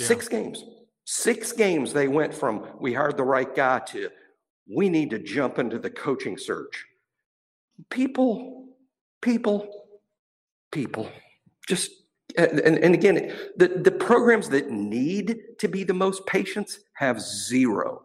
Yeah. 0.00 0.06
Six 0.06 0.28
games. 0.28 0.64
Six 1.04 1.52
games 1.52 1.92
they 1.92 2.08
went 2.08 2.34
from 2.34 2.66
we 2.80 2.94
hired 2.94 3.18
the 3.18 3.24
right 3.24 3.54
guy 3.54 3.80
to 3.80 4.08
we 4.66 4.88
need 4.88 5.10
to 5.10 5.18
jump 5.18 5.58
into 5.58 5.78
the 5.78 5.90
coaching 5.90 6.38
search. 6.38 6.86
People, 7.90 8.68
people, 9.20 9.68
people, 10.72 11.10
just 11.68 11.90
and, 12.36 12.60
and 12.60 12.94
again, 12.94 13.32
the, 13.56 13.68
the 13.68 13.92
programs 13.92 14.48
that 14.48 14.70
need 14.70 15.38
to 15.58 15.68
be 15.68 15.84
the 15.84 15.94
most 15.94 16.26
patients 16.26 16.80
have 16.94 17.20
zero. 17.20 18.02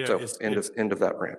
Yeah, 0.00 0.06
so 0.06 0.14
it's- 0.16 0.38
end 0.40 0.52
it's- 0.52 0.68
of 0.70 0.78
end 0.78 0.92
of 0.92 0.98
that 1.00 1.18
rant. 1.18 1.38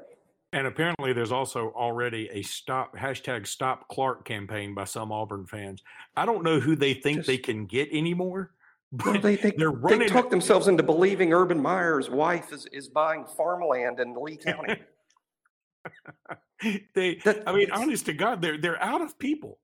And 0.53 0.67
apparently, 0.67 1.13
there's 1.13 1.31
also 1.31 1.69
already 1.71 2.27
a 2.29 2.41
stop 2.41 2.93
hashtag 2.97 3.47
Stop 3.47 3.87
Clark 3.87 4.25
campaign 4.25 4.73
by 4.73 4.83
some 4.83 5.09
Auburn 5.09 5.45
fans. 5.45 5.81
I 6.17 6.25
don't 6.25 6.43
know 6.43 6.59
who 6.59 6.75
they 6.75 6.93
think 6.93 7.25
they 7.25 7.37
can 7.37 7.65
get 7.65 7.87
anymore, 7.93 8.51
Well, 8.91 9.13
but 9.13 9.21
they 9.21 9.37
they, 9.37 9.51
they're 9.51 9.71
they 9.71 10.07
talk 10.07 10.29
themselves 10.29 10.67
into 10.67 10.83
believing 10.83 11.31
Urban 11.31 11.61
Meyer's 11.61 12.09
wife 12.09 12.51
is, 12.51 12.65
is 12.73 12.89
buying 12.89 13.25
farmland 13.25 14.01
in 14.01 14.13
Lee 14.13 14.35
County. 14.45 14.81
they, 16.93 17.15
That- 17.23 17.43
I 17.47 17.53
mean, 17.53 17.71
honest 17.71 18.05
to 18.07 18.13
God, 18.13 18.41
they're 18.41 18.57
they're 18.57 18.81
out 18.81 19.01
of 19.01 19.17
people. 19.17 19.59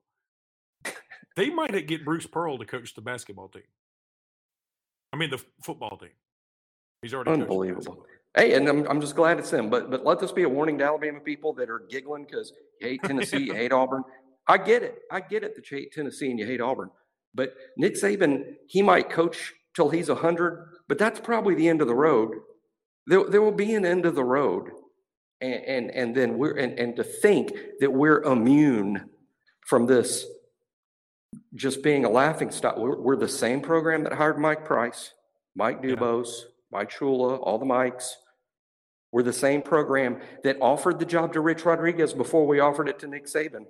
They 1.35 1.51
might 1.51 1.85
get 1.85 2.03
Bruce 2.03 2.25
Pearl 2.25 2.57
to 2.57 2.65
coach 2.65 2.95
the 2.95 3.01
basketball 3.01 3.47
team. 3.49 3.61
I 5.13 5.17
mean, 5.17 5.29
the 5.29 5.37
football 5.61 5.95
team. 5.97 6.09
He's 7.03 7.13
already 7.13 7.29
Unbelievable. 7.29 8.07
Hey, 8.37 8.53
and 8.53 8.69
I'm, 8.69 8.87
I'm 8.87 9.01
just 9.01 9.15
glad 9.15 9.39
it's 9.39 9.49
them. 9.49 9.69
But 9.69 9.89
but 9.89 10.05
let 10.05 10.19
this 10.19 10.31
be 10.31 10.43
a 10.43 10.49
warning 10.49 10.77
to 10.77 10.83
Alabama 10.83 11.19
people 11.19 11.53
that 11.53 11.69
are 11.69 11.81
giggling 11.89 12.25
because 12.25 12.53
you 12.79 12.87
hate 12.87 13.03
Tennessee, 13.03 13.39
you 13.39 13.53
hate 13.53 13.73
Auburn. 13.73 14.03
I 14.47 14.57
get 14.57 14.83
it. 14.83 14.99
I 15.11 15.19
get 15.21 15.43
it 15.43 15.55
that 15.55 15.69
you 15.71 15.77
hate 15.77 15.91
Tennessee 15.91 16.29
and 16.29 16.39
you 16.39 16.45
hate 16.45 16.61
Auburn. 16.61 16.91
But 17.33 17.55
Nick 17.77 17.95
Saban, 17.95 18.55
he 18.67 18.81
might 18.81 19.09
coach 19.09 19.53
till 19.75 19.89
he's 19.89 20.09
100, 20.09 20.69
but 20.87 20.97
that's 20.97 21.19
probably 21.19 21.55
the 21.55 21.67
end 21.67 21.81
of 21.81 21.87
the 21.87 21.95
road. 21.95 22.31
There, 23.07 23.23
there 23.25 23.41
will 23.41 23.51
be 23.51 23.73
an 23.75 23.85
end 23.85 24.05
of 24.05 24.15
the 24.15 24.23
road. 24.23 24.69
And, 25.39 25.63
and, 25.65 25.91
and 25.91 26.15
then 26.15 26.37
we're, 26.37 26.57
and, 26.57 26.79
and 26.79 26.95
to 26.95 27.03
think 27.03 27.51
that 27.79 27.91
we're 27.93 28.23
immune 28.23 29.09
from 29.67 29.85
this 29.85 30.25
just 31.53 31.83
being 31.83 32.05
a 32.05 32.09
laughing 32.09 32.49
stock. 32.49 32.77
We're, 32.77 32.99
we're 32.99 33.15
the 33.17 33.27
same 33.27 33.61
program 33.61 34.03
that 34.03 34.13
hired 34.13 34.39
Mike 34.39 34.65
Price, 34.65 35.13
Mike 35.55 35.79
Yeah. 35.83 35.91
Dubose, 35.91 36.33
Mike 36.71 36.89
Shula, 36.89 37.39
all 37.41 37.59
the 37.59 37.65
Mikes. 37.65 38.15
We're 39.11 39.23
the 39.23 39.33
same 39.33 39.61
program 39.61 40.19
that 40.43 40.57
offered 40.61 40.99
the 40.99 41.05
job 41.05 41.33
to 41.33 41.41
Rich 41.41 41.65
Rodriguez 41.65 42.13
before 42.13 42.45
we 42.45 42.59
offered 42.59 42.89
it 42.89 42.99
to 42.99 43.07
Nick 43.07 43.25
Saban. 43.25 43.65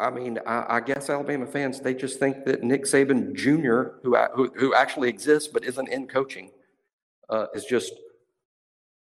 I 0.00 0.10
mean, 0.10 0.38
I, 0.46 0.76
I 0.76 0.80
guess 0.80 1.10
Alabama 1.10 1.46
fans, 1.46 1.80
they 1.80 1.94
just 1.94 2.18
think 2.18 2.44
that 2.44 2.62
Nick 2.62 2.84
Saban 2.84 3.34
Jr., 3.34 3.98
who, 4.02 4.16
who, 4.34 4.52
who 4.56 4.74
actually 4.74 5.08
exists 5.08 5.48
but 5.48 5.64
isn't 5.64 5.88
in 5.88 6.06
coaching, 6.06 6.50
uh, 7.28 7.46
is 7.52 7.64
just, 7.64 7.92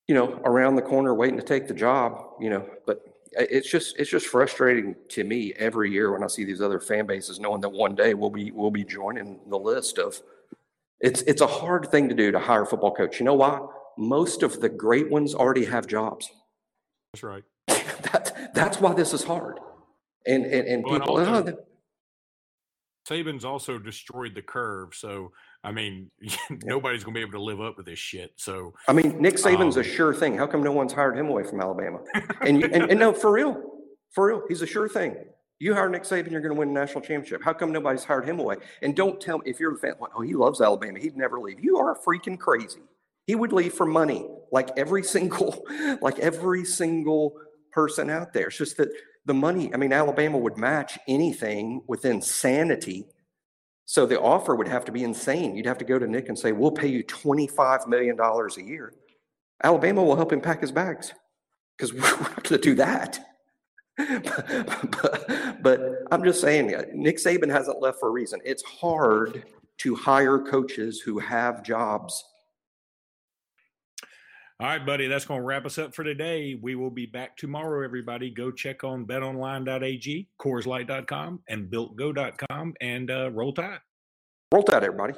you 0.09 0.15
know, 0.15 0.41
around 0.45 0.75
the 0.75 0.83
corner 0.83 1.15
waiting 1.15 1.39
to 1.39 1.45
take 1.45 1.69
the 1.69 1.75
job, 1.75 2.23
you 2.41 2.51
know, 2.51 2.69
but 2.87 3.03
it's 3.33 3.71
just, 3.71 3.97
it's 3.99 4.11
just 4.11 4.27
frustrating 4.27 4.97
to 5.11 5.23
me 5.23 5.53
every 5.57 5.91
year 5.93 6.13
when 6.13 6.25
I 6.25 6.27
see 6.27 6.45
these 6.45 6.61
other 6.61 6.81
fan 6.81 7.07
bases 7.07 7.39
knowing 7.39 7.61
that 7.61 7.69
one 7.69 7.95
day 7.95 8.15
we'll 8.15 8.31
be, 8.31 8.51
we'll 8.51 8.73
be 8.73 8.85
joining 8.85 9.39
the 9.49 9.59
list 9.59 9.99
of, 9.99 10.21
it's, 10.99 11.23
it's 11.23 11.41
a 11.41 11.47
hard 11.47 11.89
thing 11.91 12.09
to 12.09 12.15
do 12.15 12.33
to 12.33 12.41
hire 12.41 12.63
a 12.63 12.67
football 12.67 12.93
coach. 12.93 13.21
You 13.21 13.25
know 13.25 13.35
why? 13.35 13.61
Most 13.99 14.43
of 14.43 14.61
the 14.61 14.69
great 14.69 15.11
ones 15.11 15.35
already 15.35 15.65
have 15.65 15.87
jobs. 15.87 16.31
That's 17.13 17.23
right. 17.23 17.43
That, 18.13 18.51
that's 18.55 18.81
why 18.81 18.95
this 18.95 19.13
is 19.13 19.23
hard. 19.23 19.61
And, 20.27 20.45
and, 20.47 20.67
and 20.67 20.83
Well, 20.85 20.95
and 20.95 21.03
people, 21.03 21.19
also- 21.19 21.53
oh, 21.53 21.65
Saban's 23.09 23.45
also 23.45 23.79
destroyed 23.79 24.35
the 24.35 24.43
curve, 24.43 24.95
so 24.95 25.33
I 25.65 25.73
mean, 25.73 26.11
nobody's 26.65 27.03
going 27.05 27.15
to 27.15 27.19
be 27.19 27.23
able 27.23 27.33
to 27.33 27.43
live 27.43 27.61
up 27.61 27.77
to 27.77 27.83
this 27.83 27.99
shit. 27.99 28.33
So 28.37 28.73
I 28.89 28.93
mean, 28.93 29.21
Nick 29.21 29.35
Saban's 29.35 29.77
a 29.77 29.81
Um, 29.81 29.87
sure 29.87 30.15
thing. 30.15 30.37
How 30.37 30.47
come 30.47 30.63
no 30.63 30.73
one's 30.73 30.93
hired 30.93 31.17
him 31.19 31.29
away 31.29 31.43
from 31.45 31.61
Alabama? 31.61 31.99
And, 32.41 32.61
you, 32.61 32.69
and, 32.73 32.91
and 32.91 32.99
no, 33.01 33.13
for 33.13 33.33
real, 33.33 33.61
for 34.13 34.29
real, 34.29 34.43
he's 34.49 34.63
a 34.63 34.67
sure 34.67 34.89
thing. 34.89 35.17
You 35.59 35.75
hire 35.75 35.89
Nick 35.91 36.05
Saban, 36.05 36.31
you're 36.31 36.41
going 36.41 36.55
to 36.55 36.59
win 36.59 36.71
a 36.71 36.73
national 36.73 37.01
championship. 37.03 37.43
How 37.45 37.53
come 37.53 37.71
nobody's 37.73 38.05
hired 38.05 38.27
him 38.27 38.39
away? 38.39 38.57
And 38.81 38.97
don't 38.97 39.21
tell 39.21 39.39
me 39.39 39.45
if 39.51 39.61
you're 39.61 39.73
the 39.75 39.79
fan, 39.79 39.95
like, 40.01 40.13
oh, 40.17 40.23
he 40.23 40.35
loves 40.35 40.61
Alabama. 40.61 40.99
He'd 40.99 41.17
never 41.17 41.39
leave. 41.39 41.63
You 41.63 41.77
are 41.79 41.99
freaking 41.99 42.39
crazy. 42.39 42.81
He 43.31 43.37
would 43.37 43.53
leave 43.53 43.75
for 43.75 43.87
money, 43.87 44.27
like 44.51 44.71
every 44.77 45.05
single, 45.15 45.65
like 46.03 46.19
every 46.19 46.65
single 46.65 47.35
person 47.71 48.11
out 48.11 48.33
there. 48.33 48.49
It's 48.49 48.59
just 48.59 48.77
that 48.79 48.89
the 49.25 49.35
money. 49.35 49.73
I 49.73 49.77
mean, 49.77 49.93
Alabama 49.93 50.37
would 50.37 50.57
match 50.57 50.99
anything 51.07 51.85
within 51.87 52.21
sanity. 52.21 53.07
So 53.85 54.05
the 54.05 54.21
offer 54.21 54.57
would 54.57 54.67
have 54.67 54.85
to 54.87 54.91
be 54.91 55.05
insane. 55.05 55.55
You'd 55.55 55.67
have 55.67 55.79
to 55.79 55.85
go 55.85 55.97
to 55.97 56.09
Nick 56.09 56.29
and 56.29 56.37
say, 56.37 56.51
"We'll 56.51 56.73
pay 56.73 56.89
you 56.89 57.05
twenty-five 57.05 57.87
million 57.87 58.17
dollars 58.17 58.57
a 58.57 58.65
year." 58.65 58.95
Alabama 59.63 60.03
will 60.03 60.17
help 60.17 60.33
him 60.33 60.41
pack 60.41 60.61
his 60.61 60.73
bags 60.73 61.13
because 61.79 61.93
we're 61.95 62.01
not 62.01 62.43
going 62.43 62.61
to 62.61 62.69
do 62.71 62.75
that. 62.75 63.21
but, 63.97 65.63
but 65.63 65.81
I'm 66.11 66.25
just 66.25 66.41
saying, 66.41 66.75
Nick 66.95 67.19
Saban 67.19 67.49
hasn't 67.49 67.81
left 67.81 68.01
for 68.01 68.09
a 68.09 68.13
reason. 68.13 68.41
It's 68.45 68.65
hard 68.65 69.45
to 69.79 69.95
hire 69.95 70.41
coaches 70.41 71.01
who 71.01 71.21
have 71.21 71.63
jobs. 71.63 72.25
All 74.61 74.67
right, 74.67 74.85
buddy, 74.85 75.07
that's 75.07 75.25
going 75.25 75.41
to 75.41 75.45
wrap 75.47 75.65
us 75.65 75.79
up 75.79 75.95
for 75.95 76.05
today. 76.05 76.55
We 76.61 76.75
will 76.75 76.91
be 76.91 77.07
back 77.07 77.35
tomorrow, 77.35 77.83
everybody. 77.83 78.29
Go 78.29 78.51
check 78.51 78.85
on 78.85 79.07
betonline.ag, 79.07 80.29
CoorsLight.com, 80.39 81.41
and 81.49 81.71
BuiltGo.com, 81.71 82.75
and 82.83 83.11
uh, 83.11 83.31
roll 83.31 83.55
tide. 83.55 83.79
Roll 84.53 84.63
Tide, 84.63 84.85
everybody. 84.85 85.15